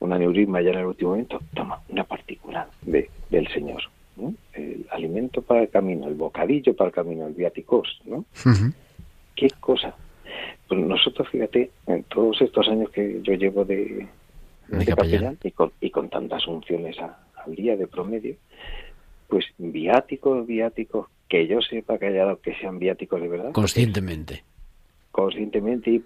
un 0.00 0.12
aneurisma 0.12 0.60
ya 0.60 0.70
en 0.70 0.78
el 0.78 0.86
último 0.86 1.10
momento, 1.10 1.40
toma 1.54 1.80
una 1.88 2.04
partícula 2.04 2.68
de, 2.82 3.08
del 3.30 3.48
Señor 3.48 3.82
¿no? 4.18 4.34
el 4.52 4.86
alimento 4.90 5.42
para 5.42 5.62
el 5.62 5.68
camino, 5.68 6.08
el 6.08 6.14
bocadillo 6.14 6.74
para 6.74 6.88
el 6.88 6.94
camino, 6.94 7.26
el 7.26 7.34
viaticos, 7.34 8.00
¿no? 8.04 8.18
Uh 8.18 8.24
-huh. 8.50 8.72
¿Qué 9.34 9.48
cosa? 9.60 9.94
Pues 10.66 10.80
nosotros, 10.80 11.28
fíjate, 11.30 11.70
en 11.86 12.02
todos 12.04 12.40
estos 12.42 12.68
años 12.68 12.90
que 12.90 13.20
yo 13.22 13.34
llevo 13.34 13.64
de, 13.64 14.06
de, 14.68 14.84
capellán 14.84 15.38
y 15.42 15.50
con, 15.52 15.72
y 15.80 15.90
con 15.90 16.08
tantas 16.10 16.46
unciones 16.46 16.98
a, 16.98 17.18
al 17.44 17.54
día 17.54 17.76
de 17.76 17.86
promedio, 17.86 18.36
pues 19.28 19.46
viáticos, 19.56 20.46
viáticos, 20.46 21.06
que 21.28 21.46
yo 21.46 21.60
sepa 21.60 21.98
que 21.98 22.06
haya 22.06 22.24
dado 22.24 22.40
que 22.40 22.54
sean 22.56 22.78
viáticos 22.78 23.20
de 23.20 23.28
verdad. 23.28 23.52
Conscientemente. 23.52 24.44
Conscientemente 25.10 25.90
y, 25.90 26.04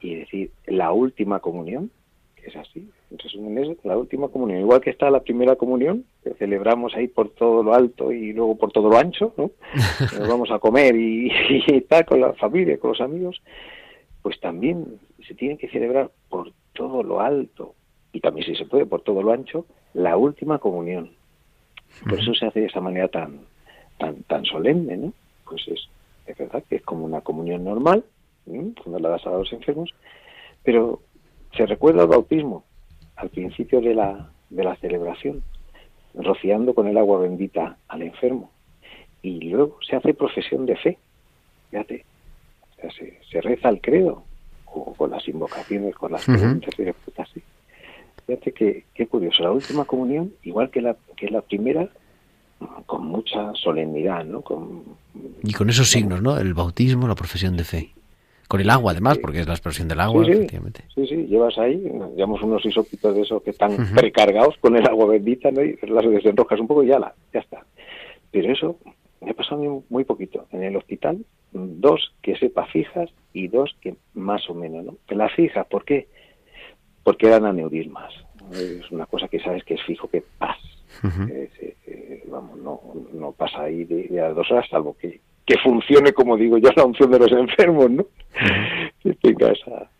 y 0.00 0.14
decir, 0.16 0.50
la 0.66 0.92
última 0.92 1.40
comunión, 1.40 1.90
que 2.36 2.48
es 2.48 2.56
así, 2.56 2.88
resumen 3.18 3.58
es 3.58 3.84
la 3.84 3.96
última 3.96 4.28
comunión, 4.28 4.60
igual 4.60 4.80
que 4.80 4.90
está 4.90 5.10
la 5.10 5.22
primera 5.22 5.56
comunión, 5.56 6.04
que 6.22 6.34
celebramos 6.34 6.94
ahí 6.94 7.08
por 7.08 7.30
todo 7.30 7.62
lo 7.62 7.74
alto 7.74 8.12
y 8.12 8.32
luego 8.32 8.56
por 8.56 8.72
todo 8.72 8.88
lo 8.88 8.96
ancho, 8.96 9.34
¿no? 9.36 9.50
Nos 10.18 10.28
vamos 10.28 10.50
a 10.50 10.58
comer 10.58 10.96
y, 10.96 11.30
y 11.66 11.80
tal 11.82 12.04
con 12.04 12.20
la 12.20 12.32
familia, 12.34 12.78
con 12.78 12.90
los 12.90 13.00
amigos, 13.00 13.42
pues 14.22 14.40
también 14.40 14.98
se 15.26 15.34
tiene 15.34 15.56
que 15.58 15.68
celebrar 15.68 16.10
por 16.28 16.52
todo 16.72 17.02
lo 17.02 17.20
alto 17.20 17.74
y 18.12 18.20
también 18.20 18.46
si 18.46 18.54
se 18.54 18.66
puede 18.66 18.86
por 18.86 19.02
todo 19.02 19.22
lo 19.22 19.32
ancho, 19.32 19.66
la 19.92 20.16
última 20.16 20.58
comunión. 20.58 21.10
Por 22.08 22.18
eso 22.18 22.34
se 22.34 22.46
hace 22.46 22.60
de 22.60 22.66
esa 22.66 22.80
manera 22.80 23.08
tan 23.08 23.40
tan 23.98 24.22
tan 24.24 24.44
solemne, 24.44 24.96
¿no? 24.96 25.12
Pues 25.48 25.66
es, 25.68 25.88
es 26.26 26.36
verdad 26.36 26.64
que 26.68 26.76
es 26.76 26.82
como 26.82 27.04
una 27.04 27.20
comunión 27.20 27.64
normal, 27.64 28.04
cuando 28.46 28.98
la 28.98 29.10
das 29.10 29.26
a 29.26 29.30
los 29.30 29.52
enfermos, 29.52 29.94
pero 30.62 31.00
se 31.56 31.66
recuerda 31.66 32.02
el 32.02 32.08
bautismo 32.08 32.64
al 33.16 33.28
principio 33.30 33.80
de 33.80 33.94
la, 33.94 34.30
de 34.50 34.64
la 34.64 34.76
celebración, 34.76 35.42
rociando 36.14 36.74
con 36.74 36.86
el 36.86 36.96
agua 36.96 37.20
bendita 37.20 37.76
al 37.88 38.02
enfermo. 38.02 38.50
Y 39.22 39.40
luego 39.50 39.78
se 39.88 39.96
hace 39.96 40.14
profesión 40.14 40.66
de 40.66 40.76
fe, 40.76 40.98
fíjate, 41.70 42.04
o 42.72 42.80
sea, 42.80 42.90
se, 42.90 43.18
se, 43.30 43.40
reza 43.40 43.68
el 43.70 43.80
credo, 43.80 44.24
o 44.66 44.92
con 44.94 45.10
las 45.10 45.26
invocaciones, 45.28 45.94
con 45.94 46.12
las 46.12 46.24
preguntas 46.24 46.74
uh 46.78 46.82
-huh. 46.82 46.94
y 47.16 47.20
así. 47.20 47.42
Fíjate 48.26 48.52
que, 48.52 48.84
qué 48.94 49.06
curioso, 49.06 49.42
la 49.42 49.52
última 49.52 49.84
comunión, 49.84 50.32
igual 50.42 50.70
que 50.70 50.80
la, 50.80 50.96
que 51.16 51.28
la 51.28 51.42
primera, 51.42 51.88
con 52.86 53.06
mucha 53.06 53.52
solemnidad, 53.54 54.24
¿no? 54.24 54.40
Con, 54.42 54.84
y 55.42 55.52
con 55.52 55.68
esos 55.68 55.88
signos, 55.90 56.22
¿no? 56.22 56.38
El 56.38 56.54
bautismo, 56.54 57.06
la 57.08 57.14
profesión 57.14 57.56
de 57.56 57.64
fe. 57.64 57.90
Con 58.48 58.60
el 58.60 58.70
agua, 58.70 58.92
además, 58.92 59.18
porque 59.18 59.40
es 59.40 59.46
la 59.46 59.54
expresión 59.54 59.88
del 59.88 60.00
agua, 60.00 60.24
sí, 60.24 60.30
sí. 60.30 60.36
efectivamente. 60.36 60.84
Sí, 60.94 61.06
sí, 61.06 61.16
llevas 61.26 61.56
ahí, 61.58 61.76
llevamos 62.14 62.42
unos 62.42 62.64
isopitos 62.64 63.14
de 63.14 63.22
esos 63.22 63.42
que 63.42 63.50
están 63.50 63.72
uh 63.72 63.76
-huh. 63.76 63.94
precargados 63.94 64.56
con 64.58 64.76
el 64.76 64.86
agua 64.86 65.06
bendita, 65.06 65.50
¿no? 65.50 65.62
Y 65.62 65.78
las 65.82 66.04
desenrojas 66.04 66.60
un 66.60 66.66
poco 66.66 66.82
y 66.84 66.88
ya, 66.88 66.98
la, 66.98 67.14
ya 67.32 67.40
está. 67.40 67.64
Pero 68.30 68.52
eso 68.52 68.76
me 69.20 69.30
ha 69.30 69.34
pasado 69.34 69.82
muy, 69.88 70.04
poquito. 70.04 70.46
En 70.52 70.62
el 70.62 70.76
hospital, 70.76 71.24
dos 71.52 72.12
que 72.20 72.36
sepa 72.36 72.66
fijas 72.66 73.10
y 73.32 73.48
dos 73.48 73.74
que 73.80 73.94
más 74.14 74.48
o 74.50 74.54
menos, 74.54 74.84
¿no? 74.84 74.96
Que 75.06 75.14
las 75.14 75.32
fijas, 75.32 75.66
¿por 75.66 75.84
qué? 75.84 76.08
Porque 77.02 77.26
eran 77.28 77.46
aneurismas. 77.46 78.12
Es 78.52 78.90
una 78.90 79.06
cosa 79.06 79.28
que 79.28 79.40
sabes 79.40 79.64
que 79.64 79.74
es 79.74 79.82
fijo, 79.82 80.08
que 80.08 80.22
pasa. 80.38 80.60
Uh 81.02 81.06
-huh. 81.06 81.30
eh, 81.30 81.76
eh, 81.86 82.24
vamos, 82.28 82.58
no, 82.58 82.80
no 83.12 83.32
pasa 83.32 83.62
ahí 83.62 83.84
de, 83.84 84.08
de 84.08 84.20
las 84.20 84.34
dos 84.34 84.50
horas, 84.50 84.68
salvo 84.68 84.96
que 84.98 85.20
que 85.46 85.58
funcione, 85.58 86.12
como 86.12 86.36
digo 86.36 86.58
yo, 86.58 86.70
la 86.76 86.84
unción 86.84 87.10
de 87.10 87.18
los 87.18 87.32
enfermos, 87.32 87.90
¿no? 87.90 88.06
Que 89.02 89.14
tenga 89.14 89.52
esa... 89.52 89.90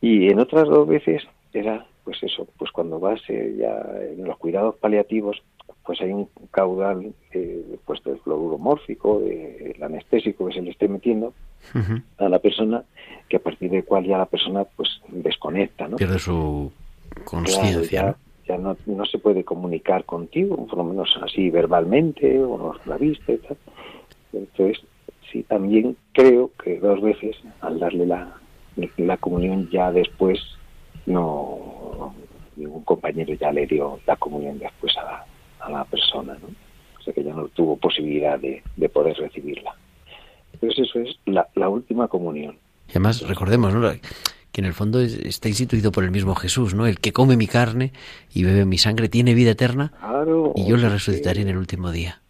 Y 0.00 0.28
en 0.30 0.40
otras 0.40 0.66
dos 0.66 0.88
veces 0.88 1.22
era, 1.52 1.84
pues 2.04 2.22
eso, 2.22 2.48
pues 2.58 2.70
cuando 2.70 2.98
vas 2.98 3.20
eh, 3.28 3.54
ya 3.58 3.82
en 4.00 4.24
los 4.24 4.38
cuidados 4.38 4.76
paliativos, 4.76 5.42
pues 5.84 6.00
hay 6.00 6.12
un 6.12 6.28
caudal 6.50 7.12
eh, 7.32 7.76
pues 7.84 8.02
del 8.04 8.18
fluoruro 8.20 8.56
mórfico, 8.56 9.20
del 9.20 9.82
anestésico 9.82 10.46
que 10.46 10.54
se 10.54 10.62
le 10.62 10.70
esté 10.70 10.88
metiendo 10.88 11.34
uh 11.74 11.78
-huh. 11.78 12.02
a 12.18 12.28
la 12.28 12.38
persona, 12.38 12.84
que 13.28 13.36
a 13.36 13.40
partir 13.40 13.70
del 13.70 13.84
cual 13.84 14.04
ya 14.06 14.16
la 14.16 14.26
persona 14.26 14.64
pues 14.64 14.88
desconecta, 15.08 15.88
¿no? 15.88 15.96
Pierde 15.96 16.18
su 16.18 16.72
conciencia, 17.24 18.00
claro, 18.00 18.16
ya, 18.46 18.54
ya 18.54 18.58
no, 18.58 18.76
no, 18.86 19.04
se 19.04 19.18
puede 19.18 19.44
comunicar 19.44 20.04
contigo, 20.04 20.66
por 20.66 20.78
lo 20.78 20.84
menos 20.84 21.10
así 21.22 21.50
verbalmente, 21.50 22.40
o 22.42 22.56
no 22.56 22.74
la 22.86 22.96
viste 22.96 23.34
y 23.34 23.38
tal. 23.38 23.56
Entonces, 24.32 24.82
sí, 25.30 25.42
también 25.44 25.96
creo 26.12 26.50
que 26.62 26.78
dos 26.78 27.00
veces, 27.00 27.36
al 27.60 27.78
darle 27.78 28.06
la, 28.06 28.36
la 28.96 29.16
comunión, 29.16 29.68
ya 29.70 29.90
después, 29.92 30.38
no 31.06 32.14
ningún 32.56 32.82
compañero 32.84 33.32
ya 33.34 33.52
le 33.52 33.66
dio 33.66 34.00
la 34.06 34.16
comunión 34.16 34.58
después 34.58 34.94
a 34.98 35.02
la, 35.02 35.26
a 35.60 35.70
la 35.70 35.84
persona, 35.84 36.34
¿no? 36.34 36.48
O 36.98 37.02
sea 37.02 37.14
que 37.14 37.24
ya 37.24 37.32
no 37.32 37.48
tuvo 37.48 37.76
posibilidad 37.76 38.38
de, 38.38 38.62
de 38.76 38.88
poder 38.90 39.16
recibirla. 39.16 39.74
Entonces 40.52 40.86
eso 40.86 41.00
es 41.00 41.18
la, 41.24 41.48
la, 41.54 41.70
última 41.70 42.08
comunión. 42.08 42.58
Y 42.88 42.90
además, 42.90 43.26
recordemos, 43.26 43.74
¿no? 43.74 43.90
que 44.52 44.60
en 44.60 44.66
el 44.66 44.74
fondo 44.74 45.00
está 45.00 45.48
instituido 45.48 45.92
por 45.92 46.02
el 46.04 46.10
mismo 46.10 46.34
Jesús, 46.34 46.74
¿no? 46.74 46.86
El 46.86 46.98
que 46.98 47.12
come 47.12 47.36
mi 47.36 47.46
carne 47.46 47.92
y 48.34 48.42
bebe 48.42 48.66
mi 48.66 48.78
sangre 48.78 49.08
tiene 49.08 49.32
vida 49.32 49.52
eterna 49.52 49.92
claro, 50.00 50.52
y 50.56 50.68
yo 50.68 50.76
le 50.76 50.88
resucitaré 50.88 51.36
sí. 51.36 51.42
en 51.42 51.48
el 51.50 51.56
último 51.56 51.92
día 51.92 52.20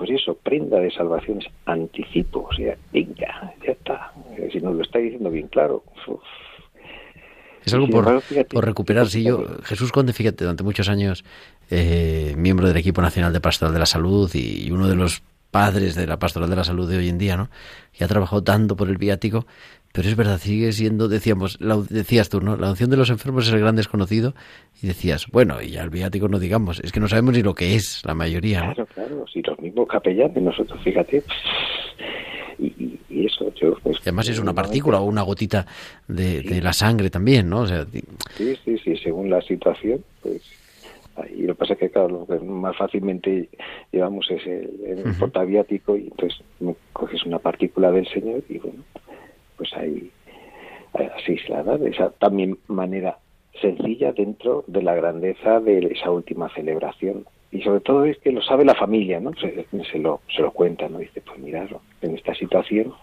pues 0.00 0.08
eso, 0.12 0.34
prenda 0.50 0.80
de 0.80 0.90
salvación 0.90 1.38
es 1.38 1.46
anticipo, 1.64 2.48
o 2.50 2.54
sea, 2.54 2.76
venga, 2.92 3.54
ya 3.64 3.72
está. 3.72 4.12
Si 4.52 4.58
nos 4.58 4.74
lo 4.74 4.82
está 4.82 4.98
diciendo 4.98 5.30
bien 5.30 5.46
claro. 5.46 5.84
Uf. 6.08 6.20
Es 7.64 7.72
algo 7.72 7.88
por, 7.88 8.22
por 8.48 8.64
recuperar. 8.64 9.06
Si 9.06 9.22
yo, 9.22 9.44
Jesús 9.62 9.92
Conde, 9.92 10.12
fíjate, 10.12 10.44
durante 10.44 10.64
muchos 10.64 10.88
años, 10.88 11.24
eh, 11.70 12.34
miembro 12.36 12.66
del 12.66 12.76
equipo 12.76 13.00
nacional 13.00 13.32
de 13.32 13.40
Pastoral 13.40 13.72
de 13.72 13.78
la 13.78 13.86
Salud 13.86 14.28
y 14.34 14.68
uno 14.72 14.88
de 14.88 14.96
los 14.96 15.22
padres 15.50 15.94
de 15.94 16.06
la 16.06 16.18
Pastoral 16.18 16.50
de 16.50 16.56
la 16.56 16.64
Salud 16.64 16.88
de 16.90 16.98
hoy 16.98 17.08
en 17.08 17.18
día, 17.18 17.36
¿no? 17.36 17.48
Que 17.92 18.02
ha 18.02 18.08
trabajado 18.08 18.42
tanto 18.42 18.76
por 18.76 18.88
el 18.88 18.96
viático, 18.96 19.46
pero 19.92 20.08
es 20.08 20.16
verdad, 20.16 20.38
sigue 20.38 20.72
siendo, 20.72 21.08
decíamos, 21.08 21.60
la, 21.60 21.76
decías 21.76 22.28
tú, 22.28 22.40
¿no? 22.40 22.56
La 22.56 22.70
unción 22.70 22.90
de 22.90 22.96
los 22.96 23.10
enfermos 23.10 23.48
es 23.48 23.52
el 23.52 23.60
gran 23.60 23.74
desconocido 23.74 24.34
y 24.80 24.86
decías, 24.86 25.26
bueno, 25.32 25.60
y 25.60 25.70
ya 25.70 25.82
el 25.82 25.90
viático 25.90 26.28
no 26.28 26.38
digamos, 26.38 26.80
es 26.80 26.92
que 26.92 27.00
no 27.00 27.08
sabemos 27.08 27.34
ni 27.34 27.42
lo 27.42 27.54
que 27.54 27.74
es 27.74 28.02
la 28.04 28.14
mayoría, 28.14 28.60
¿no? 28.62 28.74
Claro, 28.74 28.88
claro, 28.94 29.24
si 29.32 29.42
los 29.42 29.59
mismos 29.70 29.88
capellanes, 29.88 30.42
nosotros, 30.42 30.80
fíjate, 30.82 31.22
y, 32.58 32.98
y 33.08 33.26
eso, 33.26 33.52
yo... 33.54 33.76
Pues, 33.82 33.98
además 34.02 34.28
es 34.28 34.38
una 34.38 34.54
partícula 34.54 35.00
o 35.00 35.04
una 35.04 35.22
gotita 35.22 35.66
de, 36.06 36.42
sí. 36.42 36.48
de, 36.48 36.62
la 36.62 36.72
sangre 36.72 37.10
también, 37.10 37.48
¿no? 37.48 37.60
O 37.60 37.66
sea, 37.66 37.86
sí, 38.36 38.56
sí, 38.64 38.78
sí, 38.78 38.96
según 38.96 39.30
la 39.30 39.40
situación, 39.42 40.04
pues... 40.22 40.42
Y 41.36 41.42
lo 41.42 41.54
que 41.54 41.58
pasa 41.58 41.72
es 41.74 41.80
que, 41.80 41.90
claro, 41.90 42.08
lo 42.08 42.26
que 42.26 42.42
más 42.42 42.74
fácilmente 42.76 43.50
llevamos 43.92 44.30
es 44.30 44.46
el, 44.46 44.70
el 44.86 44.98
uh 45.00 45.02
-huh. 45.10 45.18
portaviático 45.18 45.94
y 45.96 46.04
entonces 46.04 46.40
coges 46.94 47.26
una 47.26 47.38
partícula 47.38 47.90
del 47.90 48.08
Señor 48.08 48.42
y 48.48 48.58
bueno, 48.58 48.82
pues 49.56 49.70
ahí 49.74 50.10
así 50.94 51.36
se 51.38 51.48
la 51.50 51.62
da 51.62 51.76
de 51.76 51.90
esa 51.90 52.10
también 52.10 52.58
manera 52.68 53.18
sencilla 53.60 54.12
dentro 54.12 54.64
de 54.66 54.82
la 54.82 54.94
grandeza 54.94 55.60
de 55.60 55.78
esa 55.92 56.10
última 56.10 56.48
celebración. 56.54 57.26
Y 57.52 57.62
sobre 57.62 57.80
todo 57.80 58.04
es 58.04 58.16
que 58.18 58.30
lo 58.30 58.42
sabe 58.42 58.64
la 58.64 58.74
familia, 58.74 59.18
¿no? 59.18 59.32
Se, 59.34 59.66
se 59.90 59.98
lo, 59.98 60.20
se 60.34 60.42
lo 60.42 60.52
cuenta, 60.52 60.88
¿no? 60.88 60.98
Dice, 60.98 61.20
pues 61.20 61.38
mirad, 61.38 61.68
en 62.00 62.14
esta 62.16 62.34
situación, 62.34 62.94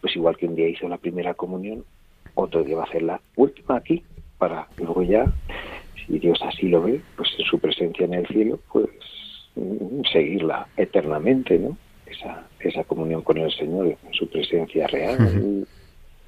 pues 0.00 0.14
igual 0.16 0.36
que 0.36 0.46
un 0.46 0.54
día 0.54 0.68
hizo 0.68 0.88
la 0.88 0.98
primera 0.98 1.34
comunión, 1.34 1.84
otro 2.34 2.62
día 2.62 2.76
va 2.76 2.82
a 2.82 2.86
hacer 2.86 3.02
la 3.02 3.20
última 3.36 3.76
aquí, 3.76 4.02
para 4.38 4.68
luego 4.76 5.02
ya, 5.02 5.24
si 6.06 6.18
Dios 6.18 6.38
así 6.42 6.68
lo 6.68 6.82
ve, 6.82 7.00
pues 7.16 7.30
en 7.38 7.44
su 7.46 7.58
presencia 7.58 8.04
en 8.04 8.14
el 8.14 8.26
cielo, 8.26 8.60
pues 8.70 8.88
mm, 9.54 10.02
seguirla 10.12 10.68
eternamente, 10.76 11.58
¿no? 11.58 11.76
Esa, 12.06 12.46
esa 12.60 12.84
comunión 12.84 13.22
con 13.22 13.38
el 13.38 13.50
Señor 13.50 13.86
en 13.86 14.12
su 14.12 14.28
presencia 14.28 14.86
real, 14.86 15.66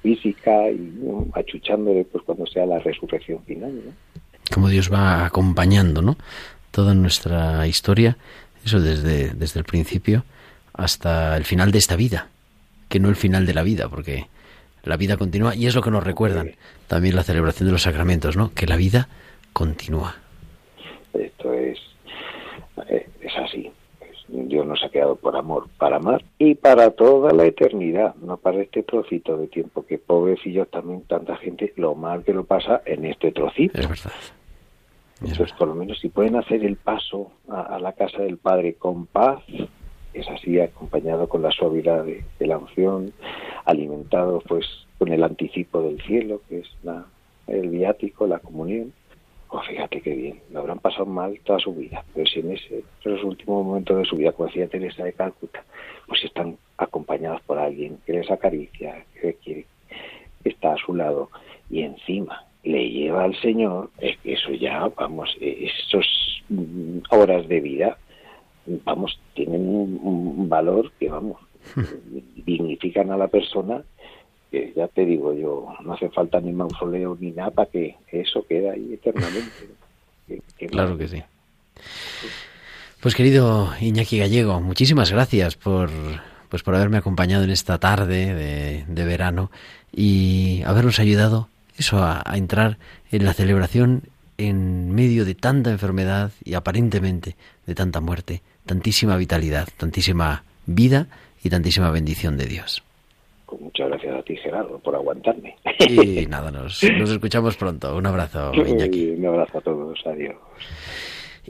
física 0.01 0.69
y 0.71 0.91
achuchándole 1.33 2.05
pues 2.05 2.23
cuando 2.23 2.45
sea 2.47 2.65
la 2.65 2.79
resurrección 2.79 3.43
final, 3.43 3.73
¿no? 3.75 3.91
Como 4.53 4.67
Dios 4.67 4.91
va 4.91 5.25
acompañando, 5.25 6.01
¿no? 6.01 6.17
Toda 6.79 6.93
nuestra 6.93 7.67
historia, 7.67 8.15
eso 8.63 8.79
desde, 8.79 9.31
desde 9.31 9.59
el 9.59 9.65
principio 9.65 10.23
hasta 10.71 11.35
el 11.35 11.43
final 11.43 11.73
de 11.73 11.77
esta 11.77 11.97
vida, 11.97 12.29
que 12.87 13.01
no 13.01 13.09
el 13.09 13.17
final 13.17 13.45
de 13.45 13.53
la 13.53 13.63
vida, 13.63 13.89
porque 13.89 14.27
la 14.85 14.95
vida 14.95 15.17
continúa 15.17 15.53
y 15.57 15.67
es 15.67 15.75
lo 15.75 15.81
que 15.81 15.91
nos 15.91 16.05
recuerdan 16.05 16.51
también 16.87 17.17
la 17.17 17.23
celebración 17.23 17.67
de 17.67 17.73
los 17.73 17.81
sacramentos, 17.81 18.37
¿no? 18.37 18.53
Que 18.53 18.65
la 18.65 18.77
vida 18.77 19.09
continúa. 19.51 20.15
Esto 21.13 21.51
es, 21.51 21.79
eh, 22.87 23.09
es 23.23 23.33
así. 23.35 23.69
Dios 24.29 24.65
nos 24.65 24.81
ha 24.81 24.87
quedado 24.87 25.17
por 25.17 25.35
amor, 25.35 25.67
para 25.77 25.97
amar 25.97 26.23
y 26.37 26.55
para 26.55 26.91
toda 26.91 27.33
la 27.33 27.43
eternidad, 27.43 28.15
no 28.21 28.37
para 28.37 28.61
este 28.61 28.83
trocito 28.83 29.35
de 29.35 29.47
tiempo, 29.47 29.85
que 29.85 29.97
pobrecillos 29.97 30.69
también 30.69 31.01
tanta 31.01 31.35
gente 31.35 31.73
lo 31.75 31.93
mal 31.93 32.23
que 32.23 32.31
lo 32.31 32.45
pasa 32.45 32.81
en 32.85 33.03
este 33.03 33.33
trocito. 33.33 33.77
Es 33.77 33.89
verdad. 33.89 34.13
Entonces, 35.21 35.51
por 35.57 35.67
lo 35.67 35.75
menos, 35.75 35.99
si 35.99 36.09
pueden 36.09 36.35
hacer 36.37 36.63
el 36.63 36.77
paso 36.77 37.31
a, 37.49 37.77
la 37.79 37.93
casa 37.93 38.21
del 38.21 38.37
Padre 38.37 38.75
con 38.75 39.05
paz, 39.05 39.43
es 40.13 40.27
así, 40.29 40.59
acompañado 40.59 41.27
con 41.27 41.41
la 41.41 41.51
suavidad 41.51 42.05
de, 42.05 42.23
la 42.47 42.57
unción, 42.57 43.11
alimentado 43.65 44.41
pues 44.47 44.65
con 44.97 45.09
el 45.09 45.23
anticipo 45.23 45.81
del 45.81 46.01
cielo, 46.01 46.41
que 46.47 46.59
es 46.59 46.67
la, 46.83 47.05
el 47.47 47.69
viático, 47.69 48.27
la 48.27 48.39
comunión. 48.39 48.93
Oh, 49.49 49.61
fíjate 49.61 50.01
qué 50.01 50.13
bien, 50.13 50.39
lo 50.51 50.59
habrán 50.59 50.79
pasado 50.79 51.07
mal 51.07 51.39
toda 51.43 51.59
su 51.59 51.73
vida, 51.73 52.05
pero 52.13 52.25
si 52.27 52.39
en 52.39 52.51
ese, 52.51 52.83
en 53.03 53.11
los 53.11 53.23
últimos 53.23 53.65
momentos 53.65 53.97
de 53.97 54.05
su 54.05 54.15
vida, 54.15 54.31
como 54.31 54.47
decía 54.47 54.67
Teresa 54.67 55.03
de 55.03 55.13
Calcuta, 55.13 55.63
pues 56.07 56.23
están 56.23 56.57
acompañados 56.77 57.41
por 57.41 57.57
alguien 57.57 57.97
que 58.05 58.13
les 58.13 58.29
acaricia, 58.29 59.03
que, 59.19 59.35
que 59.43 59.65
está 60.43 60.73
a 60.73 60.77
su 60.77 60.93
lado 60.93 61.29
y 61.69 61.81
encima 61.81 62.48
le 62.63 62.89
lleva 62.89 63.23
al 63.23 63.39
Señor, 63.41 63.89
es 63.99 64.17
que 64.19 64.33
eso 64.33 64.51
ya, 64.51 64.89
vamos, 64.95 65.35
esos 65.39 66.43
horas 67.09 67.47
de 67.47 67.59
vida 67.61 67.97
vamos, 68.85 69.19
tienen 69.33 69.61
un, 69.61 69.99
un 70.01 70.49
valor 70.49 70.91
que, 70.99 71.09
vamos, 71.09 71.37
dignifican 72.45 73.11
a 73.11 73.17
la 73.17 73.27
persona, 73.27 73.83
que 74.51 74.73
ya 74.75 74.87
te 74.87 75.05
digo 75.05 75.33
yo, 75.33 75.67
no 75.83 75.93
hace 75.93 76.09
falta 76.09 76.39
ni 76.39 76.51
mausoleo 76.51 77.17
ni 77.19 77.31
nada 77.31 77.51
para 77.51 77.69
que 77.69 77.97
eso 78.11 78.45
quede 78.47 78.69
ahí 78.69 78.93
eternamente. 78.93 79.69
claro 80.69 80.97
que 80.97 81.07
sí. 81.07 81.23
Pues 82.99 83.15
querido 83.15 83.69
Iñaki 83.79 84.19
Gallego, 84.19 84.59
muchísimas 84.59 85.11
gracias 85.11 85.55
por, 85.55 85.89
pues 86.49 86.63
por 86.63 86.75
haberme 86.75 86.97
acompañado 86.97 87.43
en 87.43 87.51
esta 87.51 87.77
tarde 87.77 88.33
de, 88.33 88.85
de 88.87 89.05
verano 89.05 89.51
y 89.91 90.61
habernos 90.63 90.99
ayudado 90.99 91.47
eso 91.79 91.97
a, 91.97 92.21
a 92.23 92.37
entrar 92.37 92.77
en 93.11 93.25
la 93.25 93.33
celebración 93.33 94.03
en 94.37 94.91
medio 94.93 95.25
de 95.25 95.35
tanta 95.35 95.71
enfermedad 95.71 96.31
y 96.43 96.53
aparentemente 96.53 97.35
de 97.65 97.75
tanta 97.75 97.99
muerte 97.99 98.41
tantísima 98.69 99.17
vitalidad, 99.17 99.67
tantísima 99.77 100.43
vida 100.67 101.07
y 101.43 101.49
tantísima 101.49 101.89
bendición 101.89 102.37
de 102.37 102.45
Dios. 102.45 102.83
Pues 103.47 103.59
muchas 103.61 103.87
gracias 103.89 104.15
a 104.15 104.21
ti, 104.21 104.35
Gerardo, 104.35 104.77
por 104.77 104.93
aguantarme. 104.93 105.55
Y 105.89 106.27
nada, 106.27 106.51
nos, 106.51 106.83
nos 106.83 107.09
escuchamos 107.09 107.57
pronto. 107.57 107.97
Un 107.97 108.05
abrazo, 108.05 108.53
Iñaki. 108.67 109.15
Un 109.17 109.25
abrazo 109.25 109.57
a 109.57 109.61
todos, 109.61 109.99
adiós. 110.05 110.35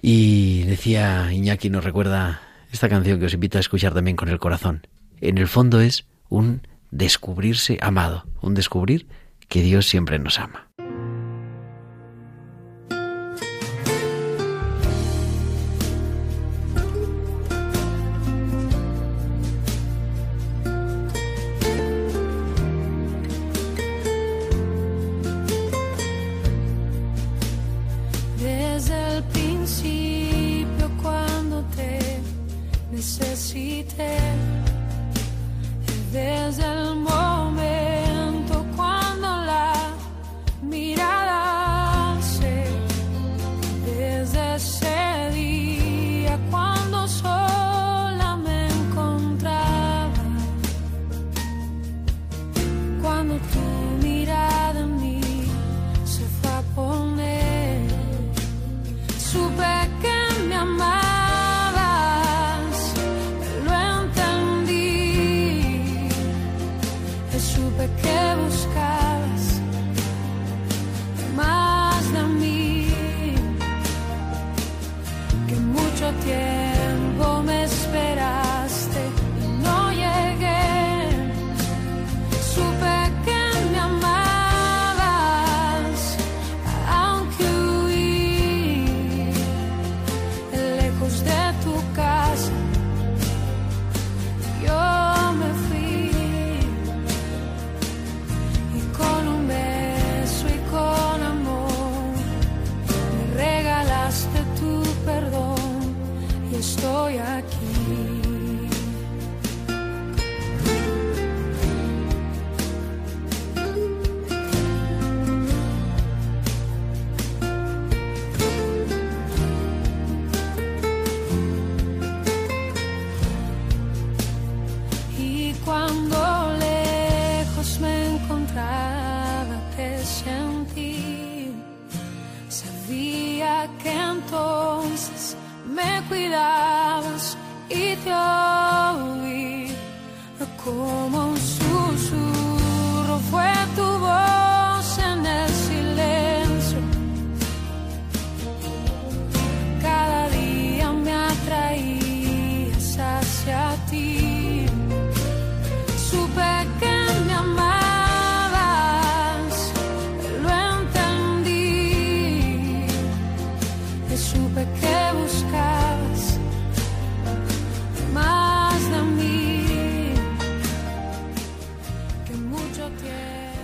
Y 0.01 0.63
decía 0.63 1.27
Iñaki, 1.33 1.69
nos 1.69 1.83
recuerda 1.83 2.41
esta 2.71 2.87
canción 2.87 3.19
que 3.19 3.25
os 3.25 3.33
invito 3.33 3.57
a 3.57 3.61
escuchar 3.61 3.93
también 3.93 4.15
con 4.15 4.29
el 4.29 4.39
corazón. 4.39 4.87
En 5.19 5.37
el 5.37 5.47
fondo 5.47 5.81
es 5.81 6.07
un 6.29 6.61
descubrirse 6.89 7.79
amado, 7.81 8.23
un 8.41 8.53
descubrir 8.55 9.07
que 9.49 9.61
Dios 9.61 9.87
siempre 9.87 10.19
nos 10.19 10.39
ama. 10.39 10.69
Supe 67.39 67.87
que 68.01 68.35
me 68.35 69.48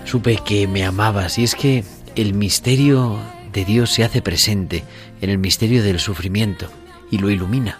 Supe 0.06 0.38
que 0.46 0.68
me 0.68 0.86
amabas 0.86 1.40
y 1.40 1.44
es 1.44 1.56
que 1.56 1.84
el 2.16 2.36
misterio 2.36 3.20
de 3.52 3.66
Dios 3.66 3.92
se 3.92 4.04
hace 4.04 4.22
presente 4.22 4.84
en 5.20 5.32
el 5.32 5.40
misterio 5.40 5.84
del 5.84 6.00
sufrimiento 6.00 6.70
y 7.10 7.18
lo 7.18 7.32
ilumina. 7.32 7.80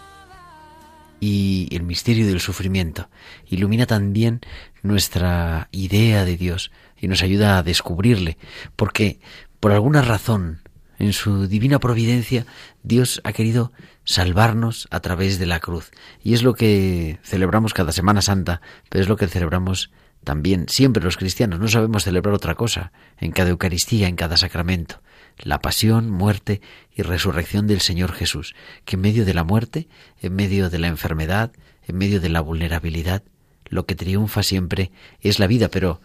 Y 1.20 1.70
el 1.72 1.84
misterio 1.84 2.26
del 2.26 2.40
sufrimiento 2.40 3.10
ilumina 3.46 3.86
también 3.86 4.42
nuestra 4.82 5.70
idea 5.72 6.26
de 6.26 6.36
Dios 6.36 6.72
y 7.00 7.08
nos 7.08 7.22
ayuda 7.22 7.58
a 7.58 7.64
descubrirle, 7.64 8.38
porque 8.76 9.20
por 9.60 9.72
alguna 9.72 10.02
razón 10.02 10.62
en 10.98 11.14
su 11.14 11.48
divina 11.48 11.80
providencia, 11.80 12.46
Dios 12.84 13.22
ha 13.24 13.34
querido 13.34 13.72
salvarnos 14.04 14.88
a 14.92 15.00
través 15.00 15.40
de 15.40 15.46
la 15.46 15.60
cruz. 15.60 15.92
Y 16.24 16.34
es 16.34 16.42
lo 16.42 16.54
que 16.54 17.20
celebramos 17.24 17.74
cada 17.74 17.92
Semana 17.92 18.22
Santa, 18.22 18.62
pero 18.90 19.04
es 19.04 19.10
lo 19.10 19.16
que 19.16 19.28
celebramos 19.28 19.92
también 20.26 20.66
siempre 20.68 21.04
los 21.04 21.16
cristianos. 21.16 21.60
No 21.60 21.70
sabemos 21.70 22.04
celebrar 22.04 22.36
otra 22.36 22.56
cosa 22.56 22.92
en 23.18 23.32
cada 23.32 23.52
Eucaristía, 23.52 24.10
en 24.10 24.18
cada 24.18 24.36
sacramento. 24.36 25.02
La 25.38 25.62
pasión, 25.62 26.10
muerte 26.10 26.62
y 26.94 27.04
resurrección 27.04 27.68
del 27.68 27.80
Señor 27.80 28.12
Jesús, 28.12 28.56
que 28.84 28.96
en 28.96 29.02
medio 29.02 29.24
de 29.24 29.34
la 29.34 29.46
muerte, 29.46 29.88
en 30.22 30.36
medio 30.36 30.70
de 30.70 30.80
la 30.80 30.88
enfermedad, 30.88 31.52
en 31.88 31.98
medio 31.98 32.20
de 32.20 32.30
la 32.30 32.42
vulnerabilidad, 32.42 33.24
lo 33.66 33.86
que 33.86 33.96
triunfa 33.96 34.44
siempre 34.44 34.92
es 35.22 35.40
la 35.40 35.48
vida, 35.48 35.70
pero 35.70 36.02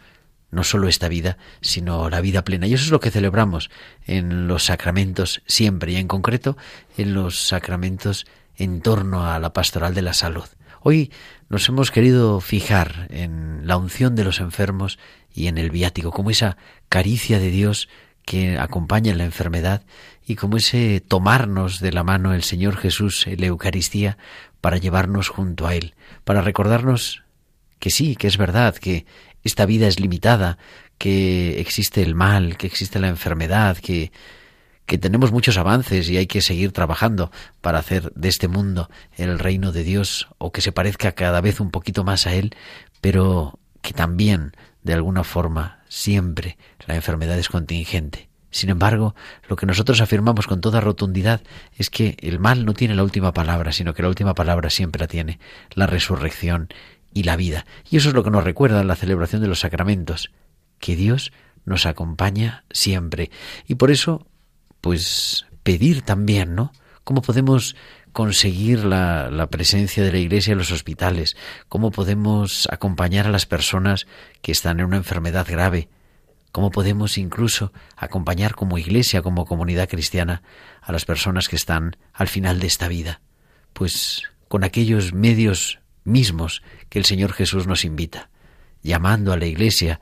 no 0.51 0.65
solo 0.65 0.89
esta 0.89 1.09
vida, 1.09 1.39
sino 1.61 2.11
la 2.11 2.21
vida 2.21 2.45
plena. 2.45 2.67
Y 2.67 2.75
eso 2.75 2.85
es 2.85 2.91
lo 2.91 3.01
que 3.01 3.11
celebramos 3.11 3.71
en 4.07 4.49
los 4.49 4.65
sacramentos 4.65 5.43
siempre, 5.47 5.93
y 5.93 5.97
en 5.97 6.09
concreto 6.09 6.57
en 6.97 7.15
los 7.15 7.49
sacramentos 7.49 8.27
en 8.57 8.83
torno 8.83 9.27
a 9.27 9.39
la 9.39 9.53
pastoral 9.53 9.95
de 9.95 10.03
la 10.03 10.13
salud. 10.13 10.45
Hoy 10.83 11.13
nos 11.51 11.69
hemos 11.69 11.91
querido 11.91 12.41
fijar 12.41 13.07
en 13.11 13.67
la 13.67 13.77
unción 13.77 14.17
de 14.17 14.25
los 14.25 14.41
enfermos 14.41 14.99
y 15.35 15.47
en 15.49 15.59
el 15.59 15.71
viático, 15.71 16.11
como 16.11 16.31
esa 16.31 16.57
caricia 16.89 17.39
de 17.39 17.51
Dios 17.51 17.89
que 18.25 18.59
acompaña 18.59 19.13
en 19.13 19.19
la 19.19 19.25
enfermedad 19.25 19.83
y 20.27 20.37
como 20.37 20.57
ese 20.57 21.03
tomarnos 21.07 21.81
de 21.81 21.93
la 21.93 22.03
mano 22.03 22.33
el 22.33 22.43
Señor 22.43 22.79
Jesús 22.79 23.27
en 23.27 23.41
la 23.41 23.47
Eucaristía 23.47 24.17
para 24.63 24.79
llevarnos 24.79 25.29
junto 25.29 25.67
a 25.67 25.75
Él, 25.75 25.95
para 26.25 26.41
recordarnos 26.41 27.25
que 27.79 27.91
sí, 27.91 28.17
que 28.17 28.27
es 28.27 28.39
verdad, 28.39 28.75
que 28.75 29.05
esta 29.45 29.67
vida 29.67 29.87
es 29.87 30.01
limitada, 30.01 30.57
que 30.97 31.61
existe 31.61 32.03
el 32.03 32.15
mal, 32.15 32.57
que 32.57 32.67
existe 32.67 33.01
la 33.01 33.09
enfermedad, 33.09 33.77
que, 33.77 34.13
que 34.91 34.99
tenemos 34.99 35.31
muchos 35.31 35.57
avances 35.57 36.11
y 36.11 36.17
hay 36.17 36.27
que 36.27 36.43
seguir 36.43 36.73
trabajando 36.73 37.31
para 37.61 37.79
hacer 37.79 38.13
de 38.15 38.29
este 38.29 38.49
mundo 38.49 38.91
el 39.17 39.39
reino 39.39 39.71
de 39.71 39.85
Dios 39.85 40.27
o 40.39 40.51
que 40.51 40.63
se 40.63 40.73
parezca 40.73 41.13
cada 41.13 41.41
vez 41.41 41.61
un 41.61 41.71
poquito 41.71 42.03
más 42.03 42.27
a 42.27 42.35
Él, 42.35 42.57
pero 43.01 43.61
que 43.83 43.93
también, 43.93 44.51
de 44.83 44.95
alguna 44.95 45.23
forma, 45.23 45.79
siempre 45.89 46.59
la 46.89 46.97
enfermedad 46.97 47.39
es 47.39 47.49
contingente. 47.49 48.31
Sin 48.51 48.69
embargo, 48.69 49.15
lo 49.49 49.55
que 49.55 49.65
nosotros 49.65 50.01
afirmamos 50.01 50.49
con 50.49 50.61
toda 50.61 50.81
rotundidad 50.81 51.41
es 51.77 51.89
que 51.89 52.17
el 52.19 52.41
mal 52.41 52.65
no 52.65 52.75
tiene 52.75 52.97
la 52.97 53.05
última 53.05 53.33
palabra, 53.33 53.71
sino 53.71 53.95
que 53.95 54.03
la 54.03 54.09
última 54.09 54.35
palabra 54.35 54.71
siempre 54.71 54.99
la 54.99 55.07
tiene 55.07 55.39
la 55.73 55.87
resurrección 55.87 56.69
y 57.15 57.23
la 57.23 57.37
vida. 57.37 57.65
Y 57.89 57.99
eso 57.99 58.09
es 58.09 58.15
lo 58.17 58.25
que 58.25 58.33
nos 58.33 58.43
recuerda 58.43 58.83
la 58.83 58.97
celebración 58.97 59.41
de 59.41 59.47
los 59.47 59.61
sacramentos, 59.61 60.33
que 60.81 60.97
Dios 60.97 61.31
nos 61.65 61.87
acompaña 61.87 62.65
siempre. 62.73 63.31
Y 63.69 63.77
por 63.77 63.93
eso, 63.93 64.27
pues 64.81 65.47
pedir 65.63 66.03
también, 66.03 66.55
¿no? 66.55 66.73
¿Cómo 67.05 67.23
podemos 67.23 67.77
conseguir 68.13 68.85
la, 68.85 69.31
la, 69.31 69.49
presencia 69.49 70.03
de 70.03 70.13
la 70.13 70.19
Iglesia 70.19 70.53
en 70.53 70.59
los 70.59 70.73
hospitales? 70.73 71.37
¿Cómo 71.69 71.91
podemos 71.91 72.69
acompañar 72.71 73.27
a 73.27 73.31
las 73.31 73.47
personas 73.47 74.07
que 74.43 74.53
están 74.53 74.81
en 74.81 74.87
una 74.87 74.97
enfermedad 74.97 75.47
grave? 75.49 75.89
¿Cómo 76.53 76.71
podemos 76.71 77.17
incluso 77.17 77.73
acompañar 77.97 78.55
como 78.57 78.79
Iglesia, 78.79 79.23
como 79.23 79.45
comunidad 79.45 79.89
cristiana, 79.89 80.43
a 80.83 80.91
las 80.91 81.05
personas 81.05 81.49
que 81.49 81.57
están 81.57 81.97
al 82.13 82.29
final 82.29 82.59
de 82.59 82.67
esta 82.67 82.89
vida? 82.89 83.21
Pues 83.73 84.25
con 84.49 84.65
aquellos 84.65 85.13
medios 85.13 85.79
mismos 86.03 86.63
que 86.89 86.99
el 86.99 87.05
Señor 87.05 87.33
Jesús 87.33 87.69
nos 87.69 87.85
invita, 87.85 88.31
llamando 88.83 89.33
a 89.33 89.37
la 89.37 89.47
Iglesia, 89.47 90.01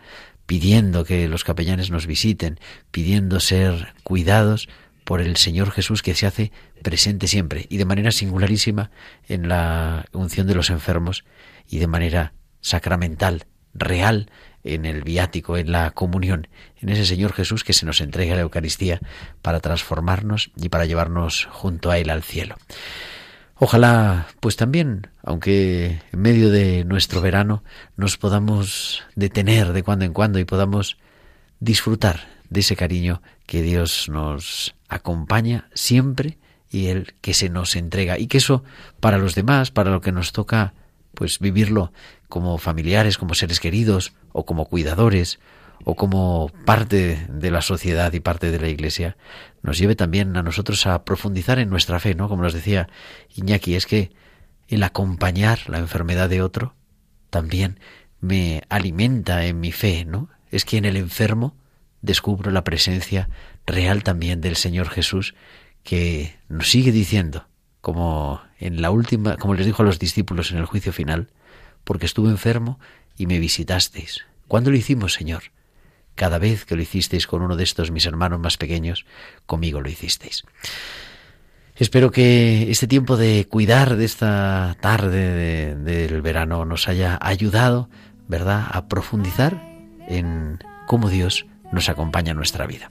pidiendo 0.49 1.05
que 1.05 1.29
los 1.29 1.45
capellanes 1.45 1.91
nos 1.91 2.07
visiten, 2.07 2.59
pidiendo 2.91 3.39
ser 3.39 3.93
cuidados 4.03 4.71
por 5.05 5.21
el 5.21 5.37
Señor 5.37 5.71
Jesús 5.71 6.01
que 6.01 6.15
se 6.15 6.27
hace 6.27 6.53
presente 6.83 7.29
siempre 7.29 7.67
y 7.69 7.77
de 7.77 7.85
manera 7.85 8.13
singularísima 8.13 8.91
en 9.29 9.47
la 9.47 10.07
unción 10.11 10.47
de 10.47 10.55
los 10.55 10.71
enfermos 10.71 11.27
y 11.69 11.81
de 11.81 11.87
manera 11.87 12.33
sacramental, 12.63 13.45
real, 13.75 14.31
en 14.65 14.87
el 14.87 15.03
viático, 15.03 15.59
en 15.59 15.71
la 15.71 15.91
comunión, 15.91 16.49
en 16.81 16.89
ese 16.89 17.05
Señor 17.05 17.35
Jesús 17.35 17.63
que 17.63 17.75
se 17.75 17.85
nos 17.85 18.01
entrega 18.01 18.35
la 18.35 18.41
Eucaristía 18.41 19.01
para 19.43 19.61
transformarnos 19.61 20.51
y 20.57 20.71
para 20.71 20.87
llevarnos 20.87 21.47
junto 21.51 21.91
a 21.91 21.99
Él 21.99 22.09
al 22.09 22.23
cielo. 22.23 22.57
Ojalá, 23.61 24.29
pues 24.39 24.55
también, 24.55 25.09
aunque 25.25 26.01
en 26.13 26.21
medio 26.21 26.51
de 26.51 26.85
nuestro 26.85 27.21
verano 27.21 27.65
nos 27.97 28.17
podamos 28.17 29.03
detener 29.17 29.73
de 29.73 29.83
cuando 29.83 30.05
en 30.05 30.13
cuando 30.13 30.39
y 30.39 30.45
podamos 30.45 30.97
disfrutar 31.59 32.29
de 32.51 32.61
ese 32.61 32.77
cariño 32.77 33.21
que 33.47 33.63
Dios 33.63 34.09
nos 34.09 34.77
acompaña 34.89 35.69
siempre 35.75 36.39
y 36.71 36.87
el 36.87 37.15
que 37.21 37.35
se 37.35 37.49
nos 37.49 37.75
entrega. 37.75 38.17
Y 38.17 38.29
que 38.29 38.39
eso 38.39 38.63
para 39.01 39.19
los 39.19 39.35
demás, 39.35 39.73
para 39.73 39.91
lo 39.91 40.01
que 40.01 40.13
nos 40.13 40.33
toca, 40.33 40.75
pues 41.15 41.41
vivirlo 41.41 41.93
como 42.29 42.59
familiares, 42.59 43.19
como 43.19 43.35
seres 43.35 43.59
queridos 43.59 44.13
o 44.33 44.47
como 44.47 44.67
cuidadores 44.67 45.41
o 45.85 45.95
como 45.97 46.51
parte 46.65 47.27
de 47.29 47.51
la 47.51 47.63
sociedad 47.63 48.13
y 48.13 48.21
parte 48.21 48.51
de 48.51 48.61
la 48.61 48.69
Iglesia, 48.69 49.17
nos 49.63 49.79
lleve 49.79 49.97
también 49.97 50.37
a 50.37 50.43
nosotros 50.43 50.87
a 50.87 51.05
profundizar 51.05 51.59
en 51.59 51.71
nuestra 51.71 52.01
fe, 52.01 52.15
¿no? 52.15 52.29
Como 52.29 52.43
nos 52.43 52.55
decía 52.55 52.89
Iñaki, 53.35 53.75
es 53.75 53.87
que 53.87 54.11
el 54.69 54.83
acompañar 54.83 55.69
la 55.69 55.79
enfermedad 55.79 56.29
de 56.29 56.43
otro 56.43 56.75
también 57.31 57.81
me 58.21 58.63
alimenta 58.69 59.45
en 59.45 59.61
mi 59.61 59.73
fe, 59.73 60.05
¿no? 60.05 60.29
Es 60.51 60.65
que 60.65 60.77
en 60.77 60.85
el 60.85 60.97
enfermo 60.97 61.57
descubro 62.03 62.51
la 62.51 62.65
presencia 62.65 63.29
real 63.67 64.03
también 64.03 64.41
del 64.41 64.57
Señor 64.57 64.89
Jesús 64.89 65.35
que 65.83 66.37
nos 66.49 66.69
sigue 66.71 66.93
diciendo, 66.93 67.47
como 67.81 68.41
en 68.59 68.83
la 68.83 68.91
última, 68.91 69.37
como 69.37 69.55
les 69.55 69.67
dijo 69.67 69.83
a 69.83 69.87
los 69.87 69.99
discípulos 69.99 70.51
en 70.51 70.59
el 70.59 70.67
juicio 70.67 70.93
final, 70.93 71.31
porque 71.85 72.07
estuve 72.07 72.31
enfermo 72.31 72.79
y 73.17 73.27
me 73.27 73.39
visitasteis. 73.39 74.25
¿Cuándo 74.47 74.71
lo 74.71 74.77
hicimos, 74.77 75.15
Señor? 75.15 75.45
Cada 76.19 76.41
vez 76.41 76.65
que 76.65 76.75
lo 76.75 76.83
hicisteis 76.83 77.29
con 77.29 77.43
uno 77.43 77.55
de 77.55 77.63
estos 77.63 77.93
mis 77.93 78.05
hermanos 78.05 78.41
más 78.41 78.57
pequeños, 78.57 79.07
conmigo 79.47 79.81
lo 79.81 79.89
hicisteis. 79.89 80.43
Espero 81.77 82.11
que 82.11 82.73
este 82.73 82.89
tiempo 82.89 83.17
de 83.17 83.47
cuidar 83.49 83.95
de 83.95 84.05
esta 84.05 84.77
tarde 84.81 85.77
del 85.77 86.21
verano 86.21 86.65
nos 86.65 86.89
haya 86.89 87.21
ayudado, 87.23 87.89
¿verdad?, 88.27 88.67
a 88.69 88.89
profundizar 88.89 89.63
en 90.09 90.59
cómo 90.89 91.09
Dios 91.09 91.47
nos 91.71 91.89
acompaña 91.89 92.33
en 92.33 92.37
nuestra 92.37 92.67
vida. 92.67 92.91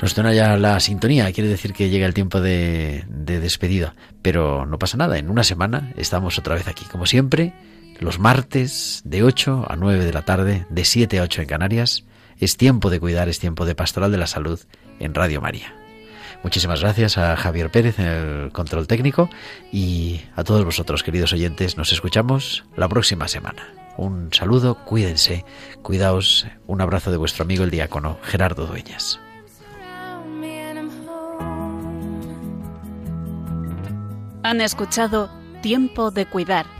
Nos 0.00 0.12
suena 0.12 0.32
ya 0.32 0.56
la 0.56 0.80
sintonía, 0.80 1.30
quiere 1.32 1.50
decir 1.50 1.74
que 1.74 1.90
llega 1.90 2.06
el 2.06 2.14
tiempo 2.14 2.40
de, 2.40 3.04
de 3.08 3.40
despedida, 3.40 3.94
pero 4.22 4.64
no 4.64 4.78
pasa 4.78 4.96
nada, 4.96 5.18
en 5.18 5.28
una 5.28 5.44
semana 5.44 5.92
estamos 5.98 6.38
otra 6.38 6.54
vez 6.54 6.66
aquí, 6.66 6.86
como 6.86 7.04
siempre, 7.04 7.52
los 8.00 8.18
martes 8.18 9.02
de 9.04 9.22
8 9.22 9.66
a 9.68 9.76
9 9.76 10.04
de 10.04 10.12
la 10.12 10.22
tarde, 10.22 10.66
de 10.70 10.84
7 10.84 11.18
a 11.18 11.22
8 11.22 11.42
en 11.42 11.48
Canarias. 11.48 12.04
Es 12.38 12.56
tiempo 12.56 12.88
de 12.88 12.98
cuidar, 12.98 13.28
es 13.28 13.38
tiempo 13.38 13.66
de 13.66 13.74
pastoral 13.74 14.10
de 14.10 14.18
la 14.18 14.26
salud 14.26 14.58
en 14.98 15.14
Radio 15.14 15.40
María. 15.40 15.74
Muchísimas 16.42 16.80
gracias 16.80 17.18
a 17.18 17.36
Javier 17.36 17.70
Pérez 17.70 17.98
en 17.98 18.06
el 18.06 18.52
control 18.52 18.86
técnico 18.86 19.28
y 19.70 20.22
a 20.34 20.44
todos 20.44 20.64
vosotros, 20.64 21.02
queridos 21.02 21.34
oyentes. 21.34 21.76
Nos 21.76 21.92
escuchamos 21.92 22.64
la 22.76 22.88
próxima 22.88 23.28
semana. 23.28 23.68
Un 23.98 24.32
saludo, 24.32 24.76
cuídense, 24.86 25.44
cuidaos. 25.82 26.46
Un 26.66 26.80
abrazo 26.80 27.10
de 27.10 27.18
vuestro 27.18 27.44
amigo 27.44 27.64
el 27.64 27.70
diácono 27.70 28.18
Gerardo 28.22 28.66
Dueñas. 28.66 29.20
Han 34.42 34.62
escuchado 34.62 35.30
Tiempo 35.60 36.10
de 36.10 36.24
Cuidar 36.24 36.79